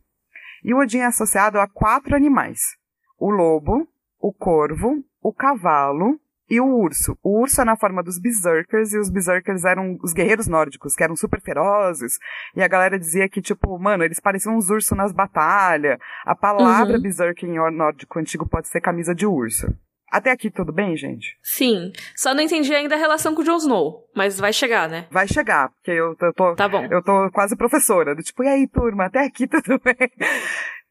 E 0.65 0.73
o 0.73 0.79
Odin 0.79 0.99
é 0.99 1.07
associado 1.07 1.61
a 1.61 1.69
quatro 1.69 2.17
animais: 2.17 2.77
o 3.19 3.31
lobo, 3.31 3.87
o 4.19 4.33
corvo, 4.33 5.05
o 5.23 5.33
cavalo 5.33 6.19
e 6.51 6.61
o 6.61 6.67
urso. 6.67 7.19
O 7.23 7.41
urso 7.41 7.61
é 7.61 7.65
na 7.65 7.77
forma 7.77 8.03
dos 8.03 8.19
berserkers, 8.19 8.93
e 8.93 8.99
os 8.99 9.11
berserkers 9.11 9.65
eram 9.65 9.99
os 10.03 10.13
guerreiros 10.13 10.47
nórdicos, 10.47 10.95
que 10.95 11.03
eram 11.03 11.17
super 11.17 11.41
ferozes, 11.41 12.19
e 12.55 12.63
a 12.63 12.69
galera 12.69 12.99
dizia 12.99 13.29
que, 13.29 13.43
tipo, 13.43 13.79
mano, 13.79 14.05
eles 14.05 14.21
pareciam 14.21 14.57
uns 14.57 14.71
ursos 14.71 14.97
nas 14.97 15.13
batalhas. 15.13 15.99
A 16.25 16.35
palavra 16.35 16.97
uhum. 16.97 17.03
berserker 17.03 17.49
em 17.49 17.59
nórdico 17.77 18.19
antigo 18.19 18.49
pode 18.49 18.69
ser 18.69 18.81
camisa 18.81 19.15
de 19.15 19.27
urso. 19.27 19.67
Até 20.11 20.31
aqui 20.31 20.51
tudo 20.51 20.73
bem, 20.73 20.97
gente? 20.97 21.37
Sim. 21.43 21.93
Só 22.17 22.35
não 22.35 22.43
entendi 22.43 22.75
ainda 22.75 22.95
a 22.95 22.99
relação 22.99 23.35
com 23.35 23.43
o 23.43 23.45
Jon 23.45 23.59
Snow, 23.59 24.09
mas 24.15 24.41
vai 24.41 24.53
chegar, 24.55 24.89
né? 24.89 25.07
Vai 25.11 25.29
chegar, 25.29 25.69
porque 25.69 25.91
eu, 25.91 26.17
eu 26.19 26.33
tô. 26.33 26.55
Tá 26.55 26.67
bom. 26.67 26.87
Eu 26.91 27.03
tô 27.03 27.31
quase 27.31 27.55
professora. 27.55 28.15
Do 28.15 28.23
tipo, 28.23 28.43
e 28.43 28.49
aí, 28.49 28.67
turma, 28.67 29.05
até 29.05 29.25
aqui 29.25 29.47
tudo 29.49 29.79
bem? 29.85 30.11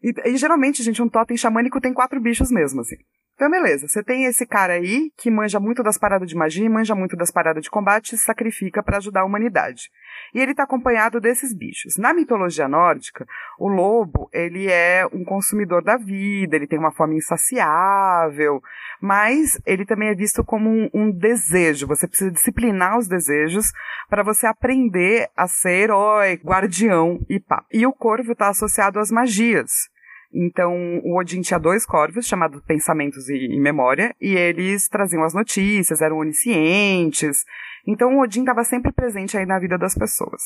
E, 0.04 0.14
e, 0.30 0.38
geralmente, 0.38 0.84
gente, 0.84 1.02
um 1.02 1.10
totem 1.10 1.36
xamânico 1.36 1.82
tem 1.82 1.94
quatro 1.94 2.22
bichos 2.22 2.52
mesmo, 2.52 2.82
assim. 2.82 2.98
Então, 3.38 3.52
beleza. 3.52 3.88
Você 3.88 4.04
tem 4.04 4.26
esse 4.26 4.48
cara 4.48 4.74
aí 4.74 5.12
que 5.16 5.30
manja 5.30 5.60
muito 5.60 5.84
das 5.84 5.96
paradas 5.96 6.28
de 6.28 6.36
magia, 6.36 6.68
manja 6.68 6.96
muito 6.96 7.16
das 7.16 7.30
paradas 7.30 7.62
de 7.62 7.70
combate 7.70 8.16
e 8.16 8.18
se 8.18 8.26
sacrifica 8.26 8.82
para 8.82 8.98
ajudar 8.98 9.22
a 9.22 9.26
humanidade. 9.26 9.92
E 10.34 10.40
ele 10.40 10.52
está 10.52 10.64
acompanhado 10.64 11.22
desses 11.22 11.54
bichos. 11.54 11.98
Na 11.98 12.16
mitologia 12.16 12.68
nórdica, 12.68 13.28
o 13.60 13.68
lobo, 13.68 14.28
ele 14.34 14.72
é 14.72 15.06
um 15.14 15.24
consumidor 15.24 15.84
da 15.84 15.98
vida, 15.98 16.56
ele 16.56 16.66
tem 16.66 16.80
uma 16.80 16.92
fome 16.92 17.18
insaciável, 17.18 18.60
mas 19.00 19.62
ele 19.68 19.86
também 19.86 20.10
é 20.10 20.16
visto 20.16 20.44
como 20.44 20.68
um, 20.68 20.90
um 20.92 21.12
desejo. 21.12 21.86
Você 21.86 22.08
precisa 22.08 22.32
disciplinar 22.32 22.98
os 22.98 23.08
desejos 23.08 23.72
para 24.10 24.24
você 24.24 24.48
aprender 24.48 25.30
a 25.38 25.48
ser 25.48 25.84
herói, 25.84 26.42
guardião 26.44 27.24
e 27.30 27.40
pá. 27.40 27.64
E 27.72 27.86
o 27.86 27.94
corvo 27.94 28.32
está 28.32 28.50
associado 28.50 28.98
às 28.98 29.12
magias. 29.12 29.96
Então, 30.34 31.00
o 31.04 31.18
Odin 31.18 31.42
tinha 31.42 31.60
dois 31.60 31.86
corvos, 31.86 32.28
chamados 32.28 32.62
Pensamentos 32.62 33.30
e, 33.30 33.56
e 33.56 33.60
Memória, 33.60 34.14
e 34.20 34.36
eles 34.36 34.88
traziam 34.88 35.24
as 35.24 35.34
notícias, 35.34 36.02
eram 36.02 36.18
oniscientes. 36.18 37.46
Então, 37.86 38.16
o 38.16 38.22
Odin 38.22 38.42
estava 38.42 38.64
sempre 38.64 38.92
presente 38.92 39.38
aí 39.38 39.46
na 39.46 39.60
vida 39.60 39.78
das 39.78 39.96
pessoas. 39.96 40.42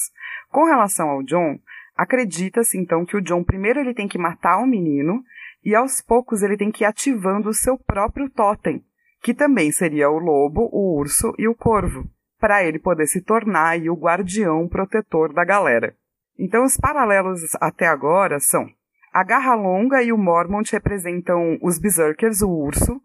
Com 0.50 0.65
relação 0.65 1.10
ao 1.10 1.24
John, 1.24 1.58
acredita-se 1.96 2.78
então 2.78 3.06
que 3.06 3.17
o 3.17 3.22
John 3.22 3.44
primeiro 3.44 3.80
ele 3.80 3.94
tem 3.94 4.08
que 4.08 4.17
matar 4.17 4.60
o 4.60 4.67
menino, 4.67 5.24
e 5.63 5.76
aos 5.76 6.02
poucos 6.02 6.41
ele 6.41 6.58
tem 6.58 6.72
que 6.72 6.84
ir 6.84 6.88
ativando 6.88 7.50
o 7.50 7.54
seu 7.54 7.78
próprio 7.78 8.30
totem, 8.30 8.84
que 9.22 9.34
também 9.34 9.72
seria 9.72 10.10
o 10.10 10.17
lobo, 10.17 10.70
o 10.72 10.98
urso 10.98 11.34
e 11.38 11.48
o 11.48 11.56
corvo, 11.56 12.08
para 12.39 12.63
ele 12.63 12.80
poder 12.80 13.08
se 13.08 13.22
tornar 13.22 13.70
aí, 13.70 13.89
o 13.89 13.96
guardião 13.96 14.67
protetor 14.67 15.34
da 15.34 15.44
galera. 15.44 15.96
Então, 16.38 16.63
os 16.63 16.78
paralelos 16.78 17.41
até 17.60 17.86
agora 17.88 18.39
são 18.39 18.67
a 19.13 19.24
Garra 19.24 19.56
Longa 19.56 20.02
e 20.02 20.12
o 20.13 20.17
Mormont 20.17 20.71
representam 20.71 21.58
os 21.62 21.78
Berserkers, 21.78 22.41
o 22.41 22.50
urso, 22.50 23.02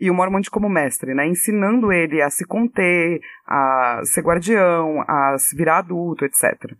e 0.00 0.10
o 0.10 0.14
Mormont 0.14 0.50
como 0.50 0.68
mestre, 0.68 1.14
né? 1.14 1.26
Ensinando 1.26 1.92
ele 1.92 2.22
a 2.22 2.30
se 2.30 2.46
conter, 2.46 3.20
a 3.46 4.00
ser 4.04 4.22
guardião, 4.22 5.04
a 5.06 5.36
se 5.38 5.54
virar 5.54 5.78
adulto, 5.78 6.24
etc. 6.24 6.72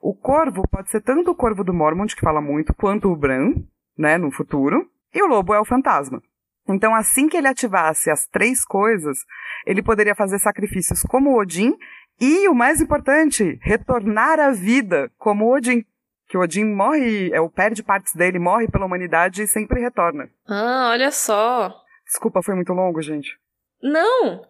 O 0.00 0.14
corvo 0.14 0.62
pode 0.68 0.90
ser 0.90 1.00
tanto 1.00 1.32
o 1.32 1.34
corvo 1.34 1.64
do 1.64 1.74
Mormont, 1.74 2.14
que 2.14 2.22
fala 2.22 2.40
muito, 2.40 2.72
quanto 2.72 3.10
o 3.10 3.16
Bran, 3.16 3.54
né, 3.96 4.16
no 4.16 4.30
futuro. 4.30 4.88
E 5.12 5.20
o 5.20 5.26
lobo 5.26 5.52
é 5.52 5.60
o 5.60 5.64
fantasma. 5.64 6.22
Então, 6.68 6.94
assim 6.94 7.28
que 7.28 7.36
ele 7.36 7.48
ativasse 7.48 8.10
as 8.10 8.26
três 8.26 8.64
coisas, 8.64 9.18
ele 9.66 9.82
poderia 9.82 10.14
fazer 10.14 10.38
sacrifícios 10.38 11.02
como 11.02 11.36
Odin 11.36 11.74
e, 12.20 12.46
o 12.48 12.54
mais 12.54 12.80
importante, 12.80 13.58
retornar 13.62 14.38
à 14.38 14.50
vida 14.50 15.10
como 15.18 15.52
Odin 15.52 15.84
que 16.28 16.36
o 16.36 16.42
Odin 16.42 16.64
morre, 16.64 17.32
é, 17.32 17.40
o 17.40 17.48
perde 17.48 17.82
partes 17.82 18.14
dele, 18.14 18.38
morre 18.38 18.68
pela 18.68 18.84
humanidade 18.84 19.42
e 19.42 19.46
sempre 19.46 19.80
retorna. 19.80 20.28
Ah, 20.46 20.90
olha 20.90 21.10
só. 21.10 21.74
Desculpa, 22.06 22.42
foi 22.42 22.54
muito 22.54 22.72
longo, 22.72 23.00
gente. 23.00 23.38
Não! 23.82 24.46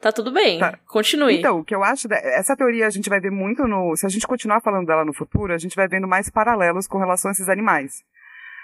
Tá 0.00 0.12
tudo 0.12 0.32
bem. 0.32 0.60
Tá. 0.60 0.78
Continue. 0.86 1.36
Então, 1.36 1.58
o 1.58 1.64
que 1.64 1.74
eu 1.74 1.82
acho, 1.82 2.06
essa 2.12 2.56
teoria 2.56 2.86
a 2.86 2.90
gente 2.90 3.10
vai 3.10 3.20
ver 3.20 3.32
muito 3.32 3.66
no. 3.66 3.96
Se 3.96 4.06
a 4.06 4.08
gente 4.08 4.26
continuar 4.26 4.60
falando 4.60 4.86
dela 4.86 5.04
no 5.04 5.12
futuro, 5.12 5.52
a 5.52 5.58
gente 5.58 5.74
vai 5.74 5.88
vendo 5.88 6.06
mais 6.06 6.30
paralelos 6.30 6.86
com 6.86 6.98
relação 6.98 7.30
a 7.30 7.32
esses 7.32 7.48
animais. 7.48 8.04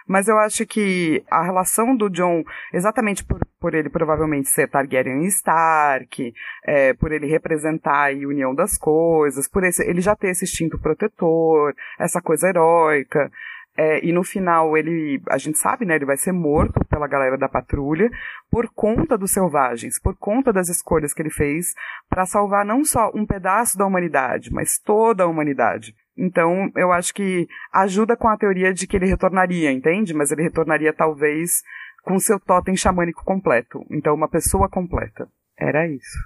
Mas 0.06 0.28
eu 0.28 0.38
acho 0.38 0.66
que 0.66 1.24
a 1.30 1.42
relação 1.42 1.96
do 1.96 2.10
John, 2.10 2.44
exatamente 2.72 3.24
por, 3.24 3.40
por 3.58 3.74
ele 3.74 3.88
provavelmente 3.88 4.48
ser 4.48 4.68
Targaryen 4.68 5.24
Stark, 5.26 6.32
é, 6.64 6.92
por 6.94 7.10
ele 7.10 7.26
representar 7.26 8.10
a 8.10 8.14
união 8.14 8.54
das 8.54 8.76
coisas, 8.76 9.48
por 9.48 9.64
esse, 9.64 9.82
ele 9.88 10.02
já 10.02 10.14
ter 10.14 10.28
esse 10.28 10.44
instinto 10.44 10.78
protetor, 10.78 11.74
essa 11.98 12.20
coisa 12.20 12.48
heróica, 12.48 13.30
é, 13.76 14.04
e 14.04 14.12
no 14.12 14.22
final 14.22 14.76
ele, 14.76 15.20
a 15.28 15.36
gente 15.36 15.58
sabe, 15.58 15.84
né, 15.84 15.96
ele 15.96 16.04
vai 16.04 16.16
ser 16.16 16.32
morto 16.32 16.84
pela 16.84 17.08
galera 17.08 17.36
da 17.36 17.48
patrulha 17.48 18.08
por 18.48 18.68
conta 18.72 19.18
dos 19.18 19.32
selvagens, 19.32 19.98
por 19.98 20.16
conta 20.16 20.52
das 20.52 20.68
escolhas 20.68 21.12
que 21.12 21.20
ele 21.20 21.30
fez 21.30 21.74
para 22.08 22.24
salvar 22.24 22.64
não 22.64 22.84
só 22.84 23.10
um 23.14 23.26
pedaço 23.26 23.76
da 23.76 23.84
humanidade, 23.84 24.52
mas 24.52 24.78
toda 24.78 25.24
a 25.24 25.26
humanidade. 25.26 25.94
Então, 26.16 26.70
eu 26.76 26.92
acho 26.92 27.12
que 27.12 27.48
ajuda 27.72 28.16
com 28.16 28.28
a 28.28 28.36
teoria 28.36 28.72
de 28.72 28.86
que 28.86 28.96
ele 28.96 29.06
retornaria, 29.06 29.72
entende? 29.72 30.14
Mas 30.14 30.30
ele 30.30 30.42
retornaria 30.42 30.92
talvez 30.92 31.62
com 32.04 32.18
seu 32.18 32.38
totem 32.38 32.76
xamânico 32.76 33.24
completo. 33.24 33.84
Então, 33.90 34.14
uma 34.14 34.28
pessoa 34.28 34.68
completa. 34.68 35.28
Era 35.58 35.88
isso. 35.88 36.18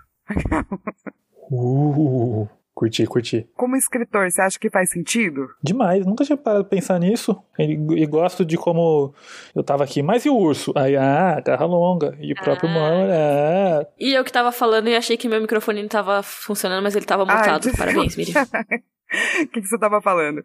uh, 1.51 2.48
curti, 2.74 3.07
curti. 3.07 3.48
Como 3.57 3.77
escritor, 3.77 4.31
você 4.31 4.42
acha 4.42 4.59
que 4.59 4.68
faz 4.68 4.90
sentido? 4.90 5.48
Demais, 5.62 6.05
nunca 6.05 6.24
tinha 6.24 6.37
parado 6.37 6.64
de 6.64 6.70
pensar 6.70 6.98
nisso. 6.98 7.40
E, 7.59 7.72
e, 7.72 8.07
gosto 8.07 8.44
de 8.44 8.59
como 8.59 9.14
eu 9.55 9.62
tava 9.62 9.85
aqui. 9.85 10.03
Mas 10.03 10.27
e 10.27 10.31
o 10.31 10.37
urso? 10.37 10.72
Aí, 10.77 10.96
ah, 10.96 11.40
garra 11.44 11.64
longa. 11.64 12.16
E 12.20 12.33
o 12.33 12.37
próprio 12.37 12.68
ah. 12.68 12.72
Mor, 12.72 13.11
ah. 13.11 13.87
E 13.98 14.12
eu 14.12 14.24
que 14.24 14.33
tava 14.33 14.53
falando 14.53 14.88
e 14.88 14.96
achei 14.96 15.16
que 15.16 15.29
meu 15.29 15.40
microfone 15.40 15.81
não 15.81 15.88
tava 15.88 16.22
funcionando, 16.22 16.83
mas 16.83 16.94
ele 16.94 17.07
tava 17.07 17.24
mutado. 17.24 17.68
Ai, 17.68 17.77
Parabéns, 17.77 18.16
Miriam. 18.16 18.46
O 19.42 19.47
que, 19.49 19.62
que 19.62 19.66
você 19.66 19.79
tava 19.79 20.03
falando? 20.03 20.44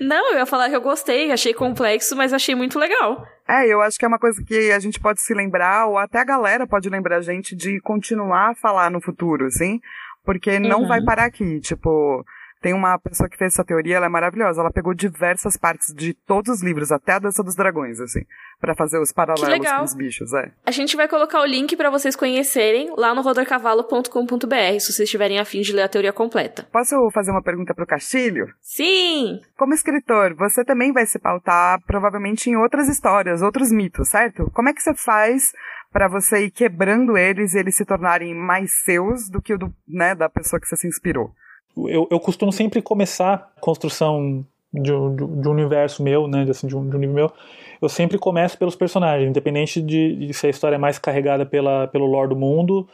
Não, 0.00 0.32
eu 0.32 0.38
ia 0.38 0.46
falar 0.46 0.68
que 0.68 0.74
eu 0.74 0.80
gostei, 0.80 1.30
achei 1.30 1.54
complexo, 1.54 2.16
mas 2.16 2.32
achei 2.32 2.54
muito 2.54 2.78
legal. 2.78 3.24
É, 3.48 3.66
eu 3.66 3.80
acho 3.80 3.98
que 3.98 4.04
é 4.04 4.08
uma 4.08 4.18
coisa 4.18 4.42
que 4.44 4.72
a 4.72 4.78
gente 4.80 4.98
pode 4.98 5.20
se 5.20 5.32
lembrar, 5.32 5.86
ou 5.86 5.96
até 5.96 6.18
a 6.18 6.24
galera 6.24 6.66
pode 6.66 6.88
lembrar 6.88 7.18
a 7.18 7.22
gente 7.22 7.54
de 7.54 7.80
continuar 7.80 8.50
a 8.50 8.54
falar 8.54 8.90
no 8.90 9.00
futuro, 9.00 9.46
assim, 9.46 9.80
porque 10.24 10.58
não 10.58 10.82
uhum. 10.82 10.88
vai 10.88 11.02
parar 11.02 11.26
aqui, 11.26 11.60
tipo, 11.60 12.24
tem 12.60 12.74
uma 12.74 12.98
pessoa 12.98 13.28
que 13.28 13.36
fez 13.36 13.54
essa 13.54 13.64
teoria, 13.64 13.96
ela 13.96 14.06
é 14.06 14.08
maravilhosa. 14.08 14.60
Ela 14.60 14.70
pegou 14.70 14.92
diversas 14.92 15.56
partes 15.56 15.94
de 15.94 16.12
todos 16.12 16.56
os 16.56 16.62
livros, 16.62 16.92
até 16.92 17.12
a 17.12 17.18
Dança 17.18 17.42
dos 17.42 17.54
Dragões, 17.54 17.98
assim, 18.00 18.20
para 18.60 18.74
fazer 18.74 18.98
os 18.98 19.12
paralelos 19.12 19.70
com 19.70 19.84
os 19.84 19.94
bichos, 19.94 20.32
é. 20.34 20.52
A 20.66 20.70
gente 20.70 20.96
vai 20.96 21.08
colocar 21.08 21.40
o 21.40 21.46
link 21.46 21.74
para 21.76 21.90
vocês 21.90 22.14
conhecerem 22.14 22.92
lá 22.96 23.14
no 23.14 23.22
rodorcavalo.com.br, 23.22 24.78
se 24.78 24.92
vocês 24.92 25.08
tiverem 25.08 25.38
afim 25.38 25.62
de 25.62 25.72
ler 25.72 25.82
a 25.82 25.88
teoria 25.88 26.12
completa. 26.12 26.68
Posso 26.70 27.10
fazer 27.12 27.30
uma 27.30 27.42
pergunta 27.42 27.74
pro 27.74 27.86
Castilho? 27.86 28.52
Sim! 28.60 29.40
Como 29.56 29.74
escritor, 29.74 30.34
você 30.34 30.64
também 30.64 30.92
vai 30.92 31.06
se 31.06 31.18
pautar 31.18 31.80
provavelmente 31.86 32.50
em 32.50 32.56
outras 32.56 32.88
histórias, 32.88 33.42
outros 33.42 33.72
mitos, 33.72 34.08
certo? 34.08 34.50
Como 34.52 34.68
é 34.68 34.74
que 34.74 34.82
você 34.82 34.94
faz 34.94 35.52
para 35.92 36.08
você 36.08 36.44
ir 36.44 36.50
quebrando 36.50 37.16
eles 37.16 37.54
e 37.54 37.58
eles 37.58 37.76
se 37.76 37.84
tornarem 37.84 38.34
mais 38.34 38.84
seus 38.84 39.28
do 39.28 39.40
que 39.40 39.54
o 39.54 39.58
do, 39.58 39.74
né, 39.88 40.14
da 40.14 40.28
pessoa 40.28 40.60
que 40.60 40.66
você 40.66 40.76
se 40.76 40.86
inspirou? 40.86 41.32
Eu, 41.76 42.08
eu 42.10 42.20
costumo 42.20 42.52
sempre 42.52 42.82
começar 42.82 43.52
a 43.56 43.60
construção 43.60 44.44
de, 44.72 44.92
um, 44.92 45.14
de 45.14 45.48
um 45.48 45.50
universo 45.50 46.02
meu, 46.02 46.26
né, 46.26 46.46
assim, 46.48 46.66
de 46.66 46.76
um, 46.76 46.88
de 46.88 46.96
um 46.96 46.98
nível 46.98 47.14
meu, 47.14 47.32
eu 47.80 47.88
sempre 47.88 48.18
começo 48.18 48.58
pelos 48.58 48.76
personagens, 48.76 49.28
independente 49.28 49.80
de, 49.80 50.26
de 50.26 50.34
se 50.34 50.46
a 50.46 50.50
história 50.50 50.76
é 50.76 50.78
mais 50.78 50.98
carregada 50.98 51.46
pela, 51.46 51.88
pelo 51.88 52.06
lore 52.06 52.28
do 52.28 52.36
mundo 52.36 52.86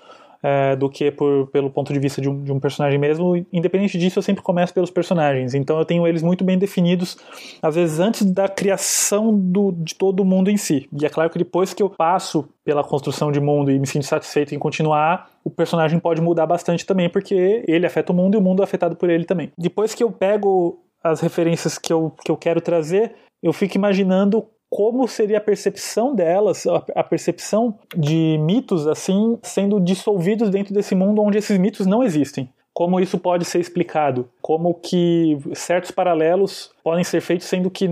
é, 0.42 0.76
do 0.76 0.88
que 0.88 1.10
por, 1.10 1.48
pelo 1.48 1.70
ponto 1.70 1.92
de 1.92 1.98
vista 1.98 2.20
de 2.20 2.28
um, 2.28 2.42
de 2.42 2.52
um, 2.52 2.60
personagem 2.60 2.98
mesmo. 2.98 3.36
Independente 3.52 3.98
disso, 3.98 4.18
eu 4.18 4.22
sempre 4.22 4.42
começo 4.42 4.72
pelos 4.72 4.90
personagens. 4.90 5.54
Então 5.54 5.78
eu 5.78 5.84
tenho 5.84 6.06
eles 6.06 6.22
muito 6.22 6.44
bem 6.44 6.58
definidos, 6.58 7.16
às 7.62 7.74
vezes 7.74 8.00
antes 8.00 8.24
da 8.24 8.48
criação 8.48 9.36
do, 9.36 9.72
de 9.72 9.94
todo 9.94 10.20
o 10.20 10.24
mundo 10.24 10.50
em 10.50 10.56
si. 10.56 10.88
E 10.92 11.04
é 11.04 11.08
claro 11.08 11.30
que 11.30 11.38
depois 11.38 11.72
que 11.72 11.82
eu 11.82 11.90
passo 11.90 12.48
pela 12.64 12.82
construção 12.82 13.30
de 13.30 13.40
mundo 13.40 13.70
e 13.70 13.78
me 13.78 13.86
sinto 13.86 14.06
satisfeito 14.06 14.54
em 14.54 14.58
continuar, 14.58 15.30
o 15.44 15.50
personagem 15.50 15.98
pode 15.98 16.20
mudar 16.20 16.46
bastante 16.46 16.84
também, 16.84 17.08
porque 17.08 17.64
ele 17.68 17.86
afeta 17.86 18.12
o 18.12 18.16
mundo 18.16 18.34
e 18.34 18.38
o 18.38 18.42
mundo 18.42 18.62
é 18.62 18.64
afetado 18.64 18.96
por 18.96 19.08
ele 19.08 19.24
também. 19.24 19.52
Depois 19.56 19.94
que 19.94 20.02
eu 20.02 20.10
pego 20.10 20.80
as 21.02 21.20
referências 21.20 21.78
que 21.78 21.92
eu, 21.92 22.12
que 22.24 22.30
eu 22.30 22.36
quero 22.36 22.60
trazer, 22.60 23.14
eu 23.42 23.52
fico 23.52 23.76
imaginando 23.76 24.44
como 24.68 25.06
seria 25.06 25.38
a 25.38 25.40
percepção 25.40 26.14
delas, 26.14 26.66
a 26.94 27.04
percepção 27.04 27.78
de 27.96 28.36
mitos 28.40 28.86
assim 28.86 29.38
sendo 29.42 29.80
dissolvidos 29.80 30.50
dentro 30.50 30.74
desse 30.74 30.94
mundo 30.94 31.22
onde 31.22 31.38
esses 31.38 31.56
mitos 31.58 31.86
não 31.86 32.02
existem. 32.02 32.48
Como 32.74 33.00
isso 33.00 33.16
pode 33.16 33.46
ser 33.46 33.58
explicado? 33.58 34.28
Como 34.42 34.74
que 34.74 35.38
certos 35.54 35.90
paralelos 35.90 36.70
podem 36.84 37.04
ser 37.04 37.22
feitos, 37.22 37.46
sendo 37.46 37.70
que 37.70 37.88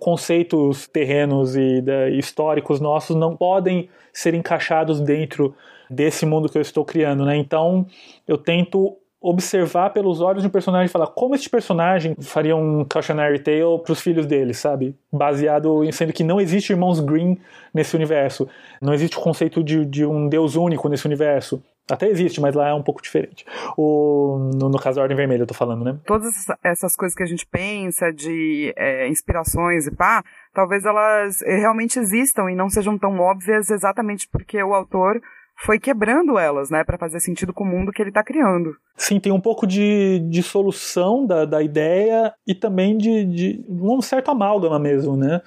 conceitos 0.00 0.88
terrenos 0.88 1.54
e 1.54 1.84
históricos 2.18 2.80
nossos 2.80 3.14
não 3.14 3.36
podem 3.36 3.88
ser 4.12 4.34
encaixados 4.34 5.00
dentro 5.00 5.54
desse 5.88 6.26
mundo 6.26 6.48
que 6.48 6.58
eu 6.58 6.62
estou 6.62 6.84
criando, 6.84 7.24
né? 7.24 7.36
Então, 7.36 7.86
eu 8.26 8.36
tento 8.36 8.96
observar 9.24 9.88
pelos 9.88 10.20
olhos 10.20 10.42
de 10.42 10.48
um 10.48 10.50
personagem 10.50 10.84
e 10.84 10.90
falar 10.90 11.06
como 11.06 11.34
este 11.34 11.48
personagem 11.48 12.14
faria 12.20 12.54
um 12.54 12.84
cautionary 12.84 13.38
tale 13.38 13.78
para 13.82 13.92
os 13.92 14.00
filhos 14.00 14.26
dele, 14.26 14.52
sabe? 14.52 14.94
Baseado 15.10 15.82
em 15.82 15.90
sendo 15.90 16.12
que 16.12 16.22
não 16.22 16.38
existe 16.38 16.74
irmãos 16.74 17.00
Green 17.00 17.38
nesse 17.72 17.96
universo, 17.96 18.46
não 18.82 18.92
existe 18.92 19.16
o 19.16 19.20
conceito 19.22 19.64
de, 19.64 19.86
de 19.86 20.04
um 20.04 20.28
deus 20.28 20.56
único 20.56 20.90
nesse 20.90 21.06
universo. 21.06 21.62
Até 21.90 22.08
existe, 22.08 22.38
mas 22.40 22.54
lá 22.54 22.68
é 22.68 22.74
um 22.74 22.82
pouco 22.82 23.02
diferente. 23.02 23.46
O, 23.76 24.50
no, 24.54 24.68
no 24.68 24.78
caso 24.78 24.96
da 24.96 25.02
Ordem 25.02 25.16
Vermelha, 25.16 25.42
eu 25.42 25.46
tô 25.46 25.54
falando, 25.54 25.84
né? 25.84 25.98
Todas 26.06 26.32
essas 26.62 26.94
coisas 26.94 27.16
que 27.16 27.22
a 27.22 27.26
gente 27.26 27.46
pensa 27.46 28.10
de 28.12 28.74
é, 28.76 29.08
inspirações 29.08 29.86
e 29.86 29.90
pá, 29.90 30.22
talvez 30.52 30.84
elas 30.84 31.40
eh, 31.42 31.56
realmente 31.56 31.98
existam 31.98 32.50
e 32.50 32.54
não 32.54 32.68
sejam 32.68 32.98
tão 32.98 33.18
óbvias 33.20 33.70
exatamente 33.70 34.28
porque 34.28 34.62
o 34.62 34.74
autor 34.74 35.20
foi 35.56 35.78
quebrando 35.78 36.38
elas, 36.38 36.70
né, 36.70 36.84
para 36.84 36.98
fazer 36.98 37.20
sentido 37.20 37.52
com 37.52 37.64
o 37.64 37.66
mundo 37.66 37.92
que 37.92 38.02
ele 38.02 38.10
está 38.10 38.22
criando. 38.22 38.76
Sim, 38.96 39.20
tem 39.20 39.32
um 39.32 39.40
pouco 39.40 39.66
de, 39.66 40.20
solução 40.42 41.26
da, 41.26 41.44
da 41.44 41.62
ideia 41.62 42.32
e 42.46 42.54
também 42.54 42.96
de, 42.96 43.24
de 43.24 43.64
um 43.68 44.02
certo 44.02 44.30
amálgama 44.30 44.78
mesmo, 44.78 45.16
né. 45.16 45.40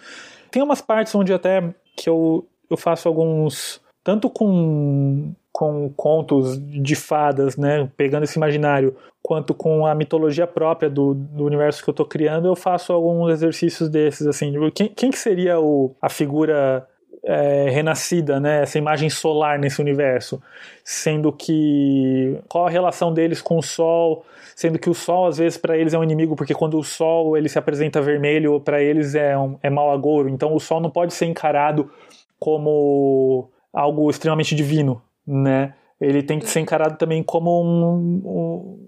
Tem 0.50 0.62
umas 0.62 0.82
partes 0.82 1.14
onde 1.14 1.34
até 1.34 1.74
que 1.96 2.10
eu, 2.10 2.48
eu 2.70 2.78
faço 2.78 3.08
alguns 3.08 3.82
tanto 4.04 4.30
com 4.30 5.34
com 5.58 5.92
contos 5.98 6.60
de 6.60 6.96
fadas, 6.96 7.58
né, 7.58 7.90
pegando 7.98 8.26
esse 8.26 8.38
imaginário, 8.38 8.96
quanto 9.24 9.56
com 9.56 9.88
a 9.88 9.96
mitologia 9.96 10.46
própria 10.46 10.88
do, 10.88 11.16
do 11.16 11.46
universo 11.46 11.84
que 11.84 11.90
eu 11.90 11.94
estou 11.94 12.06
criando, 12.06 12.48
eu 12.48 12.56
faço 12.56 12.94
alguns 12.94 13.32
exercícios 13.32 13.90
desses, 13.90 14.28
assim, 14.28 14.54
quem, 14.70 14.88
quem 14.88 15.10
que 15.10 15.18
seria 15.18 15.60
o, 15.60 15.96
a 16.00 16.10
figura 16.10 16.88
é, 17.24 17.70
renascida, 17.70 18.40
né, 18.40 18.62
essa 18.64 18.78
imagem 18.78 19.10
solar 19.10 19.60
nesse 19.60 19.82
universo, 19.82 20.42
sendo 20.84 21.32
que 21.32 22.40
qual 22.48 22.68
a 22.68 22.70
relação 22.70 23.14
deles 23.14 23.42
com 23.42 23.58
o 23.58 23.64
Sol, 23.64 24.26
sendo 24.56 24.80
que 24.80 24.90
o 24.90 24.94
Sol 24.94 25.28
às 25.28 25.38
vezes 25.38 25.58
para 25.58 25.78
eles 25.78 25.94
é 25.94 26.00
um 26.00 26.04
inimigo 26.04 26.36
porque 26.36 26.54
quando 26.54 26.78
o 26.78 26.84
Sol 26.84 27.38
ele 27.38 27.50
se 27.50 27.60
apresenta 27.60 28.02
vermelho 28.02 28.60
para 28.60 28.82
eles 28.82 29.16
é 29.16 29.38
um, 29.38 29.58
é 29.62 29.70
mau 29.70 29.92
agouro, 29.92 30.30
então 30.30 30.54
o 30.54 30.60
Sol 30.60 30.80
não 30.80 30.90
pode 30.90 31.14
ser 31.14 31.26
encarado 31.26 31.92
como 32.40 33.50
algo 33.74 34.10
extremamente 34.10 34.56
divino, 34.56 35.02
né? 35.26 35.74
Ele 36.00 36.22
tem 36.22 36.40
que 36.40 36.48
ser 36.48 36.60
encarado 36.60 36.98
também 36.98 37.24
como 37.24 37.64
um, 37.64 38.22
um 38.24 38.88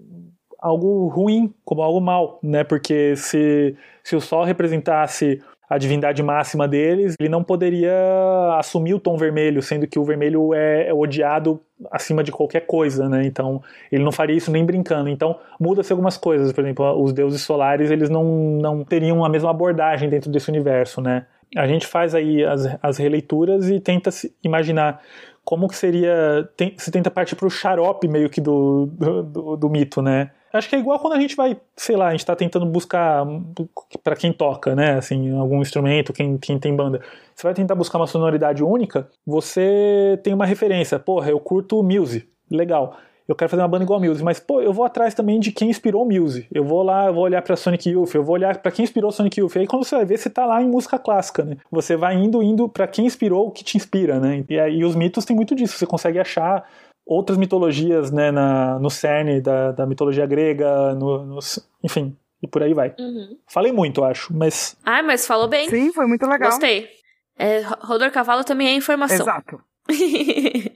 algo 0.60 1.08
ruim, 1.08 1.52
como 1.64 1.82
algo 1.82 2.00
mal, 2.00 2.38
né? 2.42 2.62
Porque 2.62 3.16
se, 3.16 3.76
se 4.04 4.14
o 4.14 4.20
Sol 4.20 4.44
representasse 4.44 5.42
a 5.70 5.78
divindade 5.78 6.20
máxima 6.20 6.66
deles, 6.66 7.14
ele 7.20 7.28
não 7.28 7.44
poderia 7.44 7.94
assumir 8.58 8.92
o 8.92 8.98
tom 8.98 9.16
vermelho, 9.16 9.62
sendo 9.62 9.86
que 9.86 10.00
o 10.00 10.04
vermelho 10.04 10.52
é, 10.52 10.88
é 10.88 10.92
odiado 10.92 11.60
acima 11.92 12.24
de 12.24 12.32
qualquer 12.32 12.66
coisa, 12.66 13.08
né? 13.08 13.24
Então, 13.24 13.62
ele 13.90 14.02
não 14.02 14.10
faria 14.10 14.36
isso 14.36 14.50
nem 14.50 14.66
brincando. 14.66 15.08
Então, 15.08 15.38
muda-se 15.60 15.92
algumas 15.92 16.16
coisas. 16.16 16.52
Por 16.52 16.64
exemplo, 16.64 17.00
os 17.00 17.12
deuses 17.12 17.42
solares, 17.42 17.88
eles 17.88 18.10
não, 18.10 18.24
não 18.60 18.84
teriam 18.84 19.24
a 19.24 19.28
mesma 19.28 19.50
abordagem 19.50 20.08
dentro 20.10 20.28
desse 20.28 20.50
universo, 20.50 21.00
né? 21.00 21.26
A 21.56 21.68
gente 21.68 21.86
faz 21.86 22.16
aí 22.16 22.44
as, 22.44 22.76
as 22.82 22.98
releituras 22.98 23.70
e 23.70 23.78
tenta 23.78 24.10
se 24.10 24.34
imaginar 24.42 25.00
como 25.44 25.68
que 25.68 25.76
seria. 25.76 26.48
Tem, 26.56 26.74
se 26.76 26.90
tenta 26.90 27.12
partir 27.12 27.36
para 27.36 27.46
o 27.46 27.50
xarope 27.50 28.08
meio 28.08 28.28
que 28.28 28.40
do, 28.40 28.86
do, 28.86 29.22
do, 29.22 29.56
do 29.56 29.70
mito, 29.70 30.02
né? 30.02 30.32
Acho 30.52 30.68
que 30.68 30.76
é 30.76 30.78
igual 30.78 30.98
quando 30.98 31.12
a 31.12 31.20
gente 31.20 31.36
vai, 31.36 31.56
sei 31.76 31.96
lá, 31.96 32.08
a 32.08 32.10
gente 32.10 32.26
tá 32.26 32.34
tentando 32.34 32.66
buscar 32.66 33.24
para 34.02 34.16
quem 34.16 34.32
toca, 34.32 34.74
né, 34.74 34.94
assim, 34.94 35.36
algum 35.38 35.62
instrumento, 35.62 36.12
quem, 36.12 36.36
quem 36.38 36.58
tem 36.58 36.74
banda. 36.74 37.00
Você 37.34 37.46
vai 37.46 37.54
tentar 37.54 37.74
buscar 37.74 37.98
uma 37.98 38.06
sonoridade 38.06 38.62
única, 38.62 39.08
você 39.24 40.18
tem 40.22 40.34
uma 40.34 40.44
referência. 40.46 40.98
Porra, 40.98 41.30
eu 41.30 41.38
curto 41.38 41.82
Muse, 41.82 42.28
legal. 42.50 42.96
Eu 43.30 43.36
quero 43.36 43.48
fazer 43.48 43.62
uma 43.62 43.68
banda 43.68 43.84
igual 43.84 44.00
a 44.00 44.04
Muse, 44.04 44.24
mas 44.24 44.40
pô, 44.40 44.60
eu 44.60 44.72
vou 44.72 44.84
atrás 44.84 45.14
também 45.14 45.38
de 45.38 45.52
quem 45.52 45.70
inspirou 45.70 46.04
Muse. 46.04 46.48
Eu 46.52 46.64
vou 46.64 46.82
lá, 46.82 47.06
eu 47.06 47.14
vou 47.14 47.22
olhar 47.22 47.40
para 47.42 47.54
Sonic 47.54 47.88
Youth, 47.88 48.12
eu 48.12 48.24
vou 48.24 48.34
olhar 48.34 48.58
para 48.58 48.72
quem 48.72 48.82
inspirou 48.82 49.12
Sonic 49.12 49.38
Youth. 49.38 49.56
Aí 49.56 49.68
quando 49.68 49.84
você 49.84 49.94
vai 49.94 50.04
ver, 50.04 50.18
você 50.18 50.28
tá 50.28 50.44
lá 50.44 50.60
em 50.60 50.68
música 50.68 50.98
clássica, 50.98 51.44
né? 51.44 51.56
Você 51.70 51.96
vai 51.96 52.16
indo, 52.16 52.42
indo 52.42 52.68
para 52.68 52.88
quem 52.88 53.06
inspirou 53.06 53.46
o 53.46 53.50
que 53.52 53.62
te 53.62 53.76
inspira, 53.76 54.18
né? 54.18 54.44
E 54.48 54.58
aí 54.58 54.84
os 54.84 54.96
mitos 54.96 55.24
têm 55.24 55.36
muito 55.36 55.54
disso. 55.54 55.78
Você 55.78 55.86
consegue 55.86 56.18
achar 56.18 56.68
outras 57.10 57.36
mitologias 57.36 58.12
né, 58.12 58.30
na, 58.30 58.78
no 58.78 58.88
cerne 58.88 59.40
da, 59.40 59.72
da 59.72 59.84
mitologia 59.84 60.24
grega, 60.26 60.94
no, 60.94 61.26
no, 61.26 61.38
enfim, 61.82 62.16
e 62.40 62.46
por 62.46 62.62
aí 62.62 62.72
vai. 62.72 62.94
Uhum. 62.96 63.36
Falei 63.48 63.72
muito, 63.72 64.04
acho, 64.04 64.32
mas. 64.32 64.76
Ah, 64.84 65.02
mas 65.02 65.26
falou 65.26 65.48
bem. 65.48 65.68
Sim, 65.68 65.92
foi 65.92 66.06
muito 66.06 66.24
legal. 66.24 66.50
Gostei. 66.50 66.88
É, 67.36 67.62
Rodor 67.80 68.12
Cavalo 68.12 68.44
também 68.44 68.68
é 68.68 68.74
informação. 68.74 69.16
Exato. 69.16 69.60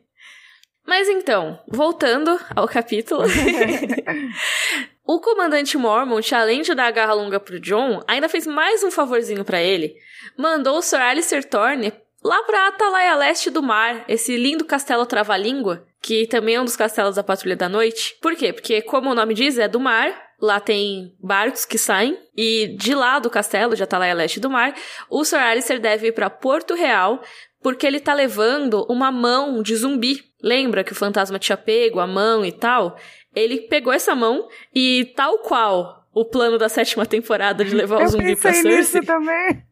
mas 0.85 1.09
então, 1.09 1.61
voltando 1.69 2.37
ao 2.57 2.67
capítulo. 2.67 3.23
o 5.07 5.21
comandante 5.21 5.79
Mormont, 5.79 6.35
além 6.35 6.63
de 6.63 6.75
dar 6.75 6.87
a 6.87 6.91
garra 6.91 7.13
longa 7.13 7.39
pro 7.39 7.61
John, 7.61 8.01
ainda 8.09 8.29
fez 8.29 8.45
mais 8.45 8.83
um 8.83 8.91
favorzinho 8.91 9.45
para 9.45 9.63
ele. 9.63 9.95
Mandou 10.37 10.79
o 10.79 10.83
Sir 10.83 11.01
Alistair 11.01 11.49
Thorne 11.49 11.93
lá 12.25 12.43
pra 12.45 12.69
Atalaia 12.69 13.15
Leste 13.17 13.51
do 13.51 13.63
Mar, 13.63 14.05
esse 14.09 14.37
lindo 14.37 14.65
castelo 14.65 15.05
trava-língua, 15.05 15.87
que 16.01 16.27
também 16.27 16.55
é 16.55 16.61
um 16.61 16.65
dos 16.65 16.77
castelos 16.77 17.17
da 17.17 17.23
Patrulha 17.23 17.55
da 17.55 17.69
Noite. 17.69 18.17
Por 18.21 18.35
quê? 18.35 18.53
Porque, 18.53 18.81
como 18.81 19.11
o 19.11 19.15
nome 19.15 19.35
diz, 19.35 19.59
é 19.59 19.69
do 19.69 19.79
mar, 19.79 20.11
lá 20.41 20.59
tem 20.59 21.15
barcos 21.21 21.67
que 21.67 21.77
saem, 21.77 22.19
e 22.37 22.75
de 22.79 22.95
lá 22.95 23.19
do 23.19 23.29
castelo, 23.29 23.77
de 23.77 23.83
Atalaia 23.83 24.15
Leste 24.15 24.41
do 24.41 24.49
Mar, 24.49 24.75
o 25.11 25.25
Sir 25.25 25.39
Alistair 25.39 25.81
deve 25.81 26.09
ir 26.09 26.13
para 26.13 26.31
Porto 26.31 26.75
Real, 26.75 27.23
porque 27.63 27.87
ele 27.87 28.01
tá 28.01 28.15
levando 28.15 28.87
uma 28.91 29.13
mão 29.13 29.63
de 29.63 29.77
zumbi. 29.77 30.23
Lembra 30.43 30.85
que 30.85 30.93
o 30.93 30.97
fantasma 30.97 31.39
tinha 31.39 31.57
pego 31.57 32.01
a 32.01 32.07
mão 32.07 32.45
e 32.45 32.53
tal? 32.53 32.99
Ele 33.35 33.63
pegou 33.63 33.93
essa 33.93 34.15
mão 34.15 34.49
e, 34.75 35.13
tal 35.17 35.39
qual 35.39 36.07
o 36.13 36.25
plano 36.25 36.59
da 36.59 36.69
sétima 36.69 37.05
temporada 37.07 37.65
de 37.65 37.75
levar 37.75 38.03
o 38.03 38.09
zumbi 38.09 38.37
pra 38.37 38.53
Cersei... 38.53 38.71
Eu 38.71 38.77
pensei 38.77 39.01
nisso 39.01 39.07
também! 39.07 39.65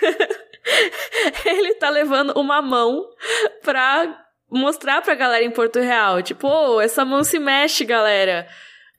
ele 1.44 1.74
tá 1.74 1.90
levando 1.90 2.32
uma 2.38 2.62
mão 2.62 3.04
pra 3.62 4.24
mostrar 4.50 5.02
pra 5.02 5.14
galera 5.14 5.44
em 5.44 5.50
Porto 5.50 5.80
Real. 5.80 6.22
Tipo, 6.22 6.48
oh, 6.48 6.80
essa 6.80 7.04
mão 7.04 7.24
se 7.24 7.38
mexe, 7.38 7.84
galera. 7.84 8.46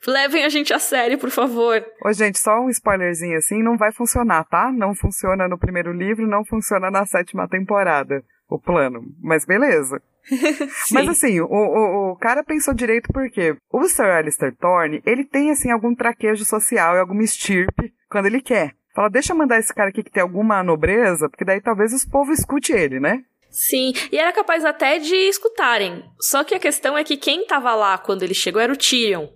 Levem 0.07 0.43
a 0.43 0.49
gente 0.49 0.73
a 0.73 0.77
sério, 0.77 1.17
por 1.17 1.31
favor. 1.31 1.83
Ô, 2.03 2.13
gente, 2.13 2.37
só 2.37 2.59
um 2.59 2.69
spoilerzinho 2.69 3.37
assim, 3.37 3.63
não 3.63 3.75
vai 3.75 3.91
funcionar, 3.91 4.43
tá? 4.45 4.71
Não 4.71 4.93
funciona 4.93 5.47
no 5.47 5.57
primeiro 5.57 5.91
livro, 5.91 6.27
não 6.27 6.45
funciona 6.45 6.91
na 6.91 7.05
sétima 7.05 7.47
temporada, 7.47 8.23
o 8.47 8.59
plano. 8.59 9.01
Mas 9.21 9.45
beleza. 9.45 9.99
Mas 10.91 11.07
assim, 11.07 11.39
o, 11.39 11.45
o, 11.45 12.11
o, 12.11 12.15
cara 12.17 12.43
pensou 12.43 12.73
direito 12.73 13.09
porque 13.13 13.55
o 13.71 13.87
Sir 13.87 14.05
Alistair 14.05 14.55
Thorne, 14.55 15.01
ele 15.05 15.23
tem 15.23 15.51
assim 15.51 15.71
algum 15.71 15.93
traquejo 15.93 16.43
social 16.45 16.95
e 16.95 16.99
alguma 16.99 17.23
estirpe 17.23 17.93
quando 18.09 18.25
ele 18.27 18.41
quer. 18.41 18.73
Fala, 18.95 19.09
deixa 19.09 19.33
eu 19.33 19.37
mandar 19.37 19.59
esse 19.59 19.73
cara 19.73 19.89
aqui 19.89 20.01
que 20.01 20.09
tem 20.09 20.23
alguma 20.23 20.63
nobreza, 20.63 21.29
porque 21.29 21.43
daí 21.43 21.59
talvez 21.59 21.93
os 21.93 22.05
povos 22.05 22.39
escute 22.39 22.71
ele, 22.71 22.97
né? 22.99 23.23
Sim, 23.49 23.93
e 24.11 24.17
era 24.17 24.31
capaz 24.31 24.63
até 24.63 24.99
de 24.99 25.15
escutarem. 25.15 26.03
Só 26.19 26.43
que 26.45 26.55
a 26.55 26.59
questão 26.59 26.97
é 26.97 27.03
que 27.03 27.17
quem 27.17 27.45
tava 27.45 27.75
lá 27.75 27.97
quando 27.97 28.23
ele 28.23 28.33
chegou 28.33 28.61
era 28.61 28.71
o 28.71 28.77
Tyrion. 28.77 29.27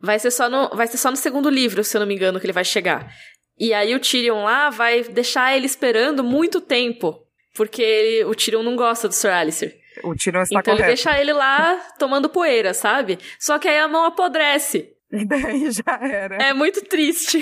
Vai 0.00 0.18
ser 0.18 0.30
só 0.30 0.48
no, 0.48 0.68
vai 0.70 0.86
ser 0.86 0.98
só 0.98 1.10
no 1.10 1.16
segundo 1.16 1.50
livro, 1.50 1.82
se 1.82 1.96
eu 1.96 2.00
não 2.00 2.06
me 2.06 2.14
engano, 2.14 2.38
que 2.38 2.46
ele 2.46 2.52
vai 2.52 2.64
chegar. 2.64 3.12
E 3.58 3.74
aí 3.74 3.94
o 3.94 4.00
Tyrion 4.00 4.44
lá 4.44 4.70
vai 4.70 5.02
deixar 5.02 5.56
ele 5.56 5.66
esperando 5.66 6.24
muito 6.24 6.60
tempo. 6.60 7.26
Porque 7.54 7.82
ele, 7.82 8.24
o 8.24 8.34
Tyrion 8.34 8.62
não 8.62 8.76
gosta 8.76 9.08
do 9.08 9.14
Sir 9.14 9.30
Alistair. 9.30 9.74
O 10.02 10.14
Tyrion 10.14 10.42
está 10.42 10.60
então 10.60 10.74
correto. 10.74 10.82
ele 10.82 10.86
deixa 10.86 11.20
ele 11.20 11.32
lá 11.32 11.76
tomando 11.98 12.28
poeira, 12.28 12.72
sabe? 12.72 13.18
Só 13.38 13.58
que 13.58 13.68
aí 13.68 13.78
a 13.78 13.88
mão 13.88 14.04
apodrece. 14.04 14.92
E 15.12 15.26
daí 15.26 15.70
já 15.70 15.98
era. 16.00 16.36
É 16.36 16.54
muito 16.54 16.82
triste. 16.82 17.38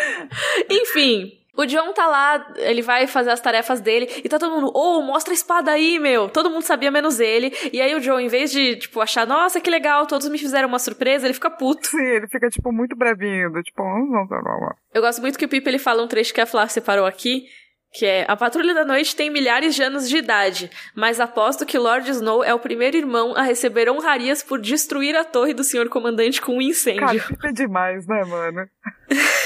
Enfim, 0.70 1.32
o 1.56 1.64
John 1.64 1.92
tá 1.94 2.06
lá, 2.06 2.52
ele 2.56 2.82
vai 2.82 3.06
fazer 3.06 3.30
as 3.30 3.40
tarefas 3.40 3.80
dele 3.80 4.08
e 4.22 4.28
tá 4.28 4.38
todo 4.38 4.54
mundo, 4.54 4.70
oh, 4.74 5.00
mostra 5.00 5.32
a 5.32 5.34
espada 5.34 5.70
aí, 5.70 5.98
meu. 5.98 6.28
Todo 6.28 6.50
mundo 6.50 6.62
sabia 6.62 6.90
menos 6.90 7.18
ele. 7.18 7.52
E 7.72 7.80
aí 7.80 7.94
o 7.94 8.00
John, 8.00 8.20
em 8.20 8.28
vez 8.28 8.52
de, 8.52 8.76
tipo, 8.76 9.00
achar, 9.00 9.26
nossa, 9.26 9.60
que 9.60 9.70
legal, 9.70 10.06
todos 10.06 10.28
me 10.28 10.38
fizeram 10.38 10.68
uma 10.68 10.78
surpresa, 10.78 11.26
ele 11.26 11.32
fica 11.34 11.48
puto. 11.48 11.88
Sim, 11.88 12.04
ele 12.04 12.28
fica, 12.28 12.48
tipo, 12.50 12.70
muito 12.70 12.94
brevinho, 12.94 13.50
do 13.50 13.62
tipo, 13.62 13.82
não, 13.82 14.26
não, 14.26 14.42
não. 14.42 14.74
Eu 14.92 15.00
gosto 15.00 15.20
muito 15.22 15.38
que 15.38 15.46
o 15.46 15.48
Pipe 15.48 15.68
ele 15.68 15.78
fala 15.78 16.02
um 16.02 16.08
trecho 16.08 16.34
que 16.34 16.40
a 16.40 16.46
Flá 16.46 16.68
separou 16.68 17.06
aqui, 17.06 17.46
que 17.92 18.04
é 18.04 18.26
a 18.28 18.36
Patrulha 18.36 18.74
da 18.74 18.84
Noite 18.84 19.16
tem 19.16 19.30
milhares 19.30 19.74
de 19.74 19.82
anos 19.82 20.06
de 20.06 20.18
idade, 20.18 20.70
mas 20.94 21.18
aposto 21.18 21.64
que 21.64 21.78
Lord 21.78 22.10
Snow 22.10 22.44
é 22.44 22.52
o 22.52 22.58
primeiro 22.58 22.98
irmão 22.98 23.34
a 23.34 23.40
receber 23.40 23.88
honrarias 23.88 24.42
por 24.42 24.60
destruir 24.60 25.16
a 25.16 25.24
torre 25.24 25.54
do 25.54 25.64
senhor 25.64 25.88
comandante 25.88 26.42
com 26.42 26.56
um 26.56 26.62
incêndio. 26.62 27.00
Cara, 27.00 27.48
é 27.48 27.52
demais, 27.52 28.06
né, 28.06 28.22
mano? 28.24 28.68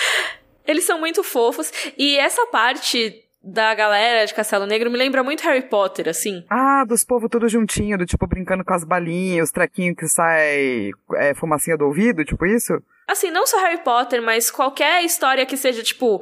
Eles 0.66 0.84
são 0.84 0.98
muito 0.98 1.22
fofos. 1.22 1.72
E 1.96 2.18
essa 2.18 2.46
parte 2.46 3.22
da 3.42 3.72
galera 3.74 4.26
de 4.26 4.34
Castelo 4.34 4.66
Negro 4.66 4.90
me 4.90 4.98
lembra 4.98 5.22
muito 5.22 5.44
Harry 5.44 5.62
Potter, 5.62 6.08
assim. 6.08 6.44
Ah, 6.50 6.84
dos 6.84 7.04
povos 7.04 7.30
tudo 7.30 7.48
juntinho, 7.48 7.96
do 7.96 8.04
tipo 8.04 8.26
brincando 8.26 8.64
com 8.64 8.74
as 8.74 8.84
balinhas, 8.84 9.48
os 9.48 9.52
trequinhos 9.52 9.96
que 9.96 10.08
sai 10.08 10.90
é, 11.14 11.32
fumacinha 11.34 11.76
do 11.76 11.84
ouvido, 11.84 12.24
tipo 12.24 12.44
isso? 12.44 12.74
Assim, 13.06 13.30
não 13.30 13.46
só 13.46 13.60
Harry 13.62 13.84
Potter, 13.84 14.20
mas 14.20 14.50
qualquer 14.50 15.04
história 15.04 15.46
que 15.46 15.56
seja, 15.56 15.80
tipo, 15.80 16.20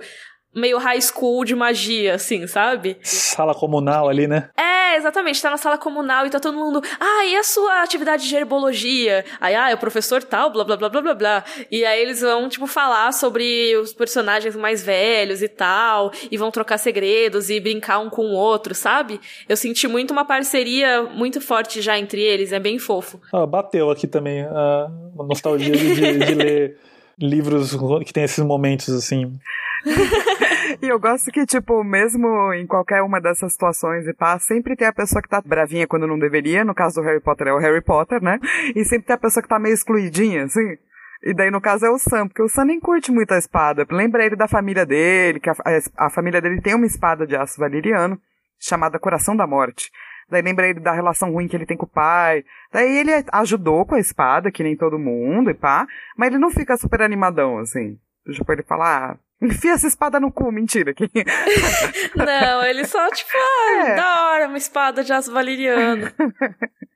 meio 0.55 0.79
high 0.79 1.01
school 1.01 1.45
de 1.45 1.55
magia, 1.55 2.15
assim, 2.15 2.47
sabe? 2.47 2.97
Sala 3.03 3.55
comunal 3.55 4.09
ali, 4.09 4.27
né? 4.27 4.49
É, 4.57 4.97
exatamente. 4.97 5.41
Tá 5.43 5.51
na 5.51 5.57
sala 5.57 5.77
comunal 5.77 6.27
e 6.27 6.31
tá 6.31 6.39
todo 6.39 6.57
mundo. 6.57 6.83
Ah, 7.01 7.25
e 7.25 7.37
a 7.37 7.43
sua 7.43 7.83
atividade 7.83 8.29
de 8.29 8.37
herbologia? 8.37 9.25
Aí, 9.41 9.55
ah, 9.55 9.71
é 9.71 9.75
o 9.75 9.79
professor 9.79 10.23
tal, 10.23 10.51
blá 10.51 10.65
blá 10.65 10.77
blá 10.77 10.89
blá 10.89 11.03
blá 11.03 11.15
blá. 11.15 11.45
E 11.71 11.85
aí 11.85 12.01
eles 12.01 12.21
vão, 12.21 12.49
tipo, 12.49 12.67
falar 12.67 13.13
sobre 13.13 13.77
os 13.77 13.93
personagens 13.93 14.55
mais 14.57 14.83
velhos 14.83 15.43
e 15.43 15.49
tal. 15.49 16.13
E 16.31 16.37
vão 16.37 16.51
trocar 16.51 16.79
segredos 16.79 17.51
e 17.51 17.59
brincar 17.61 17.99
um 17.99 18.09
com 18.09 18.27
o 18.27 18.35
outro, 18.35 18.75
sabe? 18.75 19.21
Eu 19.49 19.57
senti 19.57 19.89
muito 19.89 20.13
uma 20.13 20.25
parceria 20.25 21.03
muito 21.03 21.41
forte 21.41 21.81
já 21.81 21.99
entre 21.99 22.21
eles. 22.21 22.53
É 22.53 22.61
bem 22.61 22.79
fofo. 22.79 23.21
Ah, 23.33 23.47
bateu 23.47 23.91
aqui 23.91 24.07
também 24.07 24.43
a 24.43 24.89
nostalgia 25.27 25.77
de, 25.77 25.95
de, 25.95 26.19
de 26.19 26.35
ler 26.35 26.79
livros 27.19 27.77
que 28.05 28.13
tem 28.13 28.25
esses 28.25 28.45
momentos 28.45 28.89
assim. 28.91 29.39
e 30.83 30.89
eu 30.89 30.99
gosto 30.99 31.31
que, 31.31 31.45
tipo, 31.45 31.85
mesmo 31.85 32.53
em 32.53 32.67
qualquer 32.67 33.03
uma 33.03 33.21
dessas 33.21 33.53
situações 33.53 34.07
e 34.07 34.15
pá, 34.15 34.39
sempre 34.39 34.77
tem 34.77 34.87
a 34.87 34.93
pessoa 34.93 35.23
que 35.23 35.29
tá 35.29 35.41
bravinha 35.45 35.87
quando 35.87 36.07
não 36.07 36.19
deveria. 36.19 36.65
No 36.65 36.75
caso 36.75 37.01
do 37.01 37.07
Harry 37.07 37.21
Potter 37.21 37.49
é 37.49 37.53
o 37.53 37.59
Harry 37.59 37.83
Potter, 37.83 38.23
né? 38.23 38.39
E 38.75 38.85
sempre 38.85 39.07
tem 39.07 39.15
a 39.15 39.19
pessoa 39.19 39.43
que 39.43 39.49
tá 39.49 39.59
meio 39.59 39.75
excluidinha, 39.75 40.45
assim. 40.45 40.77
E 41.23 41.33
daí, 41.33 41.51
no 41.51 41.61
caso, 41.61 41.87
é 41.87 41.91
o 41.91 41.99
Sam, 41.99 42.29
porque 42.29 42.43
o 42.43 42.49
Sam 42.49 42.67
nem 42.67 42.79
curte 42.79 43.11
muito 43.11 43.33
a 43.33 43.39
espada. 43.39 43.87
Lembra 43.91 44.27
ele 44.27 44.37
da 44.37 44.47
família 44.47 44.85
dele, 44.85 45.41
que 45.41 45.49
a, 45.49 45.55
a, 45.65 46.07
a 46.07 46.11
família 46.11 46.41
dele 46.41 46.61
tem 46.61 46.75
uma 46.75 46.85
espada 46.85 47.27
de 47.27 47.35
aço 47.35 47.59
valeriano, 47.59 48.21
chamada 48.61 48.99
Coração 48.99 49.35
da 49.35 49.47
Morte. 49.47 49.91
Daí 50.35 50.43
lembra 50.43 50.69
ele 50.69 50.81
da 50.81 50.93
relação 50.93 51.33
ruim 51.33 51.47
que 51.47 51.57
ele 51.57 51.65
tem 51.65 51.77
com 51.77 51.87
o 51.87 51.89
pai. 51.89 52.45
Daí 52.73 52.99
ele 52.99 53.11
ajudou 53.33 53.87
com 53.87 53.95
a 53.95 54.01
espada, 54.01 54.51
que 54.51 54.63
nem 54.63 54.77
todo 54.77 54.99
mundo, 54.99 55.51
e 55.51 55.55
pá. 55.55 55.87
Mas 56.17 56.29
ele 56.29 56.39
não 56.39 56.51
fica 56.51 56.77
super 56.77 57.01
animadão, 57.01 57.59
assim. 57.59 57.99
Tipo, 58.31 58.53
ele 58.53 58.63
fala, 58.63 59.13
ah, 59.13 59.17
Enfia 59.43 59.73
essa 59.73 59.87
espada 59.87 60.19
no 60.19 60.33
cu, 60.33 60.51
mentira. 60.51 60.95
não, 62.17 62.65
ele 62.65 62.85
só, 62.87 63.11
tipo, 63.11 63.31
ah, 63.35 63.87
é. 63.87 63.95
da 63.95 64.27
hora, 64.27 64.49
uma 64.49 64.57
espada 64.57 65.05
de 65.05 65.13
aço 65.13 65.33
valeriano. 65.33 66.11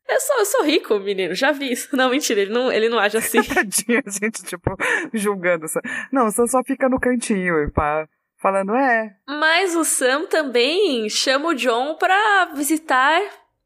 Eu 0.09 0.20
sou, 0.20 0.39
eu 0.39 0.45
sou 0.47 0.64
rico, 0.64 0.99
menino, 0.99 1.34
já 1.34 1.53
vi 1.53 1.70
isso. 1.70 1.95
Não, 1.95 2.09
mentira, 2.09 2.41
ele 2.41 2.51
não, 2.51 2.72
ele 2.72 2.89
não 2.89 2.99
age 2.99 3.18
assim. 3.18 3.43
Tadinha, 3.45 4.03
gente, 4.07 4.43
tipo, 4.43 4.74
julgando. 5.12 5.66
Essa... 5.66 5.82
Não, 6.11 6.30
você 6.30 6.47
só 6.47 6.62
fica 6.64 6.89
no 6.89 6.99
cantinho, 6.99 7.70
pá, 7.72 8.09
falando, 8.41 8.74
é. 8.74 9.14
Mas 9.26 9.74
o 9.74 9.84
Sam 9.84 10.26
também 10.26 11.09
chama 11.09 11.49
o 11.49 11.55
John 11.55 11.97
pra 11.97 12.47
visitar 12.55 13.20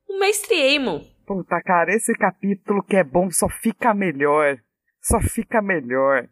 o 0.09 0.19
Mestre 0.19 0.55
Aemon. 0.55 1.01
Puta, 1.27 1.61
cara, 1.63 1.95
esse 1.95 2.13
capítulo 2.15 2.83
que 2.83 2.97
é 2.97 3.05
bom 3.05 3.31
só 3.31 3.49
fica 3.49 3.95
melhor. 3.95 4.59
Só 5.01 5.21
fica 5.21 5.63
melhor. 5.63 6.29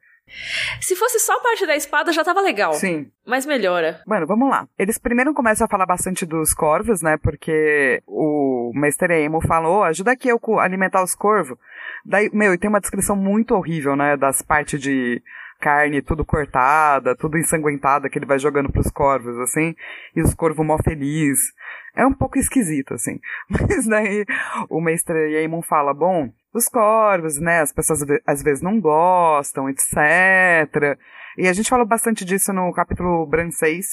Se 0.80 0.94
fosse 0.94 1.18
só 1.18 1.40
parte 1.40 1.66
da 1.66 1.74
espada, 1.74 2.12
já 2.12 2.22
tava 2.22 2.40
legal. 2.40 2.72
Sim. 2.74 3.10
Mas 3.26 3.44
melhora. 3.44 4.00
Mano, 4.06 4.26
vamos 4.26 4.48
lá. 4.48 4.68
Eles 4.78 4.98
primeiro 4.98 5.34
começam 5.34 5.64
a 5.64 5.68
falar 5.68 5.86
bastante 5.86 6.24
dos 6.24 6.54
corvos, 6.54 7.02
né? 7.02 7.16
Porque 7.16 8.02
o 8.06 8.72
Mr. 8.74 9.12
Emo 9.24 9.40
falou, 9.40 9.80
oh, 9.80 9.82
ajuda 9.84 10.12
aqui 10.12 10.28
eu 10.28 10.40
a 10.58 10.62
alimentar 10.62 11.02
os 11.02 11.14
corvos. 11.14 11.58
Daí, 12.04 12.30
meu, 12.32 12.54
e 12.54 12.58
tem 12.58 12.70
uma 12.70 12.80
descrição 12.80 13.16
muito 13.16 13.54
horrível, 13.54 13.96
né? 13.96 14.16
Das 14.16 14.40
partes 14.40 14.80
de 14.80 15.20
carne 15.60 16.02
tudo 16.02 16.24
cortada, 16.24 17.14
tudo 17.14 17.38
ensanguentada 17.38 18.08
que 18.08 18.18
ele 18.18 18.26
vai 18.26 18.38
jogando 18.38 18.72
pros 18.72 18.90
corvos, 18.90 19.38
assim. 19.38 19.74
E 20.16 20.22
os 20.22 20.34
corvos 20.34 20.64
mó 20.66 20.78
feliz. 20.82 21.38
É 21.94 22.06
um 22.06 22.12
pouco 22.12 22.38
esquisito, 22.38 22.94
assim. 22.94 23.20
Mas 23.48 23.86
daí 23.86 24.24
o 24.68 24.80
Mestre 24.80 25.36
Aemon 25.36 25.62
fala, 25.62 25.92
bom, 25.92 26.30
os 26.54 26.68
corvos, 26.68 27.38
né? 27.40 27.60
As 27.60 27.72
pessoas 27.72 28.00
às 28.26 28.42
vezes 28.42 28.62
não 28.62 28.80
gostam, 28.80 29.68
etc. 29.68 30.98
E 31.36 31.46
a 31.46 31.52
gente 31.52 31.68
falou 31.70 31.86
bastante 31.86 32.24
disso 32.24 32.52
no 32.52 32.72
capítulo 32.72 33.26
Bran 33.26 33.50
6, 33.50 33.86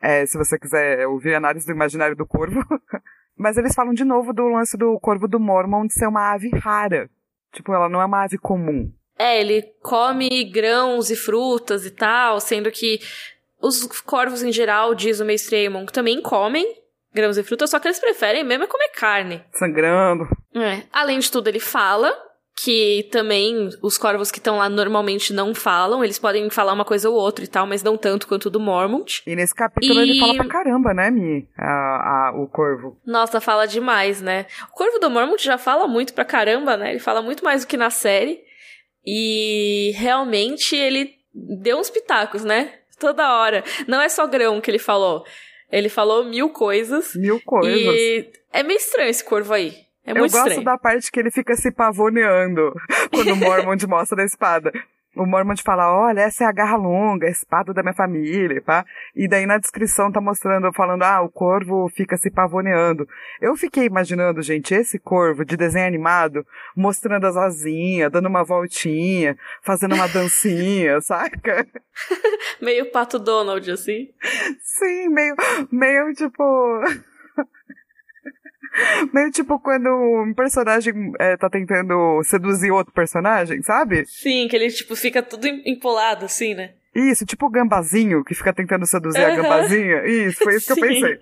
é, 0.00 0.26
se 0.26 0.36
você 0.38 0.58
quiser 0.58 1.06
ouvir 1.06 1.34
a 1.34 1.36
análise 1.36 1.66
do 1.66 1.72
imaginário 1.72 2.16
do 2.16 2.26
corvo. 2.26 2.64
Mas 3.36 3.56
eles 3.56 3.74
falam 3.74 3.94
de 3.94 4.04
novo 4.04 4.32
do 4.32 4.48
lance 4.48 4.76
do 4.76 4.98
corvo 5.00 5.26
do 5.26 5.40
Mormon 5.40 5.86
de 5.86 5.94
ser 5.94 6.06
uma 6.06 6.32
ave 6.32 6.50
rara. 6.50 7.08
Tipo, 7.52 7.72
ela 7.72 7.88
não 7.88 8.00
é 8.00 8.04
uma 8.04 8.24
ave 8.24 8.38
comum. 8.38 8.92
É, 9.20 9.38
ele 9.38 9.62
come 9.82 10.44
grãos 10.44 11.10
e 11.10 11.14
frutas 11.14 11.84
e 11.84 11.90
tal, 11.90 12.40
sendo 12.40 12.70
que 12.70 12.98
os 13.60 13.84
corvos 14.00 14.42
em 14.42 14.50
geral, 14.50 14.94
diz 14.94 15.20
o 15.20 15.26
Mestre 15.26 15.56
Aemon, 15.56 15.84
também 15.84 16.22
comem, 16.22 16.66
grãos 17.12 17.36
e 17.36 17.42
frutas, 17.42 17.68
só 17.68 17.78
que 17.78 17.86
eles 17.86 17.98
preferem 17.98 18.42
mesmo 18.42 18.64
é 18.64 18.66
comer 18.66 18.88
carne. 18.94 19.44
Sangrando. 19.52 20.24
É. 20.54 20.84
Além 20.90 21.18
de 21.18 21.30
tudo, 21.30 21.48
ele 21.48 21.60
fala 21.60 22.10
que 22.64 23.08
também 23.12 23.68
os 23.82 23.98
corvos 23.98 24.30
que 24.30 24.38
estão 24.38 24.56
lá 24.56 24.70
normalmente 24.70 25.34
não 25.34 25.54
falam, 25.54 26.02
eles 26.02 26.18
podem 26.18 26.48
falar 26.48 26.72
uma 26.72 26.84
coisa 26.86 27.10
ou 27.10 27.14
outra 27.14 27.44
e 27.44 27.48
tal, 27.48 27.66
mas 27.66 27.82
não 27.82 27.98
tanto 27.98 28.26
quanto 28.26 28.46
o 28.46 28.50
do 28.50 28.58
Mormont. 28.58 29.22
E 29.26 29.36
nesse 29.36 29.54
capítulo 29.54 30.00
e... 30.00 30.10
ele 30.10 30.18
fala 30.18 30.34
pra 30.34 30.48
caramba, 30.48 30.94
né, 30.94 31.10
Mi? 31.10 31.46
A, 31.58 31.66
a, 32.28 32.32
o 32.36 32.48
corvo. 32.48 32.98
Nossa, 33.06 33.38
fala 33.38 33.66
demais, 33.66 34.22
né? 34.22 34.46
O 34.70 34.72
corvo 34.72 34.98
do 34.98 35.10
Mormont 35.10 35.44
já 35.44 35.58
fala 35.58 35.86
muito 35.86 36.14
pra 36.14 36.24
caramba, 36.24 36.78
né? 36.78 36.90
Ele 36.90 37.00
fala 37.00 37.20
muito 37.20 37.44
mais 37.44 37.66
do 37.66 37.68
que 37.68 37.76
na 37.76 37.90
série. 37.90 38.48
E 39.04 39.92
realmente 39.96 40.76
ele 40.76 41.14
deu 41.32 41.78
uns 41.78 41.90
pitacos, 41.90 42.44
né? 42.44 42.74
Toda 42.98 43.38
hora. 43.38 43.64
Não 43.86 44.00
é 44.00 44.08
só 44.08 44.26
grão 44.26 44.60
que 44.60 44.70
ele 44.70 44.78
falou. 44.78 45.24
Ele 45.70 45.88
falou 45.88 46.24
mil 46.24 46.50
coisas. 46.50 47.14
Mil 47.14 47.40
coisas. 47.40 47.74
E 47.74 48.30
é 48.52 48.62
meio 48.62 48.76
estranho 48.76 49.08
esse 49.08 49.24
corvo 49.24 49.54
aí. 49.54 49.74
É 50.04 50.12
muito 50.12 50.26
Eu 50.26 50.32
gosto 50.32 50.48
estranho. 50.48 50.64
da 50.64 50.76
parte 50.76 51.10
que 51.10 51.20
ele 51.20 51.30
fica 51.30 51.54
se 51.54 51.70
pavoneando 51.72 52.74
quando 53.12 53.32
o 53.32 53.36
Mormont 53.36 53.86
mostra 53.86 54.22
a 54.22 54.26
espada 54.26 54.72
o 55.20 55.26
Mormont 55.26 55.62
fala, 55.62 55.92
olha, 55.94 56.22
essa 56.22 56.44
é 56.44 56.46
a 56.46 56.52
garra 56.52 56.78
longa, 56.78 57.26
a 57.26 57.30
espada 57.30 57.74
da 57.74 57.82
minha 57.82 57.92
família, 57.92 58.62
pá. 58.62 58.86
E 59.14 59.28
daí 59.28 59.44
na 59.44 59.58
descrição 59.58 60.10
tá 60.10 60.18
mostrando, 60.18 60.72
falando, 60.72 61.02
ah, 61.02 61.20
o 61.20 61.28
corvo 61.28 61.90
fica 61.90 62.16
se 62.16 62.30
pavoneando. 62.30 63.06
Eu 63.38 63.54
fiquei 63.54 63.84
imaginando, 63.84 64.40
gente, 64.40 64.72
esse 64.72 64.98
corvo 64.98 65.44
de 65.44 65.58
desenho 65.58 65.86
animado, 65.86 66.46
mostrando 66.74 67.26
as 67.26 67.36
asinhas, 67.36 68.10
dando 68.10 68.28
uma 68.28 68.42
voltinha, 68.42 69.36
fazendo 69.60 69.94
uma 69.94 70.08
dancinha, 70.08 70.98
saca? 71.04 71.66
meio 72.58 72.90
Pato 72.90 73.18
Donald, 73.18 73.70
assim? 73.70 74.08
Sim, 74.62 75.08
meio, 75.10 75.36
meio 75.70 76.14
tipo... 76.14 76.80
Meio 79.12 79.30
tipo 79.30 79.58
quando 79.58 79.88
um 79.88 80.32
personagem 80.34 81.12
é, 81.18 81.36
tá 81.36 81.48
tentando 81.48 82.22
seduzir 82.24 82.70
outro 82.70 82.92
personagem, 82.92 83.62
sabe? 83.62 84.04
Sim, 84.06 84.48
que 84.48 84.56
ele, 84.56 84.68
tipo, 84.68 84.94
fica 84.96 85.22
tudo 85.22 85.46
empolado, 85.46 86.24
assim, 86.24 86.54
né? 86.54 86.70
Isso, 86.94 87.24
tipo 87.24 87.46
o 87.46 87.50
gambazinho 87.50 88.24
que 88.24 88.34
fica 88.34 88.52
tentando 88.52 88.86
seduzir 88.86 89.24
a 89.24 89.36
gambazinha. 89.36 90.04
Isso, 90.06 90.42
foi 90.42 90.56
isso 90.56 90.66
que 90.66 90.80
eu 90.80 90.88
pensei. 90.88 91.20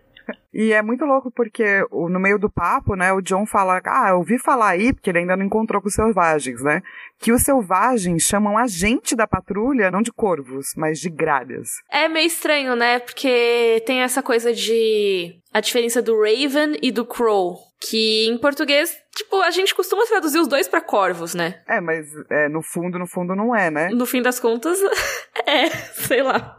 E 0.53 0.73
é 0.73 0.81
muito 0.81 1.05
louco 1.05 1.31
porque 1.31 1.85
no 1.91 2.19
meio 2.19 2.39
do 2.39 2.51
papo, 2.51 2.95
né, 2.95 3.13
o 3.13 3.21
John 3.21 3.45
fala, 3.45 3.81
ah, 3.85 4.11
eu 4.11 4.17
ouvi 4.17 4.39
falar 4.39 4.71
aí, 4.71 4.93
porque 4.93 5.11
ele 5.11 5.19
ainda 5.19 5.37
não 5.37 5.45
encontrou 5.45 5.81
com 5.81 5.89
os 5.89 5.95
selvagens, 5.95 6.63
né, 6.63 6.83
que 7.19 7.33
os 7.33 7.43
selvagens 7.43 8.23
chamam 8.23 8.57
a 8.57 8.67
gente 8.67 9.15
da 9.15 9.27
patrulha 9.27 9.91
não 9.91 10.01
de 10.01 10.13
corvos, 10.13 10.73
mas 10.77 10.99
de 11.01 11.11
gralhas. 11.11 11.83
É 11.91 12.09
meio 12.09 12.27
estranho, 12.27 12.75
né, 12.75 12.99
porque 12.99 13.83
tem 13.87 14.01
essa 14.01 14.23
coisa 14.23 14.53
de 14.53 15.39
a 15.53 15.61
diferença 15.61 16.01
do 16.01 16.19
Raven 16.21 16.79
e 16.83 16.91
do 16.91 17.05
Crow, 17.05 17.59
que 17.81 18.27
em 18.27 18.39
português, 18.39 18.97
tipo, 19.15 19.37
a 19.43 19.51
gente 19.51 19.75
costuma 19.75 20.05
traduzir 20.07 20.39
os 20.39 20.49
dois 20.49 20.69
para 20.69 20.81
corvos, 20.81 21.35
né? 21.35 21.61
É, 21.67 21.81
mas 21.81 22.07
é, 22.31 22.49
no 22.49 22.63
fundo, 22.63 22.99
no 22.99 23.07
fundo 23.07 23.35
não 23.35 23.55
é, 23.55 23.71
né? 23.71 23.89
No 23.91 24.07
fim 24.07 24.21
das 24.21 24.39
contas, 24.41 24.79
é, 25.47 25.69
sei 25.69 26.23
lá. 26.23 26.57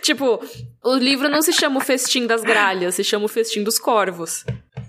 Tipo, 0.00 0.40
o 0.84 0.94
livro 0.96 1.28
não 1.28 1.42
se 1.42 1.52
chama 1.52 1.78
o 1.78 1.80
Festim 1.80 2.26
das 2.26 2.42
Gralhas, 2.42 2.94
se 2.94 3.02
chama 3.02 3.25
o 3.26 3.28
Festim 3.28 3.62
dos 3.62 3.78
Corvos. 3.78 4.44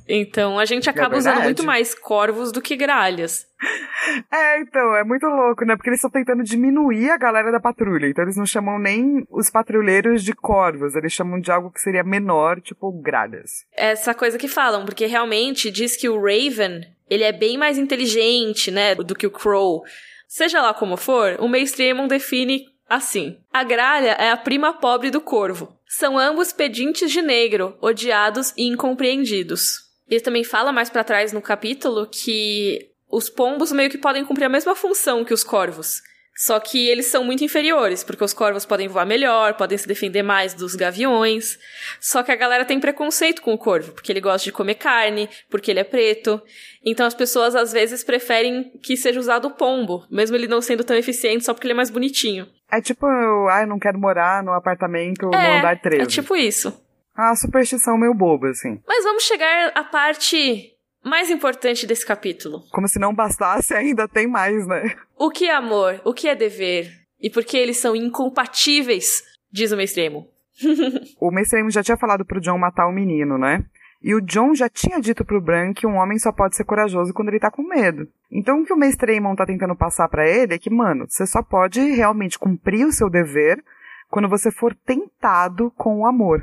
Então 0.07 0.57
a 0.57 0.65
gente 0.65 0.89
acaba 0.89 1.15
é 1.15 1.17
usando 1.17 1.41
muito 1.41 1.63
mais 1.63 1.93
corvos 1.93 2.51
do 2.51 2.61
que 2.61 2.75
gralhas. 2.75 3.45
É, 4.31 4.61
então, 4.61 4.95
é 4.95 5.03
muito 5.03 5.25
louco, 5.25 5.65
né? 5.65 5.75
Porque 5.75 5.89
eles 5.89 5.97
estão 5.97 6.09
tentando 6.09 6.41
diminuir 6.41 7.09
a 7.09 7.17
galera 7.17 7.51
da 7.51 7.59
patrulha. 7.59 8.07
Então 8.07 8.23
eles 8.23 8.37
não 8.37 8.45
chamam 8.45 8.79
nem 8.79 9.25
os 9.29 9.49
patrulheiros 9.49 10.23
de 10.23 10.33
corvos, 10.33 10.95
eles 10.95 11.11
chamam 11.11 11.41
de 11.41 11.51
algo 11.51 11.69
que 11.69 11.81
seria 11.81 12.05
menor, 12.05 12.61
tipo 12.61 12.89
gralhas. 13.01 13.65
Essa 13.73 14.13
coisa 14.13 14.37
que 14.37 14.47
falam, 14.47 14.85
porque 14.85 15.07
realmente 15.07 15.69
diz 15.69 15.97
que 15.97 16.07
o 16.07 16.15
Raven, 16.15 16.81
ele 17.09 17.23
é 17.23 17.33
bem 17.33 17.57
mais 17.57 17.77
inteligente, 17.77 18.71
né, 18.71 18.95
do 18.95 19.13
que 19.13 19.27
o 19.27 19.31
Crow. 19.31 19.83
Seja 20.25 20.61
lá 20.61 20.73
como 20.73 20.95
for, 20.95 21.35
o 21.39 21.49
mainstream 21.49 22.07
define 22.07 22.65
assim: 22.89 23.37
a 23.51 23.63
gralha 23.63 24.11
é 24.11 24.31
a 24.31 24.37
prima 24.37 24.73
pobre 24.73 25.09
do 25.09 25.21
corvo. 25.21 25.77
São 25.87 26.17
ambos 26.17 26.51
pedintes 26.51 27.11
de 27.11 27.21
negro, 27.21 27.77
odiados 27.81 28.53
e 28.57 28.67
incompreendidos. 28.67 29.87
Ele 30.09 30.21
também 30.21 30.43
fala 30.43 30.71
mais 30.71 30.89
para 30.89 31.03
trás 31.03 31.33
no 31.33 31.41
capítulo 31.41 32.07
que 32.07 32.91
os 33.09 33.29
pombos 33.29 33.71
meio 33.71 33.89
que 33.89 33.97
podem 33.97 34.25
cumprir 34.25 34.45
a 34.45 34.49
mesma 34.49 34.75
função 34.75 35.23
que 35.23 35.33
os 35.33 35.43
corvos. 35.43 36.01
Só 36.39 36.59
que 36.59 36.87
eles 36.87 37.07
são 37.07 37.23
muito 37.23 37.43
inferiores, 37.43 38.03
porque 38.03 38.23
os 38.23 38.31
corvos 38.31 38.63
podem 38.63 38.87
voar 38.87 39.07
melhor, 39.07 39.55
podem 39.55 39.75
se 39.75 39.87
defender 39.87 40.21
mais 40.21 40.53
dos 40.53 40.75
gaviões. 40.75 41.57
Só 41.99 42.21
que 42.21 42.31
a 42.31 42.35
galera 42.35 42.63
tem 42.63 42.79
preconceito 42.79 43.41
com 43.41 43.55
o 43.55 43.57
corvo, 43.57 43.91
porque 43.93 44.11
ele 44.11 44.21
gosta 44.21 44.45
de 44.45 44.51
comer 44.51 44.75
carne, 44.75 45.27
porque 45.49 45.71
ele 45.71 45.79
é 45.79 45.83
preto. 45.83 46.39
Então 46.85 47.07
as 47.07 47.15
pessoas 47.15 47.55
às 47.55 47.73
vezes 47.73 48.03
preferem 48.03 48.71
que 48.83 48.95
seja 48.95 49.19
usado 49.19 49.47
o 49.47 49.51
pombo, 49.51 50.05
mesmo 50.11 50.35
ele 50.35 50.47
não 50.47 50.61
sendo 50.61 50.83
tão 50.83 50.95
eficiente 50.95 51.43
só 51.43 51.55
porque 51.55 51.65
ele 51.65 51.73
é 51.73 51.75
mais 51.75 51.89
bonitinho. 51.89 52.47
É 52.71 52.81
tipo, 52.81 53.05
ah, 53.05 53.61
eu 53.61 53.67
não 53.67 53.79
quero 53.79 53.99
morar 53.99 54.43
no 54.43 54.51
apartamento 54.51 55.29
é, 55.33 55.51
no 55.51 55.59
andar 55.59 55.79
13. 55.79 56.03
É 56.03 56.05
tipo 56.05 56.35
isso. 56.35 56.85
Ah, 57.15 57.35
superstição 57.35 57.97
meio 57.97 58.13
boba, 58.13 58.49
assim. 58.49 58.79
Mas 58.87 59.03
vamos 59.03 59.23
chegar 59.23 59.71
à 59.73 59.83
parte 59.83 60.73
mais 61.03 61.29
importante 61.31 61.87
desse 61.87 62.05
capítulo. 62.05 62.63
Como 62.71 62.87
se 62.87 62.99
não 62.99 63.13
bastasse, 63.13 63.73
ainda 63.75 64.07
tem 64.07 64.27
mais, 64.27 64.67
né? 64.67 64.95
O 65.17 65.31
que 65.31 65.45
é 65.45 65.55
amor? 65.55 66.01
O 66.03 66.13
que 66.13 66.27
é 66.27 66.35
dever? 66.35 66.91
E 67.19 67.29
por 67.29 67.43
que 67.43 67.57
eles 67.57 67.77
são 67.77 67.95
incompatíveis? 67.95 69.23
Diz 69.51 69.71
o 69.71 69.77
Mestremo. 69.77 70.27
o 71.19 71.31
Mestremo 71.31 71.71
já 71.71 71.81
tinha 71.81 71.97
falado 71.97 72.25
pro 72.25 72.41
John 72.41 72.57
matar 72.57 72.87
o 72.87 72.91
menino, 72.91 73.37
né? 73.37 73.63
E 74.01 74.13
o 74.13 74.21
John 74.21 74.53
já 74.53 74.69
tinha 74.69 74.99
dito 74.99 75.25
pro 75.25 75.41
Bran 75.41 75.73
que 75.73 75.87
um 75.87 75.97
homem 75.97 76.19
só 76.19 76.31
pode 76.31 76.55
ser 76.55 76.63
corajoso 76.63 77.13
quando 77.13 77.29
ele 77.29 77.39
tá 77.39 77.49
com 77.49 77.63
medo. 77.63 78.07
Então 78.31 78.61
o 78.61 78.65
que 78.65 78.73
o 78.73 78.77
Mestre 78.77 79.13
Aemon 79.13 79.35
tá 79.35 79.45
tentando 79.45 79.75
passar 79.75 80.07
para 80.07 80.27
ele 80.27 80.53
é 80.53 80.59
que, 80.59 80.69
mano, 80.69 81.05
você 81.07 81.25
só 81.25 81.41
pode 81.41 81.79
realmente 81.79 82.37
cumprir 82.37 82.85
o 82.85 82.91
seu 82.91 83.09
dever 83.09 83.63
quando 84.09 84.29
você 84.29 84.51
for 84.51 84.73
tentado 84.73 85.71
com 85.75 85.99
o 85.99 86.05
amor 86.05 86.41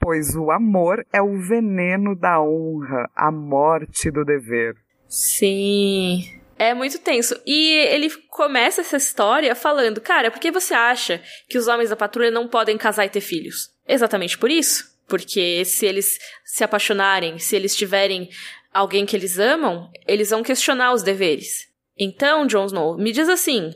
pois 0.00 0.34
o 0.34 0.50
amor 0.50 1.06
é 1.12 1.20
o 1.20 1.38
veneno 1.38 2.16
da 2.16 2.40
honra, 2.40 3.08
a 3.14 3.30
morte 3.30 4.10
do 4.10 4.24
dever. 4.24 4.74
Sim. 5.06 6.24
É 6.58 6.74
muito 6.74 6.98
tenso. 6.98 7.38
E 7.46 7.72
ele 7.88 8.10
começa 8.28 8.80
essa 8.80 8.96
história 8.96 9.54
falando: 9.54 10.00
Cara, 10.00 10.30
por 10.30 10.40
que 10.40 10.50
você 10.50 10.74
acha 10.74 11.22
que 11.48 11.58
os 11.58 11.68
homens 11.68 11.90
da 11.90 11.96
patrulha 11.96 12.30
não 12.30 12.48
podem 12.48 12.76
casar 12.78 13.04
e 13.04 13.10
ter 13.10 13.20
filhos? 13.20 13.70
Exatamente 13.86 14.38
por 14.38 14.50
isso. 14.50 14.90
Porque 15.10 15.64
se 15.64 15.84
eles 15.84 16.18
se 16.44 16.62
apaixonarem, 16.62 17.38
se 17.38 17.56
eles 17.56 17.74
tiverem 17.76 18.30
alguém 18.72 19.04
que 19.04 19.16
eles 19.16 19.38
amam, 19.38 19.90
eles 20.06 20.30
vão 20.30 20.42
questionar 20.42 20.92
os 20.92 21.02
deveres. 21.02 21.68
Então, 21.98 22.46
Jon 22.46 22.66
Snow, 22.66 22.96
me 22.96 23.12
diz 23.12 23.28
assim: 23.28 23.74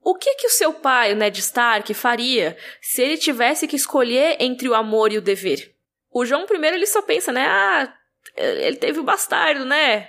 o 0.00 0.14
que 0.14 0.36
que 0.36 0.46
o 0.46 0.50
seu 0.50 0.72
pai, 0.72 1.12
o 1.12 1.16
Ned 1.16 1.38
Stark, 1.40 1.92
faria 1.92 2.56
se 2.80 3.02
ele 3.02 3.18
tivesse 3.18 3.66
que 3.66 3.76
escolher 3.76 4.36
entre 4.40 4.68
o 4.68 4.74
amor 4.74 5.12
e 5.12 5.18
o 5.18 5.22
dever? 5.22 5.74
O 6.10 6.24
João 6.24 6.46
primeiro 6.46 6.76
ele 6.76 6.86
só 6.86 7.02
pensa, 7.02 7.32
né? 7.32 7.44
Ah, 7.46 7.92
ele 8.36 8.76
teve 8.76 9.00
o 9.00 9.04
bastardo, 9.04 9.64
né? 9.64 10.08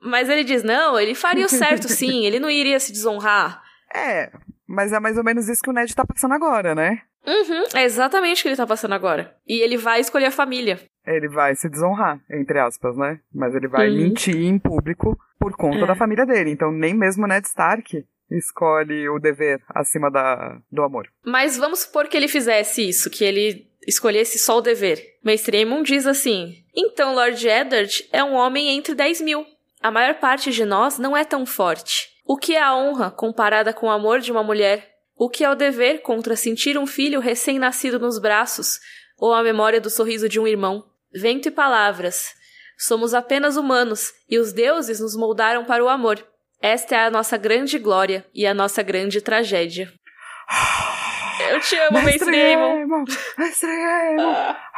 Mas 0.00 0.28
ele 0.28 0.44
diz, 0.44 0.62
não, 0.62 0.98
ele 0.98 1.14
faria 1.14 1.44
o 1.44 1.48
certo 1.48 1.88
sim, 1.88 2.24
ele 2.24 2.38
não 2.38 2.48
iria 2.50 2.78
se 2.78 2.92
desonrar. 2.92 3.62
É, 3.92 4.30
mas 4.66 4.92
é 4.92 5.00
mais 5.00 5.18
ou 5.18 5.24
menos 5.24 5.48
isso 5.48 5.62
que 5.62 5.70
o 5.70 5.72
Ned 5.72 5.94
tá 5.94 6.04
passando 6.06 6.34
agora, 6.34 6.74
né? 6.74 7.02
Uhum, 7.26 7.64
é 7.74 7.84
exatamente 7.84 8.40
o 8.40 8.42
que 8.42 8.48
ele 8.48 8.56
tá 8.56 8.66
passando 8.66 8.92
agora. 8.92 9.34
E 9.46 9.60
ele 9.62 9.76
vai 9.76 10.00
escolher 10.00 10.26
a 10.26 10.30
família. 10.30 10.78
Ele 11.06 11.28
vai 11.28 11.54
se 11.54 11.68
desonrar, 11.68 12.20
entre 12.30 12.58
aspas, 12.58 12.96
né? 12.96 13.20
Mas 13.32 13.54
ele 13.54 13.68
vai 13.68 13.88
uhum. 13.88 13.96
mentir 13.96 14.36
em 14.36 14.58
público 14.58 15.18
por 15.38 15.56
conta 15.56 15.84
é. 15.84 15.86
da 15.86 15.94
família 15.94 16.26
dele. 16.26 16.50
Então 16.50 16.70
nem 16.70 16.94
mesmo 16.94 17.24
o 17.24 17.28
Ned 17.28 17.46
Stark 17.46 18.04
escolhe 18.30 19.08
o 19.08 19.18
dever 19.18 19.62
acima 19.68 20.10
da, 20.10 20.58
do 20.70 20.82
amor. 20.82 21.08
Mas 21.24 21.56
vamos 21.56 21.80
supor 21.80 22.08
que 22.08 22.16
ele 22.16 22.28
fizesse 22.28 22.88
isso, 22.88 23.10
que 23.10 23.24
ele 23.24 23.66
escolhesse 23.86 24.38
só 24.38 24.58
o 24.58 24.62
dever. 24.62 25.02
Mestre 25.22 25.58
Aemon 25.58 25.82
diz 25.82 26.06
assim: 26.06 26.64
Então 26.74 27.14
Lord 27.14 27.46
Eddard 27.46 28.08
é 28.12 28.22
um 28.24 28.34
homem 28.34 28.70
entre 28.70 28.94
10 28.94 29.20
mil. 29.20 29.44
A 29.82 29.90
maior 29.90 30.14
parte 30.14 30.50
de 30.50 30.64
nós 30.64 30.98
não 30.98 31.16
é 31.16 31.24
tão 31.24 31.44
forte. 31.44 32.08
O 32.26 32.38
que 32.38 32.54
é 32.54 32.62
a 32.62 32.74
honra 32.74 33.10
comparada 33.10 33.72
com 33.72 33.86
o 33.86 33.90
amor 33.90 34.20
de 34.20 34.32
uma 34.32 34.42
mulher? 34.42 34.93
O 35.16 35.30
que 35.30 35.44
é 35.44 35.50
o 35.50 35.54
dever 35.54 36.02
contra 36.02 36.36
sentir 36.36 36.76
um 36.76 36.86
filho 36.86 37.20
recém-nascido 37.20 37.98
nos 37.98 38.18
braços 38.18 38.80
ou 39.16 39.32
a 39.32 39.42
memória 39.42 39.80
do 39.80 39.88
sorriso 39.88 40.28
de 40.28 40.40
um 40.40 40.46
irmão? 40.46 40.84
Vento 41.12 41.48
e 41.48 41.50
palavras. 41.50 42.34
Somos 42.76 43.14
apenas 43.14 43.56
humanos 43.56 44.12
e 44.28 44.38
os 44.38 44.52
deuses 44.52 44.98
nos 44.98 45.16
moldaram 45.16 45.64
para 45.64 45.84
o 45.84 45.88
amor. 45.88 46.26
Esta 46.60 46.96
é 46.96 47.06
a 47.06 47.10
nossa 47.10 47.36
grande 47.36 47.78
glória 47.78 48.26
e 48.34 48.46
a 48.46 48.54
nossa 48.54 48.82
grande 48.82 49.20
tragédia. 49.20 49.92
Eu 51.50 51.60
te 51.60 51.76
amo, 51.76 52.02
Mestre 52.02 52.40
Aemon. 52.40 53.04
Mestre 53.38 53.70
Aemon. 53.70 54.32
Ah. 54.34 54.70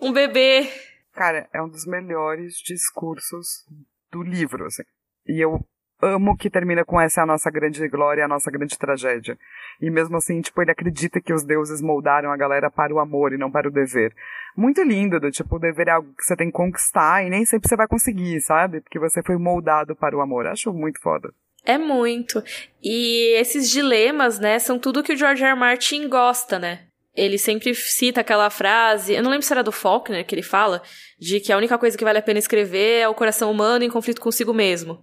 Um 0.00 0.12
bebê. 0.12 0.72
Cara, 1.12 1.48
é 1.52 1.60
um 1.60 1.68
dos 1.68 1.84
melhores 1.84 2.54
discursos 2.64 3.64
do 4.10 4.22
livro, 4.22 4.66
assim. 4.66 4.84
E 5.26 5.44
eu 5.44 5.60
amo 6.00 6.36
que 6.36 6.50
termina 6.50 6.84
com 6.84 7.00
essa 7.00 7.20
é 7.20 7.22
a 7.22 7.26
nossa 7.26 7.50
grande 7.50 7.86
glória, 7.88 8.24
a 8.24 8.28
nossa 8.28 8.50
grande 8.50 8.78
tragédia. 8.78 9.38
E 9.80 9.90
mesmo 9.90 10.16
assim, 10.16 10.40
tipo, 10.40 10.60
ele 10.62 10.70
acredita 10.70 11.20
que 11.20 11.32
os 11.32 11.44
deuses 11.44 11.80
moldaram 11.80 12.30
a 12.30 12.36
galera 12.36 12.70
para 12.70 12.94
o 12.94 12.98
amor 12.98 13.32
e 13.32 13.38
não 13.38 13.50
para 13.50 13.68
o 13.68 13.72
dever. 13.72 14.14
Muito 14.56 14.82
lindo, 14.82 15.20
do 15.20 15.30
tipo, 15.30 15.56
o 15.56 15.58
dever 15.58 15.88
é 15.88 15.92
algo 15.92 16.12
que 16.14 16.24
você 16.24 16.36
tem 16.36 16.48
que 16.48 16.56
conquistar 16.56 17.24
e 17.24 17.30
nem 17.30 17.44
sempre 17.44 17.68
você 17.68 17.76
vai 17.76 17.86
conseguir, 17.86 18.40
sabe? 18.40 18.80
Porque 18.80 18.98
você 18.98 19.22
foi 19.22 19.36
moldado 19.36 19.94
para 19.94 20.16
o 20.16 20.20
amor. 20.20 20.46
Acho 20.46 20.72
muito 20.72 21.00
foda. 21.00 21.32
É 21.64 21.76
muito. 21.76 22.42
E 22.82 23.36
esses 23.38 23.68
dilemas, 23.68 24.38
né, 24.38 24.58
são 24.58 24.78
tudo 24.78 25.02
que 25.02 25.12
o 25.12 25.16
George 25.16 25.42
R. 25.42 25.50
R. 25.50 25.58
Martin 25.58 26.08
gosta, 26.08 26.58
né? 26.58 26.80
Ele 27.14 27.36
sempre 27.36 27.74
cita 27.74 28.20
aquela 28.20 28.48
frase, 28.48 29.12
eu 29.12 29.22
não 29.24 29.30
lembro 29.30 29.44
se 29.44 29.52
era 29.52 29.62
do 29.62 29.72
Faulkner 29.72 30.24
que 30.24 30.34
ele 30.34 30.42
fala, 30.42 30.80
de 31.18 31.40
que 31.40 31.52
a 31.52 31.56
única 31.56 31.76
coisa 31.76 31.98
que 31.98 32.04
vale 32.04 32.18
a 32.18 32.22
pena 32.22 32.38
escrever 32.38 33.00
é 33.00 33.08
o 33.08 33.14
coração 33.14 33.50
humano 33.50 33.84
em 33.84 33.90
conflito 33.90 34.20
consigo 34.20 34.54
mesmo. 34.54 35.02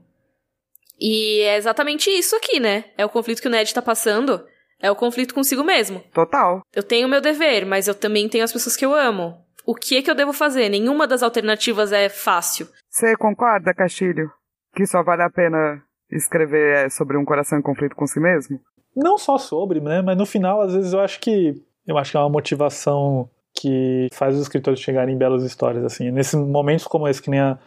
E 0.99 1.41
é 1.41 1.57
exatamente 1.57 2.09
isso 2.09 2.35
aqui, 2.35 2.59
né? 2.59 2.85
É 2.97 3.05
o 3.05 3.09
conflito 3.09 3.41
que 3.41 3.47
o 3.47 3.51
Ned 3.51 3.73
tá 3.73 3.81
passando. 3.81 4.45
É 4.81 4.91
o 4.91 4.95
conflito 4.95 5.33
consigo 5.33 5.63
mesmo. 5.63 6.01
Total. 6.13 6.61
Eu 6.73 6.83
tenho 6.83 7.07
o 7.07 7.09
meu 7.09 7.21
dever, 7.21 7.65
mas 7.65 7.87
eu 7.87 7.95
também 7.95 8.27
tenho 8.29 8.43
as 8.43 8.51
pessoas 8.51 8.75
que 8.75 8.85
eu 8.85 8.93
amo. 8.93 9.35
O 9.65 9.73
que 9.73 9.97
é 9.97 10.01
que 10.01 10.11
eu 10.11 10.15
devo 10.15 10.31
fazer? 10.31 10.69
Nenhuma 10.69 11.07
das 11.07 11.23
alternativas 11.23 11.91
é 11.91 12.07
fácil. 12.07 12.67
Você 12.89 13.15
concorda, 13.15 13.73
Castilho? 13.73 14.29
Que 14.75 14.85
só 14.85 15.03
vale 15.03 15.23
a 15.23 15.29
pena 15.29 15.81
escrever 16.11 16.91
sobre 16.91 17.17
um 17.17 17.25
coração 17.25 17.57
em 17.57 17.63
conflito 17.63 17.95
com 17.95 18.05
si 18.05 18.19
mesmo? 18.19 18.59
Não 18.95 19.17
só 19.17 19.37
sobre, 19.37 19.79
né? 19.79 20.01
Mas 20.01 20.17
no 20.17 20.25
final, 20.25 20.61
às 20.61 20.73
vezes, 20.73 20.93
eu 20.93 20.99
acho 20.99 21.19
que. 21.19 21.53
Eu 21.87 21.97
acho 21.97 22.11
que 22.11 22.17
é 22.17 22.19
uma 22.19 22.29
motivação 22.29 23.29
que 23.53 24.07
faz 24.13 24.35
os 24.35 24.41
escritores 24.41 24.79
chegarem 24.79 25.15
em 25.15 25.17
belas 25.17 25.43
histórias, 25.43 25.83
assim. 25.83 26.11
Nesses 26.11 26.35
momentos 26.35 26.85
como 26.85 27.07
esse, 27.07 27.21
que 27.21 27.29
nem 27.29 27.39
a 27.39 27.57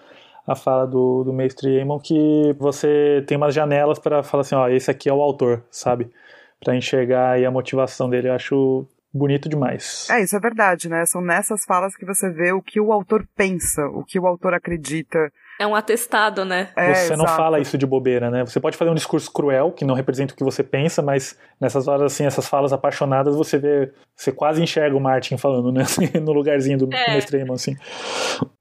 a 0.49 0.55
fala 0.55 0.87
do, 0.87 1.25
do 1.25 1.33
mestre 1.33 1.77
Eamon 1.77 2.01
que 2.01 2.57
você 2.59 3.23
tem 3.27 3.37
umas 3.37 3.55
janelas 3.55 3.99
para 3.99 4.23
falar 4.23 4.41
assim, 4.41 4.55
ó, 4.55 4.67
esse 4.67 4.91
aqui 4.91 5.07
é 5.07 5.13
o 5.13 5.21
autor, 5.21 5.63
sabe? 5.71 6.11
Para 6.59 6.75
enxergar 6.75 7.33
aí 7.33 7.45
a 7.45 7.51
motivação 7.51 8.09
dele. 8.09 8.29
Eu 8.29 8.33
acho 8.33 8.87
bonito 9.13 9.47
demais. 9.47 10.09
É, 10.11 10.23
isso 10.23 10.35
é 10.35 10.41
verdade, 10.41 10.89
né? 10.89 11.05
São 11.05 11.21
nessas 11.21 11.67
falas 11.67 11.95
que 11.95 12.07
você 12.07 12.31
vê 12.31 12.51
o 12.51 12.63
que 12.63 12.81
o 12.81 12.93
autor 12.93 13.29
pensa, 13.37 13.87
o 13.89 14.03
que 14.03 14.19
o 14.19 14.27
autor 14.27 14.55
acredita, 14.55 15.31
é 15.59 15.67
um 15.67 15.75
atestado, 15.75 16.45
né? 16.45 16.71
É, 16.77 16.95
você 16.95 17.07
exato. 17.07 17.19
não 17.19 17.27
fala 17.27 17.59
isso 17.59 17.77
de 17.77 17.85
bobeira, 17.85 18.31
né? 18.31 18.45
Você 18.45 18.61
pode 18.61 18.77
fazer 18.77 18.91
um 18.91 18.95
discurso 18.95 19.31
cruel, 19.33 19.73
que 19.73 19.85
não 19.85 19.95
representa 19.95 20.33
o 20.33 20.37
que 20.37 20.45
você 20.45 20.63
pensa, 20.63 21.03
mas 21.03 21.37
nessas 21.61 21.89
horas, 21.89 22.13
assim, 22.13 22.25
essas 22.25 22.49
falas 22.49 22.73
apaixonadas, 22.73 23.35
você 23.35 23.59
vê, 23.59 23.93
você 24.15 24.31
quase 24.31 24.63
enxerga 24.63 24.97
o 24.97 25.01
Martin 25.01 25.37
falando, 25.37 25.73
né? 25.73 25.83
no 26.23 26.33
lugarzinho 26.33 26.79
do, 26.79 26.95
é. 26.95 27.19
extremo, 27.19 27.53
assim. 27.53 27.75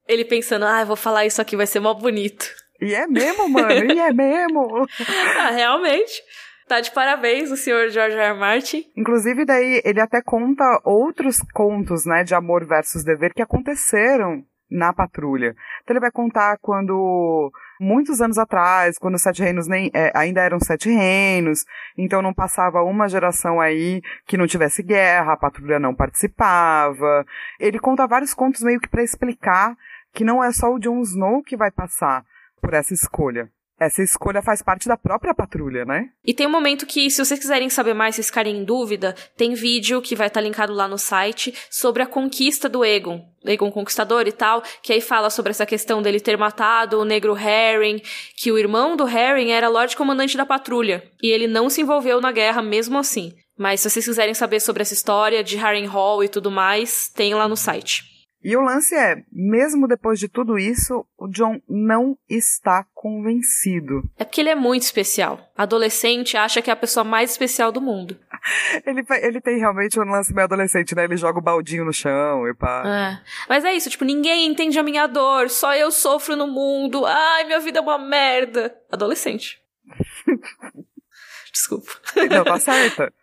Ele 0.08 0.26
pensando, 0.26 0.66
ah, 0.66 0.82
eu 0.82 0.88
vou 0.88 0.96
falar 0.96 1.26
isso 1.26 1.40
aqui, 1.40 1.56
vai 1.56 1.68
ser 1.68 1.80
mó 1.80 1.94
bonito. 1.94 2.48
E 2.82 2.96
é 2.96 3.06
mesmo, 3.06 3.48
mano, 3.48 3.72
e 3.72 4.00
é 4.00 4.12
mesmo. 4.12 4.88
ah, 5.38 5.52
realmente. 5.52 6.24
Tá 6.68 6.82
de 6.82 6.92
parabéns 6.92 7.50
o 7.50 7.56
senhor 7.56 7.90
George 7.90 8.18
R. 8.18 8.32
R. 8.32 8.38
Martin. 8.38 8.84
Inclusive, 8.98 9.46
daí, 9.46 9.82
ele 9.86 10.02
até 10.02 10.22
conta 10.22 10.64
outros 10.84 11.38
contos, 11.54 12.06
né, 12.06 12.26
de 12.26 12.36
amor 12.36 12.68
versus 12.68 13.06
dever 13.06 13.34
que 13.34 13.42
aconteceram 13.42 14.44
na 14.70 14.94
patrulha. 14.94 15.56
Então 15.82 15.94
ele 15.94 16.02
vai 16.02 16.12
contar 16.12 16.58
quando, 16.60 17.52
muitos 17.80 18.22
anos 18.22 18.38
atrás, 18.38 18.98
quando 18.98 19.16
os 19.16 19.22
Sete 19.22 19.42
Reinos 19.42 19.68
nem, 19.68 19.90
é, 19.94 20.12
ainda 20.16 20.42
eram 20.42 20.60
Sete 20.60 20.90
Reinos, 20.90 21.66
então 21.98 22.22
não 22.22 22.34
passava 22.34 22.84
uma 22.84 23.08
geração 23.08 23.60
aí 23.60 24.02
que 24.26 24.38
não 24.38 24.48
tivesse 24.48 24.84
guerra, 24.84 25.34
a 25.34 25.38
patrulha 25.38 25.80
não 25.80 25.96
participava. 25.96 27.26
Ele 27.60 27.80
conta 27.80 28.08
vários 28.08 28.34
contos 28.34 28.62
meio 28.62 28.80
que 28.80 28.90
para 28.90 29.04
explicar 29.04 29.76
que 30.14 30.24
não 30.24 30.44
é 30.44 30.52
só 30.52 30.74
o 30.74 30.80
Jon 30.80 31.02
Snow 31.02 31.44
que 31.44 31.56
vai 31.56 31.72
passar 31.72 32.24
por 32.62 32.74
essa 32.74 32.94
escolha. 32.94 33.50
Essa 33.80 34.02
escolha 34.02 34.42
faz 34.42 34.64
parte 34.64 34.88
da 34.88 34.98
própria 34.98 35.36
patrulha, 35.36 35.86
né? 35.86 36.10
E 36.26 36.34
tem 36.34 36.48
um 36.48 36.52
momento 36.52 36.88
que, 36.88 37.12
se 37.12 37.24
vocês 37.24 37.40
quiserem 37.40 37.70
saber 37.70 37.94
mais, 37.94 38.16
se 38.16 38.24
ficarem 38.24 38.58
em 38.58 38.64
dúvida, 38.64 39.16
tem 39.36 39.54
vídeo 39.54 40.02
que 40.02 40.16
vai 40.16 40.28
estar 40.28 40.42
linkado 40.42 40.74
lá 40.74 40.88
no 40.88 40.98
site 40.98 41.54
sobre 41.70 42.02
a 42.02 42.08
conquista 42.08 42.68
do 42.68 42.84
Egon. 42.84 43.24
Egon 43.46 43.72
Conquistador 43.72 44.28
e 44.28 44.32
tal, 44.32 44.64
que 44.82 44.92
aí 44.92 45.00
fala 45.00 45.30
sobre 45.30 45.52
essa 45.52 45.66
questão 45.66 46.02
dele 46.02 46.20
ter 46.20 46.38
matado 46.38 47.00
o 47.00 47.06
negro 47.06 47.34
Harry, 47.34 48.02
que 48.36 48.52
o 48.52 48.58
irmão 48.58 48.98
do 48.98 49.06
Harry 49.06 49.52
era 49.52 49.70
Lorde 49.70 49.96
Comandante 49.96 50.36
da 50.36 50.46
Patrulha, 50.46 51.04
e 51.22 51.30
ele 51.30 51.46
não 51.46 51.70
se 51.70 51.82
envolveu 51.82 52.20
na 52.20 52.32
guerra 52.32 52.64
mesmo 52.64 52.98
assim. 52.98 53.32
Mas 53.56 53.82
se 53.82 53.90
vocês 53.90 54.06
quiserem 54.06 54.34
saber 54.34 54.60
sobre 54.60 54.82
essa 54.82 54.94
história 54.94 55.44
de 55.44 55.56
Harrenhal 55.56 56.24
e 56.24 56.28
tudo 56.28 56.50
mais, 56.50 57.10
tem 57.10 57.36
lá 57.36 57.48
no 57.48 57.56
site. 57.56 58.17
E 58.48 58.56
o 58.56 58.62
lance 58.62 58.96
é, 58.96 59.26
mesmo 59.30 59.90
depois 59.90 60.18
de 60.18 60.30
tudo 60.30 60.58
isso, 60.58 61.06
o 61.18 61.28
John 61.28 61.62
não 61.68 62.18
está 62.30 62.86
convencido. 62.94 64.10
É 64.18 64.24
porque 64.24 64.40
ele 64.40 64.48
é 64.48 64.56
muito 64.56 64.84
especial. 64.84 65.52
Adolescente 65.54 66.38
acha 66.38 66.62
que 66.62 66.70
é 66.70 66.74
a 66.74 66.78
pessoa 66.78 67.04
mais 67.04 67.32
especial 67.32 67.74
do 67.74 67.82
mundo. 67.82 68.18
ele, 68.88 69.06
ele 69.22 69.42
tem 69.42 69.60
realmente 69.60 70.00
um 70.00 70.06
lance 70.06 70.34
meio 70.34 70.46
adolescente, 70.46 70.96
né? 70.96 71.04
Ele 71.04 71.18
joga 71.18 71.40
o 71.40 71.42
baldinho 71.42 71.84
no 71.84 71.92
chão 71.92 72.48
e 72.48 72.54
pá. 72.54 72.84
É. 72.86 73.22
Mas 73.50 73.66
é 73.66 73.74
isso, 73.74 73.90
tipo, 73.90 74.06
ninguém 74.06 74.48
entende 74.48 74.80
a 74.80 74.84
minha 74.84 75.08
dor, 75.08 75.50
só 75.50 75.76
eu 75.76 75.92
sofro 75.92 76.38
no 76.38 76.48
mundo. 76.48 77.06
Ai, 77.06 77.44
minha 77.44 77.60
vida 77.60 77.80
é 77.80 77.82
uma 77.82 77.98
merda. 77.98 78.74
Adolescente. 78.90 79.62
Desculpa. 81.52 81.92
Não, 82.32 82.46
tá 82.46 82.58
certa. 82.62 83.14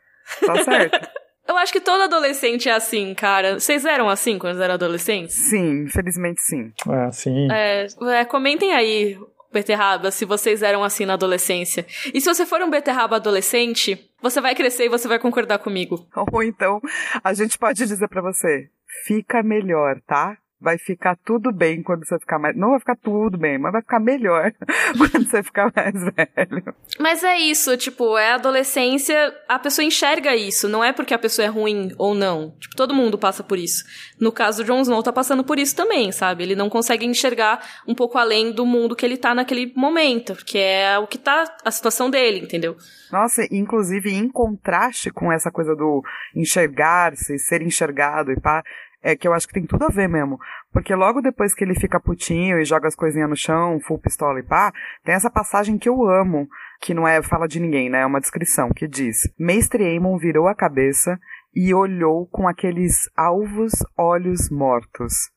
Tá 0.45 0.65
certa. 0.65 1.13
Eu 1.47 1.57
acho 1.59 1.73
que 1.73 1.81
todo 1.81 2.03
adolescente 2.03 2.69
é 2.69 2.73
assim, 2.73 3.15
cara. 3.15 3.61
Vocês 3.61 3.85
eram 3.85 4.09
assim 4.09 4.39
quando 4.39 4.63
eram 4.63 4.75
adolescentes? 4.75 5.35
Sim, 5.35 5.85
infelizmente 5.85 6.41
sim. 6.43 6.73
Ah, 6.89 7.13
sim. 7.13 7.49
É, 7.53 7.87
é, 8.13 8.25
comentem 8.25 8.73
aí, 8.73 9.19
beterraba, 9.53 10.11
se 10.11 10.25
vocês 10.25 10.63
eram 10.63 10.83
assim 10.83 11.05
na 11.05 11.15
adolescência. 11.15 11.87
E 12.13 12.21
se 12.21 12.29
você 12.29 12.47
for 12.47 12.61
um 12.63 12.71
beterraba 12.71 13.17
adolescente, 13.17 14.11
você 14.21 14.41
vai 14.41 14.55
crescer 14.55 14.87
e 14.87 14.89
você 14.89 15.07
vai 15.07 15.19
concordar 15.19 15.59
comigo. 15.59 16.07
Ou 16.33 16.43
então, 16.43 16.81
a 17.23 17.35
gente 17.35 17.59
pode 17.59 17.87
dizer 17.87 18.09
para 18.09 18.23
você, 18.23 18.69
fica 19.05 19.43
melhor, 19.43 20.01
tá? 20.07 20.37
Vai 20.65 20.79
ficar 20.79 21.17
tudo 21.25 21.53
bem 21.53 21.83
quando 21.83 22.07
você 22.07 22.19
ficar 22.19 22.39
mais. 22.39 22.57
Não 22.57 22.71
vai 22.71 22.79
ficar 22.79 22.97
tudo 22.97 23.37
bem, 23.37 23.59
mas 23.59 23.71
vai 23.71 23.83
ficar 23.83 24.01
melhor 24.01 24.51
quando 24.97 25.29
você 25.29 25.43
ficar 25.43 25.71
mais 25.77 25.95
velho. 25.95 26.75
Mas 26.99 27.23
é 27.23 27.37
isso, 27.37 27.77
tipo, 27.77 28.17
é 28.17 28.33
adolescência, 28.33 29.15
a 29.47 29.59
pessoa 29.59 29.85
enxerga 29.85 30.35
isso. 30.35 30.69
Não 30.69 30.83
é 30.83 30.93
porque 30.93 31.13
a 31.13 31.19
pessoa 31.19 31.45
é 31.45 31.49
ruim 31.49 31.93
ou 31.99 32.15
não. 32.15 32.57
Tipo, 32.59 32.75
todo 32.75 32.95
mundo 32.95 33.19
passa 33.19 33.45
por 33.45 33.59
isso. 33.59 33.85
No 34.19 34.33
caso 34.33 34.63
do 34.63 34.67
Jon 34.67 34.81
Snow, 34.81 35.03
tá 35.03 35.13
passando 35.13 35.45
por 35.45 35.59
isso 35.59 35.77
também, 35.77 36.11
sabe? 36.11 36.43
Ele 36.43 36.57
não 36.57 36.71
consegue 36.71 37.05
enxergar 37.05 37.61
um 37.87 37.95
pouco 37.95 38.17
além 38.17 38.51
do 38.51 38.65
mundo 38.65 38.97
que 38.97 39.05
ele 39.05 39.19
tá 39.19 39.35
naquele 39.35 39.73
momento, 39.77 40.35
porque 40.35 40.59
é 40.59 40.99
o 40.99 41.07
que 41.07 41.19
tá 41.19 41.45
a 41.63 41.71
situação 41.71 42.09
dele, 42.09 42.41
entendeu? 42.41 42.77
Nossa, 43.13 43.47
inclusive 43.51 44.11
em 44.11 44.29
contraste 44.29 45.11
com 45.11 45.31
essa 45.31 45.51
coisa 45.51 45.77
do 45.77 46.03
enxergar-se, 46.35 47.39
ser 47.39 47.61
enxergado 47.63 48.33
e 48.33 48.41
pá, 48.41 48.63
é 49.05 49.15
que 49.15 49.29
eu 49.29 49.35
acho 49.35 49.47
que 49.47 49.53
tem 49.53 49.67
tudo 49.67 49.85
a 49.85 49.89
ver 49.89 50.09
mesmo. 50.09 50.39
Porque 50.73 50.95
logo 50.95 51.21
depois 51.21 51.55
que 51.55 51.63
ele 51.63 51.79
fica 51.79 52.01
putinho 52.01 52.59
e 52.59 52.65
joga 52.65 52.89
as 52.89 52.97
coisinhas 52.97 53.29
no 53.29 53.37
chão, 53.37 53.79
full 53.79 53.99
pistola 53.99 54.41
e 54.41 54.43
pá, 54.43 54.73
tem 55.05 55.15
essa 55.15 55.31
passagem 55.31 55.77
que 55.77 55.89
eu 55.89 56.09
amo, 56.09 56.49
que 56.81 56.95
não 56.95 57.07
é 57.07 57.23
fala 57.23 57.47
de 57.47 57.61
ninguém, 57.61 57.91
né? 57.91 58.01
É 58.01 58.07
uma 58.07 58.21
descrição, 58.21 58.71
que 58.71 58.89
diz: 58.89 59.29
Mestre 59.39 59.85
Aemon 59.85 60.17
virou 60.17 60.49
a 60.49 60.55
cabeça 60.55 61.21
e 61.55 61.75
olhou 61.75 62.27
com 62.29 62.49
aqueles 62.49 63.09
alvos 63.15 63.73
olhos 63.97 64.49
mortos. 64.51 65.31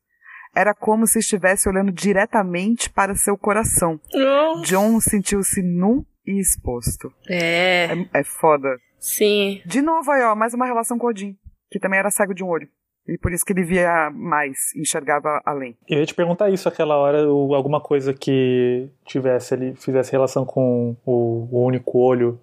Era 0.56 0.74
como 0.74 1.06
se 1.06 1.20
estivesse 1.20 1.68
olhando 1.68 1.92
diretamente 1.92 2.90
para 2.90 3.16
seu 3.16 3.38
coração. 3.38 4.00
Oh. 4.16 4.62
John 4.62 5.00
sentiu-se 5.02 5.62
nu 5.62 6.06
e 6.26 6.40
exposto. 6.40 7.14
É. 7.30 7.90
é. 7.92 8.20
É 8.22 8.24
foda. 8.24 8.78
Sim. 8.98 9.62
De 9.66 9.82
novo 9.82 10.10
aí, 10.10 10.24
ó, 10.24 10.34
mais 10.36 10.54
uma 10.54 10.66
relação 10.66 10.98
com 10.98 11.08
Odin, 11.08 11.36
que 11.70 11.80
também 11.80 12.00
era 12.00 12.10
cego 12.10 12.34
de 12.34 12.44
um 12.44 12.48
olho. 12.48 12.68
E 13.08 13.18
por 13.18 13.32
isso 13.32 13.46
que 13.46 13.54
ele 13.54 13.64
via 13.64 14.10
mais, 14.12 14.76
enxergava 14.76 15.42
além. 15.46 15.78
Eu 15.88 16.00
ia 16.00 16.06
te 16.06 16.14
perguntar 16.14 16.50
isso 16.50 16.68
aquela 16.68 16.98
hora, 16.98 17.24
alguma 17.24 17.80
coisa 17.80 18.14
que 18.14 18.90
tivesse 19.06 19.54
ele 19.54 19.76
fizesse 19.76 20.12
relação 20.12 20.46
com 20.46 20.96
o, 21.06 21.48
o 21.52 21.66
único 21.66 21.98
olho 22.00 22.40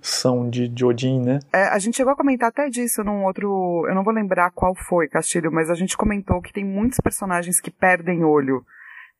são 0.00 0.48
de, 0.48 0.68
de 0.68 0.84
Odin, 0.84 1.20
né? 1.20 1.40
É, 1.52 1.64
a 1.64 1.78
gente 1.78 1.96
chegou 1.96 2.12
a 2.12 2.16
comentar 2.16 2.48
até 2.48 2.68
disso 2.68 3.02
num 3.02 3.24
outro. 3.24 3.84
Eu 3.88 3.94
não 3.94 4.04
vou 4.04 4.12
lembrar 4.12 4.50
qual 4.50 4.74
foi, 4.74 5.08
Castilho, 5.08 5.52
mas 5.52 5.70
a 5.70 5.74
gente 5.74 5.96
comentou 5.96 6.40
que 6.40 6.52
tem 6.52 6.64
muitos 6.64 6.98
personagens 7.00 7.60
que 7.60 7.70
perdem 7.70 8.24
olho 8.24 8.64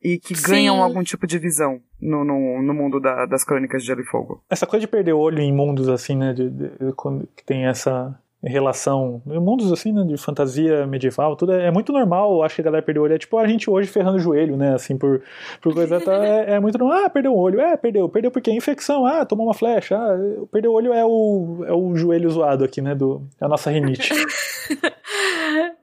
e 0.03 0.19
que 0.19 0.35
Sim. 0.35 0.51
ganham 0.51 0.83
algum 0.83 1.03
tipo 1.03 1.27
de 1.27 1.39
visão 1.39 1.81
no, 2.01 2.25
no, 2.25 2.63
no 2.63 2.75
mundo 2.75 3.01
da, 3.01 3.27
das 3.27 3.45
crônicas 3.45 3.83
de 3.83 3.89
Gelo 3.89 4.01
e 4.01 4.07
Fogo. 4.07 4.43
Essa 4.49 4.67
coisa 4.67 4.83
de 4.83 4.89
perder 4.89 5.13
olho 5.13 5.41
em 5.41 5.53
mundos 5.53 5.89
assim, 5.89 6.17
né? 6.17 6.33
De, 6.33 6.49
de, 6.49 6.69
de, 6.69 6.93
que 7.37 7.45
tem 7.45 7.67
essa 7.67 8.17
relação, 8.43 9.21
mundos 9.27 9.73
assim, 9.73 9.93
né, 9.93 10.05
de 10.05 10.17
fantasia 10.17 10.87
medieval, 10.87 11.35
tudo 11.35 11.53
é, 11.53 11.67
é, 11.67 11.71
muito 11.71 11.93
normal, 11.93 12.43
acho 12.43 12.55
que 12.55 12.61
a 12.61 12.65
galera 12.65 12.83
perdeu 12.83 13.03
o 13.03 13.05
olho, 13.05 13.15
é 13.15 13.19
tipo 13.19 13.37
a 13.37 13.47
gente 13.49 13.69
hoje 13.69 13.89
ferrando 13.89 14.17
o 14.17 14.21
joelho, 14.21 14.57
né, 14.57 14.75
assim, 14.75 14.97
por, 14.97 15.23
por 15.61 15.75
coisa, 15.75 16.01
tá, 16.01 16.25
é, 16.25 16.55
é, 16.55 16.61
muito 16.61 16.79
normal, 16.79 17.05
ah, 17.05 17.11
perdeu 17.11 17.33
o 17.33 17.39
olho, 17.39 17.61
é, 17.61 17.77
perdeu, 17.77 18.09
perdeu 18.09 18.31
porque 18.31 18.53
infecção, 18.53 19.05
ah, 19.05 19.25
tomou 19.25 19.47
uma 19.47 19.55
flecha, 19.55 19.97
ah, 19.97 20.17
perdeu 20.53 20.71
o 20.71 20.75
olho 20.75 20.93
é 20.93 21.05
o, 21.05 21.65
é 21.67 21.73
o 21.73 21.97
joelho 21.97 22.31
zoado 22.31 22.65
aqui, 22.65 22.81
né, 22.81 22.95
do, 22.95 23.23
é 23.41 23.45
a 23.45 23.49
nossa 23.49 23.71
rinite. 23.71 24.13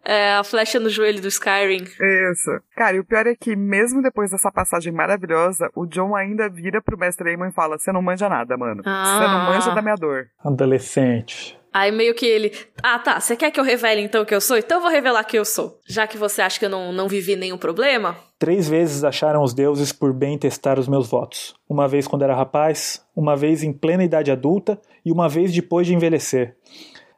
É, 0.08 0.36
a 0.36 0.44
flecha 0.44 0.80
no 0.80 0.88
joelho 0.88 1.20
do 1.20 1.28
Skyrim. 1.28 1.84
Isso. 1.84 2.62
Cara, 2.76 2.96
e 2.96 3.00
o 3.00 3.04
pior 3.04 3.26
é 3.26 3.36
que, 3.36 3.56
mesmo 3.56 4.04
depois 4.04 4.30
dessa 4.30 4.52
passagem 4.52 4.94
maravilhosa, 4.94 5.68
o 5.76 5.88
John 5.88 6.16
ainda 6.16 6.48
vira 6.48 6.80
pro 6.80 6.96
mestre 6.96 7.32
Aemon 7.32 7.48
e 7.48 7.52
fala: 7.52 7.80
Você 7.80 7.92
não 7.92 8.04
manja 8.04 8.30
nada, 8.30 8.56
mano. 8.56 8.84
Você 8.84 8.90
ah. 8.90 9.28
não 9.28 9.54
manja 9.54 9.74
da 9.74 9.82
minha 9.82 9.96
dor. 9.96 10.28
Adolescente. 10.44 11.58
Aí 11.76 11.92
meio 11.92 12.16
que 12.16 12.26
ele, 12.26 12.54
ah 12.82 12.98
tá, 12.98 13.20
você 13.20 13.36
quer 13.36 13.52
que 13.52 13.60
eu 13.60 13.64
revele 13.66 14.00
então 14.00 14.22
o 14.22 14.26
que 14.26 14.34
eu 14.34 14.40
sou? 14.40 14.58
Então 14.58 14.78
eu 14.78 14.82
vou 14.82 14.90
revelar 14.90 15.26
que 15.26 15.38
eu 15.38 15.44
sou. 15.44 15.78
Já 15.86 16.08
que 16.08 16.18
você 16.18 16.42
acha 16.42 16.58
que 16.58 16.64
eu 16.64 16.70
não, 16.70 16.94
não 16.94 17.10
vivi 17.10 17.36
nenhum 17.36 17.58
problema. 17.58 18.16
Três 18.40 18.70
vezes 18.70 19.04
acharam 19.04 19.44
os 19.44 19.54
deuses 19.54 19.92
por 19.92 20.14
bem 20.14 20.38
testar 20.38 20.80
os 20.80 20.88
meus 20.88 21.10
votos. 21.10 21.54
Uma 21.68 21.86
vez 21.86 22.08
quando 22.08 22.22
era 22.22 22.34
rapaz, 22.34 23.06
uma 23.14 23.36
vez 23.36 23.62
em 23.62 23.74
plena 23.74 24.06
idade 24.06 24.32
adulta 24.32 24.80
e 25.06 25.12
uma 25.12 25.28
vez 25.28 25.52
depois 25.52 25.86
de 25.86 25.94
envelhecer. 25.94 26.56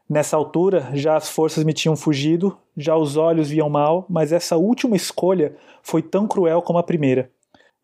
Nessa 0.10 0.36
altura, 0.36 0.90
já 0.92 1.16
as 1.16 1.30
forças 1.30 1.64
me 1.64 1.72
tinham 1.72 1.96
fugido, 1.96 2.58
já 2.76 2.98
os 2.98 3.16
olhos 3.16 3.52
viam 3.52 3.70
mal, 3.70 4.08
mas 4.10 4.32
essa 4.32 4.58
última 4.58 4.96
escolha 4.96 5.56
foi 5.84 6.02
tão 6.02 6.28
cruel 6.28 6.64
como 6.64 6.80
a 6.80 6.84
primeira. 6.84 7.30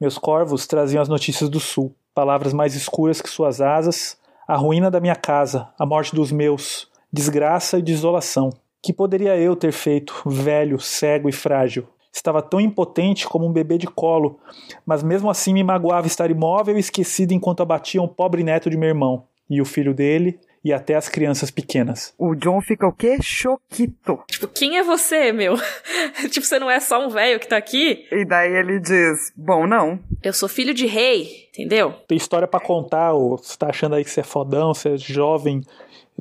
Meus 0.01 0.17
corvos 0.17 0.65
traziam 0.65 1.03
as 1.03 1.07
notícias 1.07 1.51
do 1.51 1.59
sul, 1.59 1.95
palavras 2.15 2.51
mais 2.51 2.73
escuras 2.73 3.21
que 3.21 3.29
suas 3.29 3.61
asas, 3.61 4.17
a 4.47 4.55
ruína 4.55 4.91
da 4.91 4.99
minha 4.99 5.15
casa, 5.15 5.69
a 5.77 5.85
morte 5.85 6.15
dos 6.15 6.31
meus, 6.31 6.87
desgraça 7.11 7.77
e 7.77 7.81
desolação. 7.81 8.49
Que 8.81 8.91
poderia 8.91 9.37
eu 9.37 9.55
ter 9.55 9.71
feito, 9.71 10.23
velho, 10.25 10.79
cego 10.79 11.29
e 11.29 11.31
frágil? 11.31 11.87
Estava 12.11 12.41
tão 12.41 12.59
impotente 12.59 13.27
como 13.27 13.47
um 13.47 13.51
bebê 13.51 13.77
de 13.77 13.87
colo, 13.87 14.39
mas 14.85 15.01
mesmo 15.01 15.29
assim 15.29 15.53
me 15.53 15.63
magoava 15.63 16.05
estar 16.05 16.29
imóvel 16.29 16.77
e 16.77 16.79
esquecido 16.79 17.31
enquanto 17.31 17.63
abatiam 17.63 18.05
o 18.05 18.09
pobre 18.09 18.43
neto 18.43 18.69
de 18.69 18.77
meu 18.77 18.89
irmão, 18.89 19.23
e 19.49 19.61
o 19.61 19.65
filho 19.65 19.93
dele, 19.93 20.39
e 20.63 20.71
até 20.71 20.95
as 20.95 21.09
crianças 21.09 21.51
pequenas. 21.51 22.13
O 22.17 22.35
John 22.35 22.61
fica 22.61 22.87
o 22.87 22.93
quê? 22.93 23.17
Choquito. 23.21 24.23
Tipo, 24.27 24.47
quem 24.47 24.77
é 24.77 24.83
você, 24.83 25.31
meu? 25.31 25.55
tipo, 26.31 26.45
você 26.45 26.57
não 26.57 26.71
é 26.71 26.79
só 26.79 27.05
um 27.05 27.09
velho 27.09 27.39
que 27.39 27.47
tá 27.47 27.57
aqui? 27.57 28.07
E 28.11 28.25
daí 28.25 28.53
ele 28.53 28.79
diz: 28.79 29.33
Bom, 29.35 29.67
não. 29.67 29.99
Eu 30.23 30.33
sou 30.33 30.47
filho 30.47 30.73
de 30.73 30.85
rei, 30.85 31.49
entendeu? 31.49 31.91
Tem 32.07 32.17
história 32.17 32.47
para 32.47 32.63
contar, 32.63 33.11
ou 33.11 33.37
você 33.37 33.57
tá 33.57 33.67
achando 33.67 33.95
aí 33.95 34.03
que 34.03 34.09
você 34.09 34.21
é 34.21 34.23
fodão, 34.23 34.73
você 34.73 34.93
é 34.93 34.97
jovem. 34.97 35.61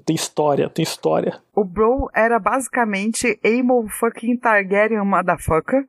Tem 0.05 0.17
história, 0.17 0.71
tem 0.71 0.83
história. 0.83 1.41
O 1.55 1.65
Bro 1.65 2.09
era 2.15 2.39
basicamente 2.39 3.39
Aemon 3.45 3.89
fucking 3.89 4.39
Targaryen 4.39 5.05
motherfucker, 5.05 5.87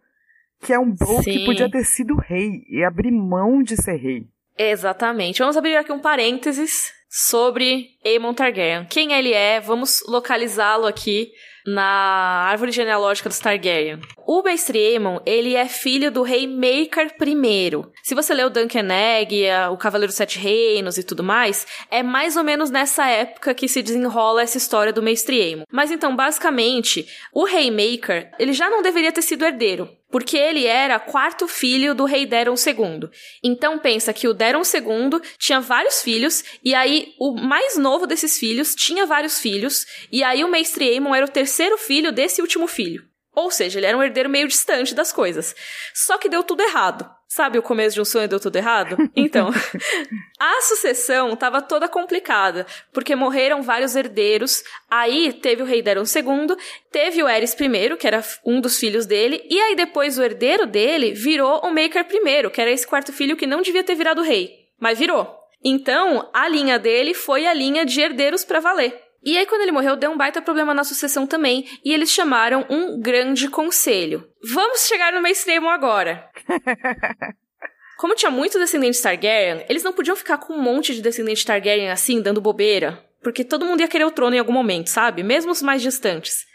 que 0.60 0.74
é 0.74 0.80
um 0.80 0.92
Bro 0.92 1.24
Sim. 1.24 1.32
que 1.32 1.46
podia 1.46 1.72
ter 1.72 1.86
sido 1.86 2.16
rei 2.16 2.66
e 2.70 2.84
abrir 2.84 3.12
mão 3.12 3.64
de 3.64 3.78
ser 3.78 3.96
rei. 3.96 4.28
Exatamente. 4.58 5.40
Vamos 5.40 5.58
abrir 5.58 5.78
aqui 5.78 5.92
um 5.92 6.00
parênteses 6.00 6.92
sobre 7.16 7.92
Aemon 8.04 8.34
Targaryen. 8.34 8.88
Quem 8.90 9.14
ele 9.14 9.32
é, 9.34 9.60
vamos 9.60 10.02
localizá-lo 10.08 10.88
aqui 10.88 11.32
na 11.66 12.44
árvore 12.50 12.72
genealógica 12.72 13.30
dos 13.30 13.40
Targaryen. 13.40 14.00
O 14.26 14.42
Mestre 14.42 14.80
Aemon, 14.80 15.20
ele 15.26 15.56
é 15.56 15.68
filho 15.68 16.12
do 16.12 16.24
rei 16.24 16.48
Maker 16.48 17.16
I. 17.22 17.72
Se 18.04 18.16
você 18.16 18.34
leu 18.34 18.50
Duncan 18.50 18.88
Egg, 18.92 19.46
o 19.72 19.78
Cavaleiro 19.78 20.10
dos 20.10 20.18
Sete 20.18 20.40
Reinos 20.40 20.98
e 20.98 21.04
tudo 21.04 21.24
mais, 21.24 21.68
é 21.92 22.02
mais 22.02 22.36
ou 22.36 22.44
menos 22.44 22.72
nessa 22.72 23.08
época 23.08 23.54
que 23.54 23.68
se 23.68 23.84
desenrola 23.84 24.42
essa 24.42 24.58
história 24.58 24.92
do 24.92 25.04
Mestre 25.04 25.40
Aemon. 25.40 25.66
Mas 25.72 25.92
então, 25.92 26.16
basicamente, 26.16 27.08
o 27.32 27.46
rei 27.46 27.70
Maker, 27.70 28.32
ele 28.40 28.54
já 28.54 28.70
não 28.70 28.82
deveria 28.82 29.12
ter 29.12 29.22
sido 29.22 29.46
herdeiro 29.46 29.88
porque 30.14 30.38
ele 30.38 30.68
era 30.68 31.00
quarto 31.00 31.48
filho 31.48 31.96
do 31.96 32.06
rei 32.06 32.28
Deron 32.28 32.54
II. 32.54 33.10
Então 33.44 33.80
pensa 33.80 34.14
que 34.14 34.28
o 34.28 34.34
Deron 34.34 34.62
II 34.62 35.20
tinha 35.40 35.60
vários 35.60 36.04
filhos, 36.04 36.44
e 36.64 36.76
aí 36.76 37.16
o 37.20 37.34
mais 37.34 37.80
novo 37.80 38.06
desses 38.06 38.38
filhos 38.38 38.76
tinha 38.76 39.08
vários 39.08 39.40
filhos, 39.40 39.88
e 40.12 40.24
aí 40.24 40.44
o 40.44 40.48
Mestre 40.48 40.88
Aemon 40.88 41.16
era 41.16 41.26
o 41.26 41.30
terceiro 41.30 41.80
filho 41.80 42.12
desse 42.12 42.42
último 42.42 42.68
filho. 42.68 43.04
Ou 43.36 43.50
seja, 43.50 43.80
ele 43.80 43.88
era 43.88 43.98
um 43.98 44.04
herdeiro 44.04 44.30
meio 44.30 44.48
distante 44.48 44.94
das 44.94 45.12
coisas. 45.12 45.56
Só 45.96 46.20
que 46.20 46.30
deu 46.30 46.44
tudo 46.44 46.62
errado. 46.62 47.10
Sabe 47.36 47.58
o 47.58 47.64
começo 47.64 47.96
de 47.96 48.02
um 48.02 48.06
sonho 48.06 48.28
deu 48.28 48.40
tudo 48.40 48.58
errado? 48.58 48.96
Então, 49.16 49.50
a 50.40 50.62
sucessão 50.62 51.34
estava 51.34 51.62
toda 51.64 51.88
complicada, 51.88 52.68
porque 52.92 53.16
morreram 53.16 53.64
vários 53.64 53.96
herdeiros. 53.96 54.64
Aí 54.90 55.34
teve 55.34 55.64
o 55.64 55.66
rei 55.66 55.82
Daron 55.82 56.04
II, 56.04 56.56
teve 56.92 57.24
o 57.24 57.28
Eris 57.28 57.54
I, 57.60 57.98
que 57.98 58.06
era 58.06 58.24
um 58.46 58.62
dos 58.62 58.78
filhos 58.78 59.08
dele, 59.08 59.44
e 59.50 59.60
aí 59.60 59.76
depois 59.76 60.20
o 60.20 60.22
herdeiro 60.22 60.68
dele 60.68 61.14
virou 61.14 61.60
o 61.64 61.74
Maker 61.74 62.06
I, 62.08 62.50
que 62.52 62.62
era 62.62 62.70
esse 62.70 62.86
quarto 62.86 63.12
filho 63.12 63.36
que 63.36 63.48
não 63.48 63.64
devia 63.64 63.84
ter 63.84 63.96
virado 63.96 64.22
rei, 64.22 64.68
mas 64.80 65.00
virou. 65.00 65.28
Então, 65.64 66.30
a 66.34 66.48
linha 66.48 66.78
dele 66.78 67.16
foi 67.16 67.48
a 67.48 67.54
linha 67.54 67.84
de 67.84 68.00
herdeiros 68.00 68.46
para 68.46 68.60
valer. 68.60 69.02
E 69.26 69.38
aí, 69.38 69.46
quando 69.46 69.62
ele 69.62 69.72
morreu, 69.72 69.96
deu 69.96 70.12
um 70.12 70.18
baita 70.18 70.42
problema 70.42 70.74
na 70.74 70.84
sucessão 70.84 71.26
também, 71.26 71.66
e 71.84 71.94
eles 71.94 72.12
chamaram 72.12 72.66
um 72.70 73.00
grande 73.00 73.48
conselho. 73.48 74.28
Vamos 74.44 74.86
chegar 74.86 75.14
no 75.14 75.22
mainstream 75.22 75.70
agora. 75.70 76.30
Como 77.98 78.16
tinha 78.16 78.32
muitos 78.32 78.60
descendentes 78.60 79.00
Targaryen, 79.02 79.66
eles 79.70 79.84
não 79.84 79.94
podiam 79.94 80.16
ficar 80.16 80.38
com 80.38 80.54
um 80.54 80.62
monte 80.62 80.94
de 80.94 81.02
descendentes 81.02 81.46
Targaryen 81.46 81.90
assim, 81.90 82.22
dando 82.22 82.42
bobeira. 82.42 83.04
Porque 83.22 83.44
todo 83.44 83.66
mundo 83.66 83.80
ia 83.80 83.88
querer 83.88 84.06
o 84.06 84.12
trono 84.12 84.36
em 84.36 84.40
algum 84.40 84.52
momento, 84.52 84.90
sabe? 84.90 85.24
Mesmo 85.24 85.52
os 85.52 85.62
mais 85.62 85.82
distantes. 85.82 86.46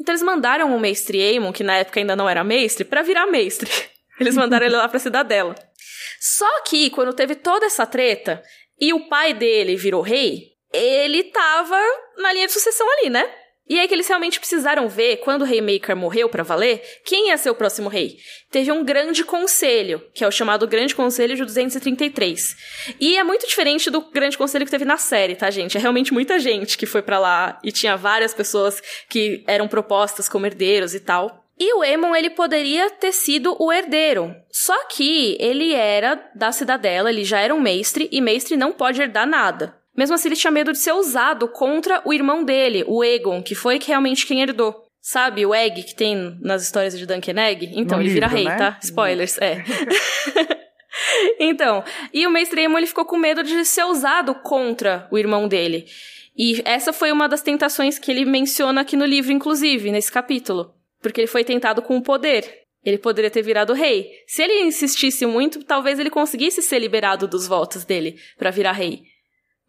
Então 0.00 0.12
eles 0.12 0.22
mandaram 0.22 0.74
o 0.74 0.80
mestre 0.80 1.20
Aemon, 1.20 1.52
que 1.52 1.64
na 1.64 1.76
época 1.76 2.00
ainda 2.00 2.16
não 2.16 2.28
era 2.28 2.44
mestre, 2.44 2.84
para 2.84 3.02
virar 3.02 3.26
mestre. 3.26 3.70
Eles 4.18 4.34
mandaram 4.34 4.66
ele 4.66 4.74
lá 4.74 4.88
pra 4.88 4.98
cidadela. 4.98 5.54
Só 6.18 6.62
que, 6.62 6.90
quando 6.90 7.12
teve 7.12 7.36
toda 7.36 7.66
essa 7.66 7.86
treta, 7.86 8.42
e 8.80 8.92
o 8.92 9.08
pai 9.08 9.32
dele 9.32 9.76
virou 9.76 10.02
rei, 10.02 10.54
ele 10.72 11.22
tava 11.24 11.80
na 12.16 12.32
linha 12.32 12.48
de 12.48 12.52
sucessão 12.52 12.84
ali, 12.98 13.10
né? 13.10 13.32
E 13.68 13.78
aí 13.78 13.86
que 13.86 13.94
eles 13.94 14.08
realmente 14.08 14.40
precisaram 14.40 14.88
ver, 14.88 15.18
quando 15.18 15.42
o 15.42 15.44
Raymaker 15.44 15.94
morreu 15.94 16.28
para 16.28 16.42
valer, 16.42 16.82
quem 17.04 17.28
ia 17.28 17.36
ser 17.36 17.50
o 17.50 17.54
próximo 17.54 17.88
rei. 17.88 18.16
Teve 18.50 18.72
um 18.72 18.82
grande 18.82 19.24
conselho, 19.24 20.02
que 20.14 20.24
é 20.24 20.28
o 20.28 20.32
chamado 20.32 20.66
Grande 20.66 20.94
Conselho 20.94 21.36
de 21.36 21.44
233. 21.44 22.56
E 22.98 23.18
é 23.18 23.22
muito 23.22 23.46
diferente 23.46 23.90
do 23.90 24.00
Grande 24.00 24.38
Conselho 24.38 24.64
que 24.64 24.70
teve 24.70 24.86
na 24.86 24.96
série, 24.96 25.36
tá, 25.36 25.50
gente? 25.50 25.76
É 25.76 25.80
realmente 25.80 26.14
muita 26.14 26.38
gente 26.38 26.78
que 26.78 26.86
foi 26.86 27.02
para 27.02 27.18
lá 27.18 27.58
e 27.62 27.70
tinha 27.70 27.96
várias 27.96 28.32
pessoas 28.32 28.82
que 29.08 29.44
eram 29.46 29.68
propostas 29.68 30.28
como 30.28 30.46
herdeiros 30.46 30.94
e 30.94 31.00
tal. 31.00 31.44
E 31.60 31.74
o 31.74 31.82
Aemon, 31.82 32.14
ele 32.14 32.30
poderia 32.30 32.88
ter 32.88 33.12
sido 33.12 33.56
o 33.58 33.72
herdeiro. 33.72 34.32
Só 34.50 34.86
que 34.86 35.36
ele 35.40 35.74
era 35.74 36.14
da 36.34 36.52
cidadela, 36.52 37.10
ele 37.10 37.24
já 37.24 37.40
era 37.40 37.54
um 37.54 37.60
mestre, 37.60 38.08
e 38.12 38.20
mestre 38.20 38.56
não 38.56 38.72
pode 38.72 39.02
herdar 39.02 39.26
nada. 39.26 39.76
Mesmo 39.98 40.14
assim, 40.14 40.28
ele 40.28 40.36
tinha 40.36 40.52
medo 40.52 40.70
de 40.70 40.78
ser 40.78 40.92
usado 40.92 41.48
contra 41.48 42.00
o 42.04 42.14
irmão 42.14 42.44
dele, 42.44 42.84
o 42.86 43.02
Egon, 43.02 43.42
que 43.42 43.56
foi 43.56 43.80
realmente 43.84 44.24
quem 44.24 44.40
herdou. 44.40 44.84
Sabe 45.02 45.44
o 45.44 45.52
Egg 45.52 45.82
que 45.82 45.92
tem 45.92 46.38
nas 46.40 46.62
histórias 46.62 46.96
de 46.96 47.04
Duncan 47.04 47.40
Egg? 47.40 47.68
Então, 47.74 47.98
No 47.98 48.04
ele 48.04 48.12
vira 48.14 48.28
livro, 48.28 48.36
rei, 48.36 48.44
né? 48.44 48.56
tá? 48.56 48.78
Spoilers, 48.80 49.36
é. 49.38 49.64
então, 51.40 51.82
e 52.14 52.24
o 52.28 52.30
Mestre 52.30 52.60
Aemon, 52.60 52.78
ele 52.78 52.86
ficou 52.86 53.04
com 53.06 53.16
medo 53.16 53.42
de 53.42 53.64
ser 53.64 53.86
usado 53.86 54.36
contra 54.36 55.08
o 55.10 55.18
irmão 55.18 55.48
dele. 55.48 55.86
E 56.36 56.62
essa 56.64 56.92
foi 56.92 57.10
uma 57.10 57.28
das 57.28 57.42
tentações 57.42 57.98
que 57.98 58.12
ele 58.12 58.24
menciona 58.24 58.82
aqui 58.82 58.96
no 58.96 59.04
livro, 59.04 59.32
inclusive, 59.32 59.90
nesse 59.90 60.12
capítulo. 60.12 60.72
Porque 61.02 61.22
ele 61.22 61.26
foi 61.26 61.42
tentado 61.42 61.82
com 61.82 61.96
o 61.96 62.02
poder. 62.02 62.48
Ele 62.84 62.98
poderia 62.98 63.32
ter 63.32 63.42
virado 63.42 63.72
rei. 63.72 64.08
Se 64.28 64.44
ele 64.44 64.60
insistisse 64.60 65.26
muito, 65.26 65.64
talvez 65.64 65.98
ele 65.98 66.08
conseguisse 66.08 66.62
ser 66.62 66.78
liberado 66.78 67.26
dos 67.26 67.48
votos 67.48 67.84
dele 67.84 68.16
para 68.38 68.52
virar 68.52 68.70
rei. 68.70 69.02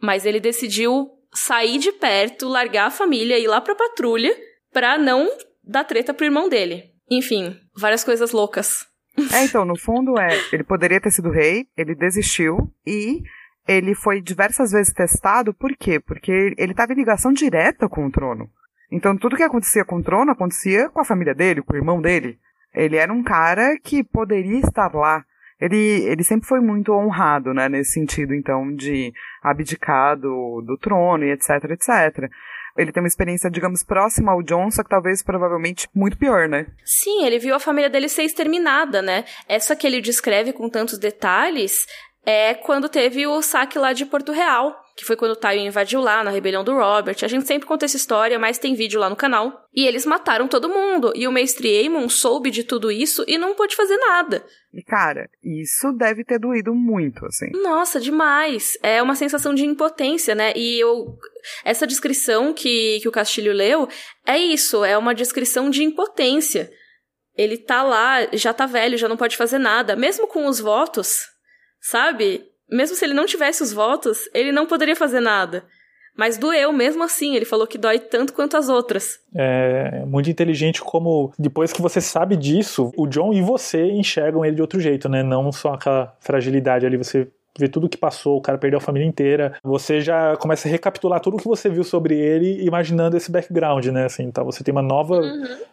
Mas 0.02 0.26
ele 0.26 0.39
decidiu 0.39 1.10
sair 1.34 1.78
de 1.78 1.91
perto, 1.91 2.47
largar 2.47 2.88
a 2.88 2.91
família 2.91 3.38
e 3.38 3.43
ir 3.43 3.47
lá 3.47 3.62
pra 3.62 3.76
patrulha 3.76 4.36
pra 4.72 4.97
não 4.97 5.30
dar 5.64 5.84
treta 5.84 6.14
pro 6.14 6.26
irmão 6.26 6.50
dele. 6.50 6.91
Enfim, 7.10 7.56
várias 7.76 8.04
coisas 8.04 8.32
loucas. 8.32 8.86
É, 9.34 9.43
então, 9.43 9.66
no 9.66 9.78
fundo 9.78 10.18
é, 10.20 10.30
ele 10.52 10.64
poderia 10.64 11.02
ter 11.02 11.12
sido 11.12 11.32
rei, 11.32 11.68
ele 11.76 11.93
desistiu 11.93 12.72
e 12.86 13.22
ele 13.68 13.93
foi 13.93 14.22
diversas 14.22 14.72
vezes 14.72 14.93
testado, 14.93 15.54
por 15.54 15.76
quê? 15.76 16.00
Porque 16.00 16.56
ele 16.58 16.72
estava 16.72 16.93
em 16.93 16.95
ligação 16.95 17.32
direta 17.32 17.88
com 17.88 18.06
o 18.06 18.12
trono. 18.12 18.50
Então 18.91 19.16
tudo 19.16 19.36
que 19.36 19.43
acontecia 19.43 19.86
com 19.86 19.97
o 19.97 20.04
trono 20.04 20.32
acontecia 20.32 20.89
com 20.89 21.00
a 21.00 21.06
família 21.06 21.36
dele, 21.36 21.62
com 21.62 21.74
o 21.74 21.78
irmão 21.78 22.02
dele. 22.02 22.39
Ele 22.74 22.95
era 22.95 23.14
um 23.14 23.24
cara 23.24 23.78
que 23.84 24.04
poderia 24.04 24.60
estar 24.60 24.93
lá. 24.93 25.24
Ele, 25.60 25.78
ele 26.05 26.24
sempre 26.24 26.47
foi 26.47 26.60
muito 26.60 26.93
honrado, 26.93 27.53
né, 27.53 27.68
nesse 27.68 27.91
sentido, 27.91 28.34
então, 28.34 28.74
de 28.74 29.14
abdicar 29.43 30.18
do, 30.18 30.62
do 30.66 30.78
trono 30.78 31.26
e 31.26 31.32
etc, 31.32 31.49
etc. 31.72 32.30
Ele 32.78 32.93
tem 32.93 33.03
uma 33.03 33.07
experiência, 33.07 33.49
digamos, 33.49 33.84
próxima 33.84 34.32
ao 34.32 34.41
John, 34.41 34.72
só 34.72 34.84
que 34.84 34.89
talvez, 34.89 35.22
provavelmente, 35.22 35.89
muito 35.93 36.18
pior, 36.18 36.47
né? 36.47 36.68
Sim, 36.86 37.26
ele 37.26 37.39
viu 37.39 37.53
a 37.53 37.60
família 37.60 37.89
dele 37.89 38.07
ser 38.07 38.24
exterminada, 38.24 39.01
né? 39.01 39.26
Essa 39.47 39.76
que 39.76 39.86
ele 39.86 39.99
descreve 39.99 40.53
com 40.53 40.70
tantos 40.70 40.97
detalhes 40.97 41.86
é 42.26 42.53
quando 42.53 42.88
teve 42.88 43.26
o 43.28 43.41
saque 43.41 43.78
lá 43.78 43.91
de 43.91 44.05
Porto 44.05 44.32
Real, 44.32 44.74
que 45.00 45.06
foi 45.06 45.16
quando 45.16 45.32
o 45.32 45.36
Tywin 45.38 45.68
invadiu 45.68 46.02
lá 46.02 46.22
na 46.26 46.30
rebelião 46.30 46.62
do 46.62 46.74
Robert. 46.74 47.16
A 47.24 47.28
gente 47.30 47.47
sempre 47.47 47.66
conta 47.66 47.86
essa 47.86 47.95
história, 47.95 48.38
mas 48.38 48.58
tem 48.58 48.76
vídeo 48.76 49.00
lá 49.00 49.10
no 49.10 49.16
canal. 49.16 49.66
E 49.74 49.88
eles 49.88 50.06
mataram 50.06 50.45
todo 50.45 50.68
mundo, 50.68 51.14
e 51.16 51.26
o 51.26 51.32
mestre 51.32 51.70
Aemon 51.70 52.10
soube 52.10 52.52
de 52.52 52.66
tudo 52.66 52.91
isso 52.91 53.24
e 53.26 53.38
não 53.38 53.56
pôde 53.56 53.78
fazer 53.78 53.95
nada. 53.95 54.45
E, 54.74 54.84
cara, 54.84 55.30
isso 55.41 55.93
deve 55.93 56.26
ter 56.26 56.38
doído 56.38 56.76
muito, 56.76 57.26
assim. 57.26 57.50
Nossa, 57.64 57.97
demais. 57.97 58.78
É 58.84 59.02
uma 59.02 59.16
sensação 59.16 59.54
de 59.54 59.66
impotência, 59.66 60.36
né? 60.36 60.52
E 60.54 60.78
eu. 60.84 61.18
Essa 61.64 61.88
descrição 61.88 62.54
que, 62.54 63.00
que 63.02 63.08
o 63.08 63.12
Castilho 63.12 63.54
leu 63.54 63.88
é 64.28 64.38
isso, 64.38 64.84
é 64.84 64.97
uma 64.97 65.16
descrição 65.16 65.70
de 65.70 65.82
impotência. 65.82 66.70
Ele 67.38 67.58
tá 67.58 67.84
lá, 67.84 68.28
já 68.34 68.54
tá 68.54 68.66
velho, 68.66 68.97
já 68.97 69.08
não 69.08 69.16
pode 69.16 69.38
fazer 69.38 69.60
nada. 69.60 69.95
Mesmo 69.95 70.28
com 70.28 70.45
os 70.45 70.60
votos, 70.60 71.22
sabe? 71.80 72.49
Mesmo 72.72 72.95
se 72.95 73.03
ele 73.05 73.13
não 73.13 73.26
tivesse 73.26 73.63
os 73.63 73.74
votos, 73.74 74.30
ele 74.34 74.51
não 74.51 74.65
poderia 74.65 74.95
fazer 74.95 75.20
nada. 75.20 75.63
Mas 76.15 76.38
doeu 76.38 76.74
mesmo 76.74 77.01
assim, 77.01 77.36
ele 77.36 77.45
falou 77.45 77.65
que 77.65 77.78
dói 77.78 77.97
tanto 77.97 78.34
quanto 78.34 78.57
as 78.57 78.67
outras. 78.67 79.20
É 79.34 80.03
muito 80.05 80.30
inteligente 80.30 80.82
como, 80.82 81.32
depois 81.39 81.72
que 81.72 81.82
você 81.82 82.01
sabe 82.01 82.36
disso, 82.36 82.91
o 82.97 83.07
John 83.07 83.32
e 83.32 83.41
você 83.41 83.86
enxergam 83.86 84.43
ele 84.43 84.55
de 84.55 84.61
outro 84.61 84.82
jeito, 84.82 85.07
né? 85.07 85.24
Não 85.24 85.49
só 85.51 85.76
aquela 85.76 86.13
fragilidade 86.20 86.86
ali, 86.86 86.97
você 86.97 87.30
vê 87.60 87.68
tudo 87.68 87.88
o 87.88 87.89
que 87.89 87.97
passou, 87.97 88.38
o 88.38 88.41
cara 88.41 88.57
perdeu 88.57 88.78
a 88.78 88.82
família 88.82 89.07
inteira. 89.07 89.57
Você 89.64 90.01
já 90.01 90.36
começa 90.38 90.68
a 90.68 90.72
recapitular 90.72 91.20
tudo 91.20 91.36
o 91.36 91.38
que 91.38 91.47
você 91.47 91.70
viu 91.70 91.84
sobre 91.84 92.18
ele, 92.18 92.64
imaginando 92.64 93.18
esse 93.18 93.32
background, 93.32 93.86
né? 93.88 94.05
Assim, 94.05 94.24
então 94.24 94.45
você 94.45 94.64
tem 94.64 94.72
uma 94.72 94.82
nova 94.82 95.22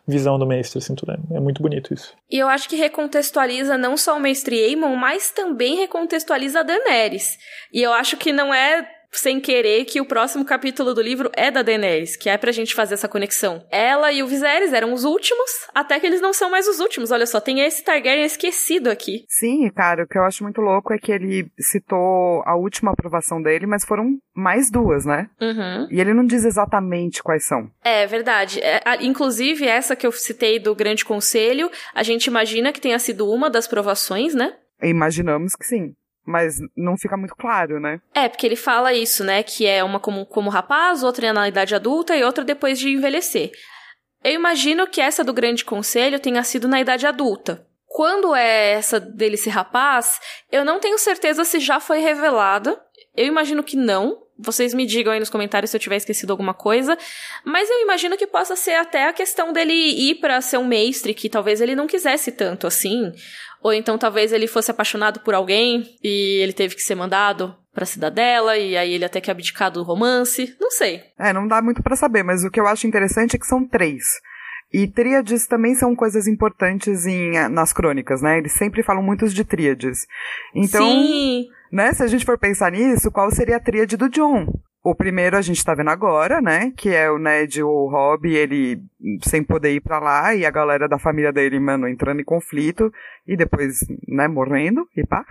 visão 0.06 0.38
do 0.38 0.46
mestre, 0.46 0.78
assim, 0.78 0.94
tudo. 0.94 1.12
É 1.32 1.40
muito 1.40 1.62
bonito 1.62 1.94
isso. 1.94 2.14
E 2.30 2.38
eu 2.38 2.48
acho 2.48 2.68
que 2.68 2.76
recontextualiza 2.76 3.78
não 3.78 3.96
só 3.96 4.16
o 4.16 4.20
mestre 4.20 4.62
Aemon, 4.62 4.96
mas 4.96 5.30
também 5.30 5.76
recontextualiza 5.76 6.60
a 6.60 6.62
Daenerys. 6.62 7.38
E 7.72 7.82
eu 7.82 7.92
acho 7.92 8.16
que 8.16 8.32
não 8.32 8.52
é 8.52 8.95
sem 9.12 9.40
querer 9.40 9.84
que 9.84 10.00
o 10.00 10.04
próximo 10.06 10.44
capítulo 10.44 10.94
do 10.94 11.00
livro 11.02 11.30
é 11.34 11.50
da 11.50 11.62
Daenerys, 11.62 12.16
que 12.16 12.28
é 12.28 12.36
pra 12.36 12.52
gente 12.52 12.74
fazer 12.74 12.94
essa 12.94 13.08
conexão. 13.08 13.64
Ela 13.70 14.12
e 14.12 14.22
o 14.22 14.26
Viserys 14.26 14.72
eram 14.72 14.92
os 14.92 15.04
últimos, 15.04 15.50
até 15.74 15.98
que 16.00 16.06
eles 16.06 16.20
não 16.20 16.32
são 16.32 16.50
mais 16.50 16.66
os 16.68 16.80
últimos. 16.80 17.10
Olha 17.10 17.26
só, 17.26 17.40
tem 17.40 17.60
esse 17.60 17.82
Targaryen 17.84 18.24
esquecido 18.24 18.88
aqui. 18.90 19.24
Sim, 19.28 19.68
cara, 19.70 20.04
o 20.04 20.06
que 20.08 20.18
eu 20.18 20.24
acho 20.24 20.42
muito 20.42 20.60
louco 20.60 20.92
é 20.92 20.98
que 20.98 21.12
ele 21.12 21.50
citou 21.58 22.42
a 22.44 22.56
última 22.56 22.92
aprovação 22.92 23.40
dele, 23.42 23.66
mas 23.66 23.84
foram 23.84 24.16
mais 24.34 24.70
duas, 24.70 25.04
né? 25.04 25.28
Uhum. 25.40 25.88
E 25.90 26.00
ele 26.00 26.12
não 26.14 26.24
diz 26.24 26.44
exatamente 26.44 27.22
quais 27.22 27.44
são. 27.46 27.70
É 27.84 28.06
verdade. 28.06 28.60
É, 28.60 28.80
a- 28.84 29.02
inclusive, 29.02 29.66
essa 29.66 29.96
que 29.96 30.06
eu 30.06 30.12
citei 30.12 30.58
do 30.58 30.74
Grande 30.74 31.04
Conselho, 31.04 31.70
a 31.94 32.02
gente 32.02 32.26
imagina 32.26 32.72
que 32.72 32.80
tenha 32.80 32.98
sido 32.98 33.30
uma 33.30 33.48
das 33.50 33.66
provações, 33.66 34.34
né? 34.34 34.54
Imaginamos 34.82 35.54
que 35.54 35.64
sim. 35.64 35.94
Mas 36.26 36.56
não 36.76 36.96
fica 36.96 37.16
muito 37.16 37.36
claro, 37.36 37.78
né? 37.78 38.00
É, 38.12 38.28
porque 38.28 38.46
ele 38.46 38.56
fala 38.56 38.92
isso, 38.92 39.22
né? 39.22 39.42
Que 39.42 39.66
é 39.66 39.84
uma 39.84 40.00
como, 40.00 40.26
como 40.26 40.50
rapaz, 40.50 41.02
outra 41.02 41.32
na 41.32 41.48
idade 41.48 41.74
adulta 41.74 42.16
e 42.16 42.24
outra 42.24 42.44
depois 42.44 42.78
de 42.78 42.90
envelhecer. 42.90 43.52
Eu 44.24 44.32
imagino 44.32 44.88
que 44.88 45.00
essa 45.00 45.22
do 45.22 45.32
Grande 45.32 45.64
Conselho 45.64 46.18
tenha 46.18 46.42
sido 46.42 46.66
na 46.66 46.80
idade 46.80 47.06
adulta. 47.06 47.64
Quando 47.86 48.34
é 48.34 48.72
essa 48.72 48.98
dele 48.98 49.36
ser 49.36 49.50
rapaz, 49.50 50.20
eu 50.50 50.64
não 50.64 50.80
tenho 50.80 50.98
certeza 50.98 51.44
se 51.44 51.60
já 51.60 51.78
foi 51.78 52.00
revelada. 52.00 52.78
Eu 53.16 53.24
imagino 53.24 53.62
que 53.62 53.76
não. 53.76 54.22
Vocês 54.38 54.74
me 54.74 54.84
digam 54.84 55.12
aí 55.12 55.18
nos 55.18 55.30
comentários 55.30 55.70
se 55.70 55.76
eu 55.76 55.80
tiver 55.80 55.96
esquecido 55.96 56.30
alguma 56.30 56.52
coisa. 56.52 56.98
Mas 57.44 57.70
eu 57.70 57.80
imagino 57.82 58.16
que 58.16 58.26
possa 58.26 58.54
ser 58.54 58.74
até 58.74 59.06
a 59.06 59.12
questão 59.12 59.52
dele 59.52 59.72
ir 59.72 60.16
pra 60.16 60.40
ser 60.40 60.58
um 60.58 60.66
mestre, 60.66 61.14
que 61.14 61.30
talvez 61.30 61.60
ele 61.60 61.76
não 61.76 61.86
quisesse 61.86 62.32
tanto 62.32 62.66
assim. 62.66 63.12
Ou 63.66 63.72
então 63.72 63.98
talvez 63.98 64.32
ele 64.32 64.46
fosse 64.46 64.70
apaixonado 64.70 65.18
por 65.18 65.34
alguém 65.34 65.92
e 66.00 66.40
ele 66.40 66.52
teve 66.52 66.76
que 66.76 66.82
ser 66.82 66.94
mandado 66.94 67.52
pra 67.74 67.84
cidadela 67.84 68.56
e 68.56 68.76
aí 68.76 68.92
ele 68.92 69.04
até 69.04 69.20
que 69.20 69.28
abdicar 69.28 69.72
do 69.72 69.82
romance. 69.82 70.54
Não 70.60 70.70
sei. 70.70 71.02
É, 71.18 71.32
não 71.32 71.48
dá 71.48 71.60
muito 71.60 71.82
pra 71.82 71.96
saber, 71.96 72.22
mas 72.22 72.44
o 72.44 72.50
que 72.50 72.60
eu 72.60 72.68
acho 72.68 72.86
interessante 72.86 73.34
é 73.34 73.38
que 73.40 73.44
são 73.44 73.66
três. 73.66 74.04
E 74.72 74.86
tríades 74.86 75.48
também 75.48 75.74
são 75.74 75.96
coisas 75.96 76.28
importantes 76.28 77.06
em, 77.06 77.32
nas 77.48 77.72
crônicas, 77.72 78.22
né? 78.22 78.38
Eles 78.38 78.52
sempre 78.52 78.84
falam 78.84 79.02
muito 79.02 79.28
de 79.28 79.44
tríades. 79.44 80.06
Então, 80.54 80.88
Sim. 80.88 81.48
né, 81.72 81.92
se 81.92 82.04
a 82.04 82.06
gente 82.06 82.24
for 82.24 82.38
pensar 82.38 82.70
nisso, 82.70 83.10
qual 83.10 83.32
seria 83.32 83.56
a 83.56 83.60
tríade 83.60 83.96
do 83.96 84.08
John? 84.08 84.46
O 84.86 84.94
primeiro 84.94 85.36
a 85.36 85.42
gente 85.42 85.64
tá 85.64 85.74
vendo 85.74 85.90
agora, 85.90 86.40
né? 86.40 86.72
Que 86.76 86.90
é 86.90 87.10
o 87.10 87.18
Ned, 87.18 87.60
o 87.60 87.88
Rob, 87.88 88.24
ele 88.32 88.80
sem 89.24 89.42
poder 89.42 89.72
ir 89.72 89.80
pra 89.80 89.98
lá 89.98 90.32
e 90.32 90.46
a 90.46 90.50
galera 90.52 90.88
da 90.88 90.96
família 90.96 91.32
dele, 91.32 91.58
mano, 91.58 91.88
entrando 91.88 92.20
em 92.20 92.24
conflito 92.24 92.92
e 93.26 93.36
depois, 93.36 93.80
né, 94.06 94.28
morrendo 94.28 94.86
e 94.96 95.04
pá. 95.04 95.24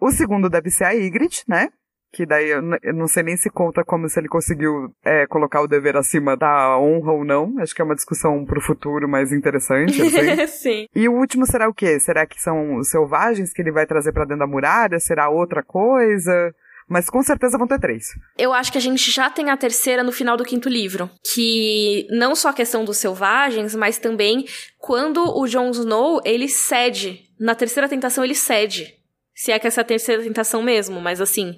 O 0.00 0.10
segundo 0.10 0.50
deve 0.50 0.70
ser 0.70 0.84
a 0.84 0.90
Ygritte, 0.90 1.44
né? 1.46 1.68
Que 2.12 2.26
daí 2.26 2.50
eu, 2.50 2.60
eu 2.82 2.94
não 2.94 3.06
sei 3.06 3.22
nem 3.22 3.36
se 3.36 3.48
conta 3.48 3.84
como 3.84 4.08
se 4.08 4.18
ele 4.18 4.28
conseguiu 4.28 4.92
é, 5.04 5.24
colocar 5.28 5.60
o 5.60 5.68
dever 5.68 5.96
acima 5.96 6.36
da 6.36 6.76
honra 6.78 7.12
ou 7.12 7.24
não. 7.24 7.54
Acho 7.60 7.72
que 7.72 7.80
é 7.80 7.84
uma 7.84 7.94
discussão 7.94 8.44
pro 8.44 8.60
futuro 8.60 9.08
mais 9.08 9.30
interessante. 9.32 10.00
Sim. 10.50 10.88
E 10.96 11.08
o 11.08 11.12
último 11.12 11.46
será 11.46 11.68
o 11.68 11.74
quê? 11.74 12.00
Será 12.00 12.26
que 12.26 12.42
são 12.42 12.78
os 12.78 12.88
selvagens 12.90 13.52
que 13.52 13.62
ele 13.62 13.70
vai 13.70 13.86
trazer 13.86 14.10
pra 14.10 14.24
dentro 14.24 14.40
da 14.40 14.46
muralha? 14.48 14.98
Será 14.98 15.28
outra 15.28 15.62
coisa? 15.62 16.52
Mas 16.88 17.10
com 17.10 17.22
certeza 17.22 17.58
vão 17.58 17.68
ter 17.68 17.78
três. 17.78 18.14
Eu 18.36 18.52
acho 18.52 18.72
que 18.72 18.78
a 18.78 18.80
gente 18.80 19.10
já 19.10 19.28
tem 19.28 19.50
a 19.50 19.56
terceira 19.56 20.02
no 20.02 20.10
final 20.10 20.36
do 20.36 20.44
quinto 20.44 20.68
livro. 20.68 21.10
Que 21.34 22.06
não 22.10 22.34
só 22.34 22.48
a 22.48 22.54
questão 22.54 22.84
dos 22.84 22.96
selvagens, 22.96 23.74
mas 23.74 23.98
também 23.98 24.46
quando 24.78 25.22
o 25.22 25.46
Jon 25.46 25.70
Snow, 25.70 26.20
ele 26.24 26.48
cede. 26.48 27.28
Na 27.38 27.54
terceira 27.54 27.88
tentação, 27.88 28.24
ele 28.24 28.34
cede. 28.34 28.94
Se 29.34 29.52
é 29.52 29.58
que 29.58 29.66
essa 29.66 29.80
é 29.80 29.82
a 29.82 29.84
terceira 29.84 30.22
tentação 30.22 30.62
mesmo, 30.62 31.00
mas 31.00 31.20
assim, 31.20 31.54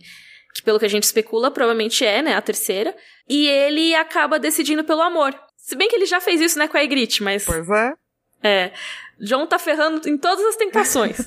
que 0.55 0.63
pelo 0.63 0.79
que 0.79 0.85
a 0.85 0.91
gente 0.91 1.05
especula, 1.05 1.51
provavelmente 1.51 2.05
é, 2.05 2.21
né, 2.21 2.35
a 2.35 2.43
terceira. 2.43 2.95
E 3.29 3.47
ele 3.47 3.95
acaba 3.95 4.39
decidindo 4.39 4.83
pelo 4.83 5.01
amor. 5.01 5.35
Se 5.57 5.77
bem 5.77 5.89
que 5.89 5.95
ele 5.95 6.07
já 6.07 6.21
fez 6.21 6.41
isso, 6.41 6.59
né, 6.59 6.67
com 6.67 6.77
a 6.77 6.81
Ygritte, 6.81 7.23
mas... 7.23 7.45
Pois 7.45 7.69
é. 7.71 7.93
É. 8.43 8.73
John 9.21 9.47
tá 9.47 9.59
ferrando 9.59 10.09
em 10.09 10.17
todas 10.17 10.45
as 10.45 10.57
tentações. 10.57 11.19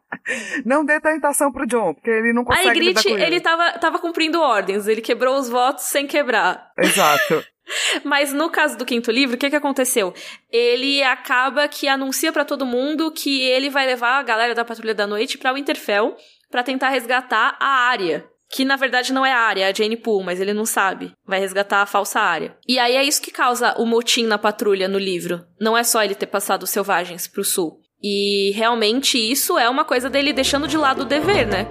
não 0.64 0.84
dê 0.84 1.00
tentação 1.00 1.52
pro 1.52 1.66
John, 1.66 1.94
porque 1.94 2.10
ele 2.10 2.32
não 2.32 2.44
consegue 2.44 2.68
A 2.68 2.72
Ygritte, 2.72 3.08
ele. 3.08 3.22
ele 3.22 3.40
tava, 3.40 3.72
tava 3.78 3.98
cumprindo 3.98 4.40
ordens. 4.40 4.86
Ele 4.86 5.00
quebrou 5.00 5.36
os 5.38 5.48
votos 5.48 5.84
sem 5.84 6.06
quebrar. 6.06 6.72
Exato. 6.78 7.44
Mas 8.04 8.32
no 8.32 8.48
caso 8.48 8.78
do 8.78 8.84
quinto 8.84 9.10
livro, 9.10 9.36
o 9.36 9.38
que 9.38 9.50
que 9.50 9.56
aconteceu? 9.56 10.14
Ele 10.50 11.02
acaba 11.02 11.66
que 11.68 11.88
anuncia 11.88 12.32
para 12.32 12.44
todo 12.44 12.64
mundo 12.64 13.10
que 13.10 13.42
ele 13.42 13.68
vai 13.68 13.86
levar 13.86 14.18
a 14.18 14.22
galera 14.22 14.54
da 14.54 14.64
Patrulha 14.64 14.94
da 14.94 15.06
Noite 15.06 15.36
para 15.36 15.52
Winterfell 15.52 16.16
para 16.50 16.62
tentar 16.62 16.90
resgatar 16.90 17.56
a 17.58 17.88
área. 17.88 18.24
Que 18.48 18.64
na 18.64 18.76
verdade 18.76 19.12
não 19.12 19.26
é 19.26 19.32
a 19.32 19.38
área, 19.38 19.64
é 19.64 19.68
a 19.68 19.72
Jane 19.72 19.96
Poole, 19.96 20.24
mas 20.24 20.40
ele 20.40 20.52
não 20.52 20.64
sabe. 20.64 21.12
Vai 21.26 21.40
resgatar 21.40 21.82
a 21.82 21.86
falsa 21.86 22.20
área. 22.20 22.56
E 22.66 22.78
aí 22.78 22.94
é 22.94 23.02
isso 23.02 23.20
que 23.20 23.30
causa 23.30 23.74
o 23.78 23.84
motim 23.84 24.26
na 24.26 24.38
patrulha 24.38 24.88
no 24.88 24.98
livro. 24.98 25.44
Não 25.60 25.76
é 25.76 25.82
só 25.82 26.02
ele 26.02 26.14
ter 26.14 26.26
passado 26.26 26.62
os 26.62 26.70
selvagens 26.70 27.26
pro 27.26 27.44
sul. 27.44 27.80
E 28.02 28.52
realmente 28.54 29.18
isso 29.18 29.58
é 29.58 29.68
uma 29.68 29.84
coisa 29.84 30.08
dele 30.08 30.32
deixando 30.32 30.68
de 30.68 30.76
lado 30.76 31.02
o 31.02 31.04
dever, 31.04 31.46
né? 31.46 31.66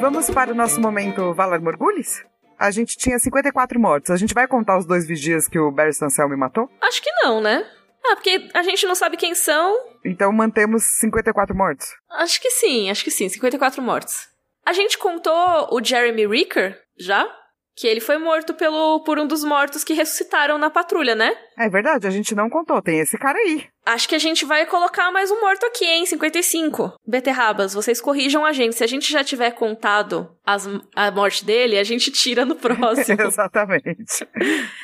Vamos 0.00 0.30
para 0.30 0.52
o 0.52 0.54
nosso 0.54 0.80
momento 0.80 1.32
Valar 1.34 1.60
Morgulis? 1.60 2.24
A 2.58 2.70
gente 2.70 2.96
tinha 2.96 3.18
54 3.18 3.78
mortos. 3.80 4.10
A 4.10 4.16
gente 4.16 4.32
vai 4.32 4.46
contar 4.46 4.78
os 4.78 4.86
dois 4.86 5.06
vigias 5.06 5.48
que 5.48 5.58
o 5.58 5.70
Barry 5.70 5.90
Stancel 5.90 6.28
me 6.28 6.36
matou? 6.36 6.70
Acho 6.80 7.02
que 7.02 7.10
não, 7.22 7.40
né? 7.40 7.64
Ah, 8.04 8.16
porque 8.16 8.48
a 8.52 8.62
gente 8.62 8.86
não 8.86 8.94
sabe 8.94 9.16
quem 9.16 9.34
são. 9.34 9.76
Então 10.04 10.32
mantemos 10.32 10.82
54 11.00 11.54
mortos. 11.54 11.86
Acho 12.10 12.40
que 12.40 12.50
sim, 12.50 12.90
acho 12.90 13.04
que 13.04 13.10
sim, 13.10 13.28
54 13.28 13.80
mortos. 13.80 14.28
A 14.66 14.72
gente 14.72 14.98
contou 14.98 15.68
o 15.70 15.82
Jeremy 15.82 16.26
Ricker 16.26 16.80
já? 16.98 17.28
Que 17.76 17.86
ele 17.86 18.00
foi 18.00 18.18
morto 18.18 18.54
pelo, 18.54 19.00
por 19.00 19.18
um 19.18 19.26
dos 19.26 19.42
mortos 19.42 19.82
que 19.82 19.94
ressuscitaram 19.94 20.58
na 20.58 20.68
patrulha, 20.68 21.14
né? 21.14 21.32
É 21.58 21.68
verdade, 21.68 22.06
a 22.06 22.10
gente 22.10 22.34
não 22.34 22.50
contou. 22.50 22.80
Tem 22.82 23.00
esse 23.00 23.16
cara 23.18 23.38
aí. 23.38 23.64
Acho 23.84 24.08
que 24.08 24.14
a 24.14 24.18
gente 24.18 24.44
vai 24.44 24.66
colocar 24.66 25.10
mais 25.10 25.30
um 25.30 25.40
morto 25.40 25.64
aqui, 25.66 25.84
hein? 25.84 26.06
55. 26.06 26.94
Beterrabas, 27.06 27.74
vocês 27.74 28.00
corrijam 28.00 28.44
a 28.44 28.52
gente. 28.52 28.76
Se 28.76 28.84
a 28.84 28.86
gente 28.86 29.10
já 29.10 29.24
tiver 29.24 29.50
contado 29.52 30.30
as, 30.46 30.68
a 30.94 31.10
morte 31.10 31.44
dele, 31.44 31.78
a 31.78 31.84
gente 31.84 32.10
tira 32.12 32.44
no 32.44 32.56
próximo. 32.56 33.20
Exatamente. 33.22 34.28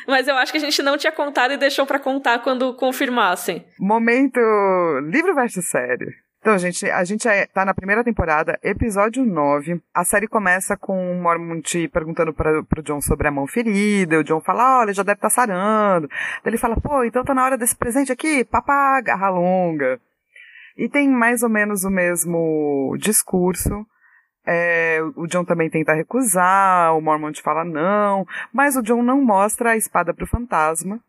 Mas 0.06 0.26
eu 0.26 0.36
acho 0.36 0.50
que 0.50 0.58
a 0.58 0.62
gente 0.62 0.82
não 0.82 0.96
tinha 0.96 1.12
contado 1.12 1.52
e 1.52 1.56
deixou 1.56 1.86
para 1.86 1.98
contar 1.98 2.40
quando 2.40 2.74
confirmassem. 2.74 3.64
Momento 3.78 4.40
livro 5.10 5.34
versus 5.34 5.68
série. 5.68 6.27
Então, 6.40 6.56
gente, 6.56 6.88
a 6.88 7.02
gente 7.02 7.26
é, 7.26 7.46
tá 7.46 7.64
na 7.64 7.74
primeira 7.74 8.04
temporada, 8.04 8.58
episódio 8.62 9.24
9. 9.24 9.82
A 9.92 10.04
série 10.04 10.28
começa 10.28 10.76
com 10.76 11.12
o 11.12 11.20
Mormont 11.20 11.88
perguntando 11.88 12.32
para 12.32 12.62
pro 12.62 12.82
John 12.82 13.00
sobre 13.00 13.26
a 13.26 13.30
mão 13.30 13.46
ferida. 13.46 14.20
O 14.20 14.24
John 14.24 14.40
fala, 14.40 14.80
olha, 14.80 14.94
já 14.94 15.02
deve 15.02 15.16
estar 15.16 15.28
tá 15.28 15.34
sarando. 15.34 16.08
Daí 16.08 16.50
ele 16.52 16.56
fala, 16.56 16.80
pô, 16.80 17.02
então 17.02 17.24
tá 17.24 17.34
na 17.34 17.44
hora 17.44 17.58
desse 17.58 17.74
presente 17.74 18.12
aqui, 18.12 18.44
papá, 18.44 19.00
garra 19.00 19.28
longa. 19.30 20.00
E 20.76 20.88
tem 20.88 21.08
mais 21.08 21.42
ou 21.42 21.48
menos 21.50 21.82
o 21.82 21.90
mesmo 21.90 22.96
discurso. 23.00 23.84
É, 24.46 25.00
o 25.16 25.26
John 25.26 25.44
também 25.44 25.68
tenta 25.68 25.92
recusar, 25.92 26.96
o 26.96 27.00
Mormont 27.00 27.42
fala 27.42 27.64
não, 27.64 28.24
mas 28.52 28.76
o 28.76 28.82
John 28.82 29.02
não 29.02 29.20
mostra 29.20 29.72
a 29.72 29.76
espada 29.76 30.14
pro 30.14 30.26
fantasma. 30.26 31.00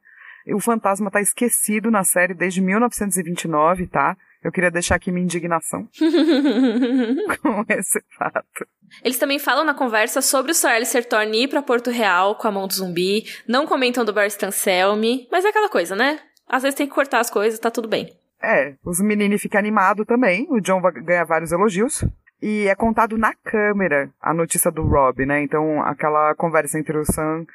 O 0.47 0.59
fantasma 0.59 1.11
tá 1.11 1.21
esquecido 1.21 1.91
na 1.91 2.03
série 2.03 2.33
desde 2.33 2.61
1929, 2.61 3.85
tá? 3.87 4.17
Eu 4.43 4.51
queria 4.51 4.71
deixar 4.71 4.95
aqui 4.95 5.11
minha 5.11 5.23
indignação 5.23 5.87
com 7.41 7.65
esse 7.69 8.01
fato. 8.17 8.67
Eles 9.03 9.17
também 9.17 9.37
falam 9.37 9.65
na 9.65 9.73
conversa 9.73 10.21
sobre 10.21 10.51
o 10.51 10.67
Alistair 10.67 11.05
Thorne 11.07 11.43
ir 11.43 11.47
pra 11.47 11.61
Porto 11.61 11.91
Real 11.91 12.35
com 12.35 12.47
a 12.47 12.51
mão 12.51 12.67
do 12.67 12.73
zumbi, 12.73 13.25
não 13.47 13.67
comentam 13.67 14.05
do 14.05 14.13
Barry 14.13 14.31
Stanselmi, 14.31 15.27
mas 15.31 15.45
é 15.45 15.49
aquela 15.49 15.69
coisa, 15.69 15.95
né? 15.95 16.19
Às 16.47 16.63
vezes 16.63 16.77
tem 16.77 16.87
que 16.87 16.93
cortar 16.93 17.19
as 17.19 17.29
coisas, 17.29 17.59
tá 17.59 17.69
tudo 17.69 17.87
bem. 17.87 18.11
É, 18.41 18.75
os 18.83 18.99
meninos 19.01 19.41
ficam 19.41 19.59
animados 19.59 20.05
também, 20.05 20.47
o 20.49 20.59
John 20.61 20.81
vai 20.81 20.93
ganhar 20.93 21.25
vários 21.25 21.51
elogios. 21.51 22.03
E 22.41 22.67
é 22.67 22.75
contado 22.75 23.17
na 23.17 23.33
câmera 23.43 24.09
a 24.21 24.33
notícia 24.33 24.71
do 24.71 24.83
Rob, 24.83 25.25
né? 25.25 25.43
Então, 25.43 25.81
aquela 25.83 26.33
conversa 26.35 26.79
entre 26.79 26.97
o 26.97 27.03
Sam 27.03 27.45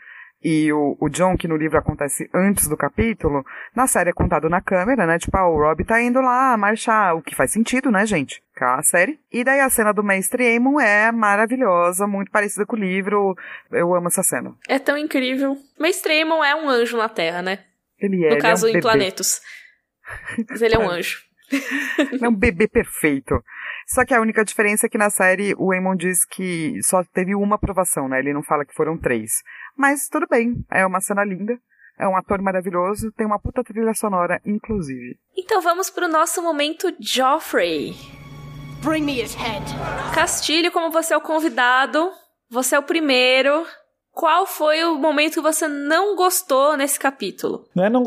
e 0.43 0.71
o, 0.73 0.97
o 1.01 1.09
John, 1.09 1.37
que 1.39 1.49
no 1.49 1.57
livro 1.57 1.79
acontece 1.79 2.29
antes 2.35 2.69
do 2.69 2.77
capítulo, 2.77 3.45
na 3.75 3.87
série 3.87 4.11
é 4.11 4.13
contado 4.13 4.49
na 4.51 4.61
câmera, 4.61 5.07
né? 5.07 5.19
Tipo, 5.19 5.37
ah, 5.39 5.49
o 5.49 5.57
Rob 5.57 5.83
tá 5.85 6.03
indo 6.03 6.21
lá 6.21 6.55
marchar, 6.57 7.17
o 7.17 7.23
que 7.23 7.35
faz 7.35 7.51
sentido, 7.51 7.91
né, 7.91 8.05
gente? 8.05 8.43
A 8.61 8.83
série. 8.83 9.19
E 9.33 9.43
daí 9.43 9.61
a 9.61 9.71
cena 9.71 9.93
do 9.93 10.05
Mestre 10.05 10.47
Aemon 10.47 10.79
é 10.79 11.11
maravilhosa, 11.11 12.07
muito 12.07 12.31
parecida 12.31 12.67
com 12.67 12.77
o 12.77 12.79
livro. 12.79 13.35
Eu 13.71 13.95
amo 13.95 14.09
essa 14.09 14.23
cena. 14.23 14.55
É 14.69 14.79
tão 14.79 14.99
incrível. 14.99 15.57
Mestre 15.81 16.13
Aemon 16.13 16.45
é 16.45 16.55
um 16.55 16.69
anjo 16.69 16.97
na 16.97 17.09
Terra, 17.09 17.41
né? 17.41 17.61
Ele 17.99 18.25
é. 18.25 18.35
No 18.35 18.39
caso, 18.39 18.69
é 18.69 18.73
um 18.73 18.77
em 18.77 18.81
planetos. 18.81 19.41
Mas 20.49 20.61
ele 20.61 20.75
é 20.75 20.79
um 20.79 20.89
anjo. 20.91 21.23
é 22.21 22.29
um 22.29 22.35
bebê 22.35 22.69
perfeito. 22.69 23.43
Só 23.87 24.05
que 24.05 24.15
a 24.15 24.21
única 24.21 24.45
diferença 24.45 24.87
é 24.87 24.89
que 24.89 24.99
na 24.99 25.11
série 25.11 25.55
o 25.59 25.73
Eamon 25.73 25.97
diz 25.97 26.25
que 26.25 26.79
só 26.83 27.03
teve 27.05 27.35
uma 27.35 27.57
aprovação, 27.57 28.09
né? 28.09 28.19
Ele 28.19 28.33
não 28.33 28.43
fala 28.43 28.65
que 28.65 28.75
foram 28.75 28.99
três. 28.99 29.43
Mas 29.77 30.09
tudo 30.09 30.27
bem, 30.29 30.65
é 30.71 30.87
uma 30.87 31.01
cena 31.01 31.25
linda. 31.25 31.59
É 31.99 32.09
um 32.09 32.17
ator 32.17 32.43
maravilhoso, 32.43 33.13
tem 33.13 33.25
uma 33.25 33.39
puta 33.39 33.63
trilha 33.63 33.95
sonora, 33.95 34.41
inclusive. 34.45 35.17
Então 35.37 35.61
vamos 35.61 35.91
pro 35.91 36.09
nosso 36.09 36.43
momento 36.43 36.93
Joffrey. 36.99 37.95
Bring 38.83 39.03
me 39.05 39.23
his 39.23 39.35
head. 39.35 39.65
Castilho, 40.13 40.73
como 40.73 40.91
você 40.91 41.15
é 41.15 41.17
o 41.17 41.21
convidado, 41.21 42.11
você 42.51 42.75
é 42.75 42.79
o 42.79 42.83
primeiro. 42.83 43.65
Qual 44.11 44.47
foi 44.47 44.85
o 44.85 44.99
momento 44.99 45.35
que 45.35 45.41
você 45.41 45.67
não 45.67 46.15
gostou 46.17 46.77
nesse 46.77 46.99
capítulo? 46.99 47.67
Não 47.75 47.85
é 47.85 47.91
não 47.91 48.03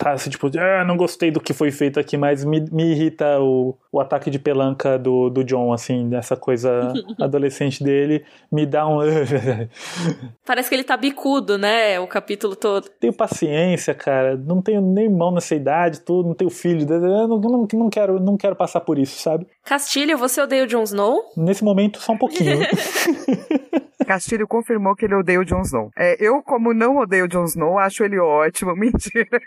gostar, 0.00 0.12
assim, 0.12 0.30
tipo, 0.30 0.50
ah, 0.58 0.84
não 0.84 0.96
gostei 0.96 1.30
do 1.30 1.40
que 1.40 1.52
foi 1.52 1.70
feito 1.70 2.00
aqui, 2.00 2.16
mas 2.16 2.44
me, 2.44 2.60
me 2.70 2.92
irrita 2.92 3.38
o, 3.40 3.76
o 3.92 4.00
ataque 4.00 4.30
de 4.30 4.38
pelanca 4.38 4.98
do, 4.98 5.28
do 5.28 5.44
John, 5.44 5.72
assim, 5.72 6.08
dessa 6.08 6.36
coisa 6.36 6.92
adolescente 7.20 7.84
dele, 7.84 8.24
me 8.50 8.64
dá 8.64 8.86
um. 8.86 8.98
Parece 10.44 10.68
que 10.68 10.74
ele 10.74 10.84
tá 10.84 10.96
bicudo, 10.96 11.58
né? 11.58 12.00
O 12.00 12.06
capítulo 12.06 12.56
todo. 12.56 12.88
Tenho 12.98 13.12
paciência, 13.12 13.94
cara. 13.94 14.36
Não 14.36 14.62
tenho 14.62 14.80
nem 14.80 15.04
irmão 15.04 15.32
nessa 15.32 15.54
idade, 15.54 16.00
tudo, 16.00 16.28
não 16.28 16.34
tenho 16.34 16.50
filho. 16.50 16.86
Eu 16.90 17.28
não, 17.28 17.38
não, 17.38 17.68
não, 17.72 17.90
quero, 17.90 18.18
não 18.18 18.36
quero 18.36 18.56
passar 18.56 18.80
por 18.80 18.98
isso, 18.98 19.20
sabe? 19.20 19.46
Castilho, 19.64 20.16
você 20.16 20.40
odeia 20.40 20.64
o 20.64 20.66
Jon 20.66 20.82
Snow? 20.82 21.20
Nesse 21.36 21.62
momento, 21.62 22.00
só 22.00 22.12
um 22.12 22.18
pouquinho. 22.18 22.60
Castilho 24.10 24.48
confirmou 24.48 24.96
que 24.96 25.04
ele 25.04 25.14
odeia 25.14 25.38
o 25.38 25.44
Jon 25.44 25.60
Snow. 25.60 25.90
É, 25.96 26.16
eu, 26.18 26.42
como 26.42 26.74
não 26.74 26.96
odeio 26.96 27.26
o 27.26 27.28
Jon 27.28 27.44
Snow, 27.44 27.78
acho 27.78 28.02
ele 28.02 28.18
ótimo. 28.18 28.74
Mentira. 28.74 29.40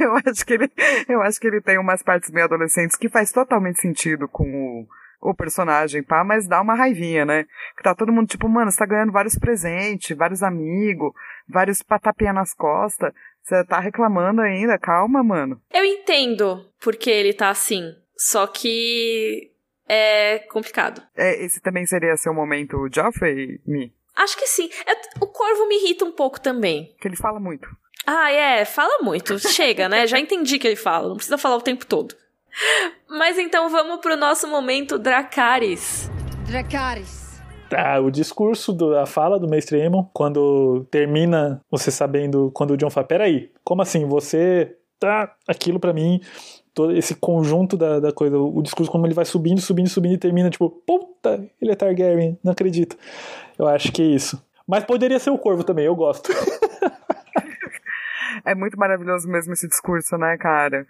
Eu 0.04 0.14
acho 0.16 0.46
que 0.46 0.54
ele, 0.54 0.70
eu 1.08 1.20
acho 1.22 1.38
que 1.38 1.46
ele 1.46 1.60
tem 1.60 1.78
umas 1.78 2.02
partes 2.02 2.30
meio 2.30 2.46
adolescentes 2.46 2.96
que 2.96 3.08
faz 3.08 3.30
totalmente 3.30 3.80
sentido 3.80 4.26
com 4.26 4.86
o, 5.20 5.30
o 5.30 5.34
personagem, 5.34 6.02
pá, 6.02 6.24
mas 6.24 6.48
dá 6.48 6.60
uma 6.60 6.74
raivinha, 6.74 7.26
né? 7.26 7.44
Que 7.76 7.82
tá 7.82 7.94
todo 7.94 8.12
mundo 8.12 8.28
tipo, 8.28 8.48
mano, 8.48 8.70
você 8.70 8.78
tá 8.78 8.86
ganhando 8.86 9.12
vários 9.12 9.38
presentes, 9.38 10.16
vários 10.16 10.42
amigos, 10.42 11.12
vários 11.46 11.82
patapinha 11.82 12.32
nas 12.32 12.54
costas. 12.54 13.12
Você 13.42 13.64
tá 13.64 13.78
reclamando 13.80 14.40
ainda? 14.40 14.78
Calma, 14.78 15.22
mano. 15.22 15.60
Eu 15.72 15.84
entendo 15.84 16.66
porque 16.80 17.10
ele 17.10 17.32
tá 17.32 17.50
assim. 17.50 17.94
Só 18.16 18.46
que 18.46 19.50
é 19.88 20.40
complicado. 20.50 21.02
É, 21.16 21.42
esse 21.44 21.60
também 21.60 21.84
seria 21.86 22.16
seu 22.16 22.32
momento 22.32 22.88
Joffrey, 22.92 23.60
Me? 23.66 23.92
Acho 24.16 24.36
que 24.36 24.46
sim. 24.46 24.68
É, 24.86 24.92
o 25.20 25.26
Corvo 25.26 25.66
me 25.66 25.76
irrita 25.82 26.04
um 26.04 26.12
pouco 26.12 26.40
também. 26.40 26.94
Que 27.00 27.08
ele 27.08 27.16
fala 27.16 27.40
muito. 27.40 27.68
Ah, 28.12 28.32
é, 28.32 28.64
fala 28.64 29.04
muito. 29.04 29.38
Chega, 29.38 29.88
né? 29.88 30.04
Já 30.04 30.18
entendi 30.18 30.58
que 30.58 30.66
ele 30.66 30.74
fala, 30.74 31.08
não 31.08 31.14
precisa 31.14 31.38
falar 31.38 31.56
o 31.56 31.62
tempo 31.62 31.86
todo. 31.86 32.12
Mas 33.08 33.38
então 33.38 33.68
vamos 33.68 34.00
pro 34.00 34.16
nosso 34.16 34.48
momento 34.48 34.98
Dracarys. 34.98 36.10
Dracarys. 36.44 37.40
Ah, 37.72 38.00
o 38.00 38.10
discurso, 38.10 38.72
do, 38.72 38.98
a 38.98 39.06
fala 39.06 39.38
do 39.38 39.48
Mestre 39.48 39.80
Aemon, 39.80 40.06
quando 40.12 40.84
termina 40.90 41.60
você 41.70 41.92
sabendo, 41.92 42.50
quando 42.52 42.72
o 42.72 42.76
John 42.76 42.90
fala, 42.90 43.06
peraí, 43.06 43.52
como 43.62 43.80
assim, 43.80 44.04
você 44.04 44.76
tá, 44.98 45.32
aquilo 45.46 45.78
para 45.78 45.92
mim, 45.92 46.20
todo 46.74 46.96
esse 46.96 47.14
conjunto 47.14 47.76
da, 47.76 48.00
da 48.00 48.12
coisa, 48.12 48.36
o 48.36 48.60
discurso 48.60 48.90
como 48.90 49.06
ele 49.06 49.14
vai 49.14 49.24
subindo, 49.24 49.60
subindo, 49.60 49.88
subindo 49.88 50.14
e 50.14 50.18
termina 50.18 50.50
tipo, 50.50 50.68
puta, 50.68 51.48
ele 51.62 51.70
é 51.70 51.76
Targaryen, 51.76 52.36
não 52.42 52.50
acredito. 52.50 52.96
Eu 53.56 53.68
acho 53.68 53.92
que 53.92 54.02
é 54.02 54.06
isso. 54.06 54.42
Mas 54.66 54.82
poderia 54.82 55.20
ser 55.20 55.30
o 55.30 55.38
Corvo 55.38 55.62
também, 55.62 55.86
eu 55.86 55.94
gosto. 55.94 56.32
é 58.50 58.54
muito 58.54 58.78
maravilhoso 58.78 59.28
mesmo 59.28 59.52
esse 59.52 59.68
discurso, 59.68 60.16
né, 60.18 60.36
cara? 60.36 60.86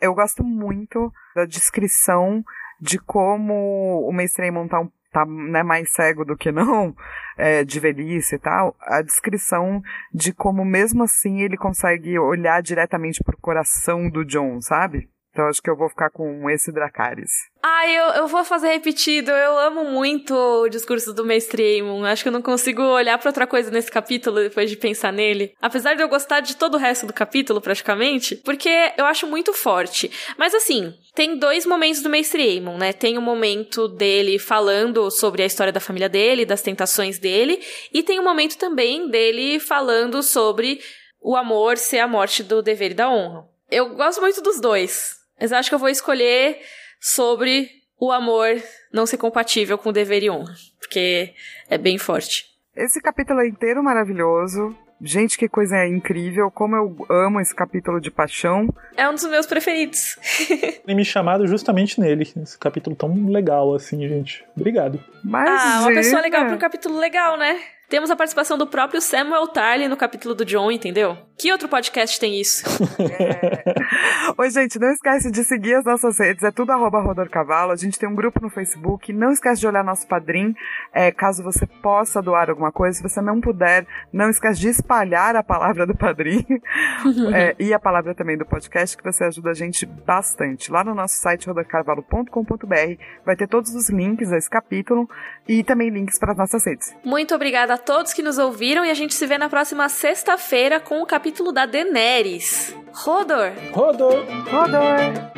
Eu 0.00 0.14
gosto 0.14 0.42
muito 0.42 1.12
da 1.34 1.44
descrição 1.44 2.44
de 2.80 2.98
como 2.98 4.06
o 4.08 4.12
Mestre 4.12 4.44
Aemon 4.44 4.66
tá 4.68 4.84
tá 5.12 5.24
né, 5.24 5.62
mais 5.62 5.92
cego 5.92 6.24
do 6.24 6.36
que 6.36 6.50
não, 6.50 6.92
é, 7.38 7.62
de 7.62 7.78
velhice 7.78 8.34
e 8.34 8.38
tal, 8.38 8.76
a 8.80 9.00
descrição 9.00 9.80
de 10.12 10.32
como 10.32 10.64
mesmo 10.64 11.04
assim 11.04 11.40
ele 11.42 11.56
consegue 11.56 12.18
olhar 12.18 12.60
diretamente 12.60 13.22
pro 13.22 13.38
coração 13.38 14.10
do 14.10 14.24
John, 14.24 14.60
sabe? 14.60 15.08
Então 15.34 15.48
acho 15.48 15.60
que 15.60 15.68
eu 15.68 15.76
vou 15.76 15.88
ficar 15.88 16.10
com 16.10 16.48
esse 16.48 16.70
Dracarys. 16.70 17.32
Ah, 17.60 17.88
eu, 17.88 18.04
eu 18.22 18.28
vou 18.28 18.44
fazer 18.44 18.68
repetido. 18.68 19.32
Eu 19.32 19.58
amo 19.58 19.84
muito 19.90 20.32
o 20.32 20.68
discurso 20.68 21.12
do 21.12 21.24
Mestre 21.24 21.60
Aemon. 21.60 22.04
Acho 22.04 22.22
que 22.22 22.28
eu 22.28 22.32
não 22.32 22.40
consigo 22.40 22.80
olhar 22.80 23.18
para 23.18 23.30
outra 23.30 23.44
coisa 23.44 23.68
nesse 23.68 23.90
capítulo 23.90 24.36
depois 24.36 24.70
de 24.70 24.76
pensar 24.76 25.12
nele. 25.12 25.52
Apesar 25.60 25.94
de 25.94 26.02
eu 26.04 26.08
gostar 26.08 26.38
de 26.38 26.56
todo 26.56 26.76
o 26.76 26.78
resto 26.78 27.04
do 27.04 27.12
capítulo, 27.12 27.60
praticamente, 27.60 28.36
porque 28.36 28.92
eu 28.96 29.04
acho 29.06 29.26
muito 29.26 29.52
forte. 29.52 30.08
Mas 30.38 30.54
assim, 30.54 30.94
tem 31.16 31.36
dois 31.36 31.66
momentos 31.66 32.00
do 32.00 32.08
Mestre 32.08 32.40
Aemon, 32.40 32.78
né? 32.78 32.92
Tem 32.92 33.18
o 33.18 33.22
momento 33.22 33.88
dele 33.88 34.38
falando 34.38 35.10
sobre 35.10 35.42
a 35.42 35.46
história 35.46 35.72
da 35.72 35.80
família 35.80 36.08
dele, 36.08 36.46
das 36.46 36.62
tentações 36.62 37.18
dele, 37.18 37.60
e 37.92 38.04
tem 38.04 38.20
o 38.20 38.24
momento 38.24 38.56
também 38.56 39.10
dele 39.10 39.58
falando 39.58 40.22
sobre 40.22 40.78
o 41.20 41.34
amor 41.34 41.76
ser 41.76 41.98
a 41.98 42.06
morte 42.06 42.44
do 42.44 42.62
dever 42.62 42.92
e 42.92 42.94
da 42.94 43.10
honra. 43.10 43.48
Eu 43.68 43.96
gosto 43.96 44.20
muito 44.20 44.40
dos 44.40 44.60
dois. 44.60 45.23
Mas 45.40 45.52
acho 45.52 45.68
que 45.68 45.74
eu 45.74 45.78
vou 45.78 45.88
escolher 45.88 46.60
sobre 47.00 47.70
o 47.98 48.10
amor 48.10 48.62
não 48.92 49.06
ser 49.06 49.16
compatível 49.16 49.78
com 49.78 49.88
o 49.88 49.92
dever 49.92 50.22
e 50.22 50.30
honra, 50.30 50.54
porque 50.78 51.34
é 51.68 51.78
bem 51.78 51.98
forte. 51.98 52.46
Esse 52.76 53.00
capítulo 53.00 53.40
é 53.40 53.48
inteiro 53.48 53.82
maravilhoso. 53.82 54.76
Gente, 55.00 55.36
que 55.36 55.48
coisa 55.48 55.86
incrível. 55.86 56.50
Como 56.50 56.74
eu 56.74 57.06
amo 57.10 57.40
esse 57.40 57.54
capítulo 57.54 58.00
de 58.00 58.10
paixão. 58.10 58.72
É 58.96 59.08
um 59.08 59.14
dos 59.14 59.24
meus 59.24 59.46
preferidos. 59.46 60.16
Tem 60.86 60.96
me 60.96 61.04
chamado 61.04 61.46
justamente 61.46 62.00
nele. 62.00 62.26
Esse 62.42 62.58
capítulo 62.58 62.96
tão 62.96 63.26
legal 63.26 63.74
assim, 63.74 64.08
gente. 64.08 64.44
Obrigado. 64.56 64.98
ah, 65.50 65.80
uma 65.82 65.92
pessoa 65.94 66.22
legal 66.22 66.46
para 66.46 66.54
um 66.54 66.58
capítulo 66.58 66.98
legal, 66.98 67.36
né? 67.36 67.60
Temos 67.88 68.10
a 68.10 68.16
participação 68.16 68.56
do 68.56 68.66
próprio 68.66 69.00
Samuel 69.00 69.46
Tarly 69.48 69.88
no 69.88 69.96
capítulo 69.96 70.34
do 70.34 70.44
John, 70.44 70.70
entendeu? 70.70 71.18
Que 71.38 71.52
outro 71.52 71.68
podcast 71.68 72.18
tem 72.18 72.40
isso? 72.40 72.64
É. 72.98 73.64
Oi, 74.38 74.50
gente, 74.50 74.78
não 74.78 74.90
esquece 74.90 75.30
de 75.30 75.44
seguir 75.44 75.74
as 75.74 75.84
nossas 75.84 76.18
redes, 76.18 76.42
é 76.42 76.50
tudo 76.50 76.70
arroba 76.70 77.00
Rodorcavalo. 77.00 77.72
A 77.72 77.76
gente 77.76 77.98
tem 77.98 78.08
um 78.08 78.14
grupo 78.14 78.40
no 78.40 78.48
Facebook. 78.48 79.12
Não 79.12 79.30
esquece 79.30 79.60
de 79.60 79.66
olhar 79.66 79.84
nosso 79.84 80.06
padrim, 80.06 80.54
é, 80.92 81.10
caso 81.10 81.42
você 81.42 81.66
possa 81.66 82.22
doar 82.22 82.48
alguma 82.48 82.72
coisa. 82.72 82.96
Se 82.96 83.02
você 83.02 83.20
não 83.20 83.40
puder, 83.40 83.86
não 84.12 84.30
esquece 84.30 84.60
de 84.60 84.68
espalhar 84.68 85.36
a 85.36 85.42
palavra 85.42 85.86
do 85.86 85.94
padrim 85.94 86.44
é, 87.34 87.54
e 87.58 87.74
a 87.74 87.78
palavra 87.78 88.14
também 88.14 88.38
do 88.38 88.46
podcast, 88.46 88.96
que 88.96 89.04
você 89.04 89.24
ajuda 89.24 89.50
a 89.50 89.54
gente 89.54 89.84
bastante. 89.84 90.70
Lá 90.70 90.82
no 90.82 90.94
nosso 90.94 91.16
site 91.16 91.46
rodorcavalo.com.br 91.46 93.02
vai 93.26 93.36
ter 93.36 93.48
todos 93.48 93.74
os 93.74 93.90
links 93.90 94.32
a 94.32 94.38
esse 94.38 94.48
capítulo 94.48 95.08
e 95.48 95.62
também 95.62 95.90
links 95.90 96.18
para 96.18 96.32
as 96.32 96.38
nossas 96.38 96.64
redes. 96.66 96.94
Muito 97.04 97.34
obrigada 97.34 97.74
a 97.74 97.78
todos 97.78 98.12
que 98.12 98.22
nos 98.22 98.38
ouviram 98.38 98.84
e 98.84 98.90
a 98.90 98.94
gente 98.94 99.14
se 99.14 99.26
vê 99.26 99.38
na 99.38 99.48
próxima 99.48 99.88
sexta-feira 99.88 100.80
com 100.80 101.02
o 101.02 101.06
capítulo 101.06 101.52
da 101.52 101.66
Daenerys. 101.66 102.74
Rodor! 102.92 103.52
Rodor! 103.72 104.24
Rodor! 104.50 105.34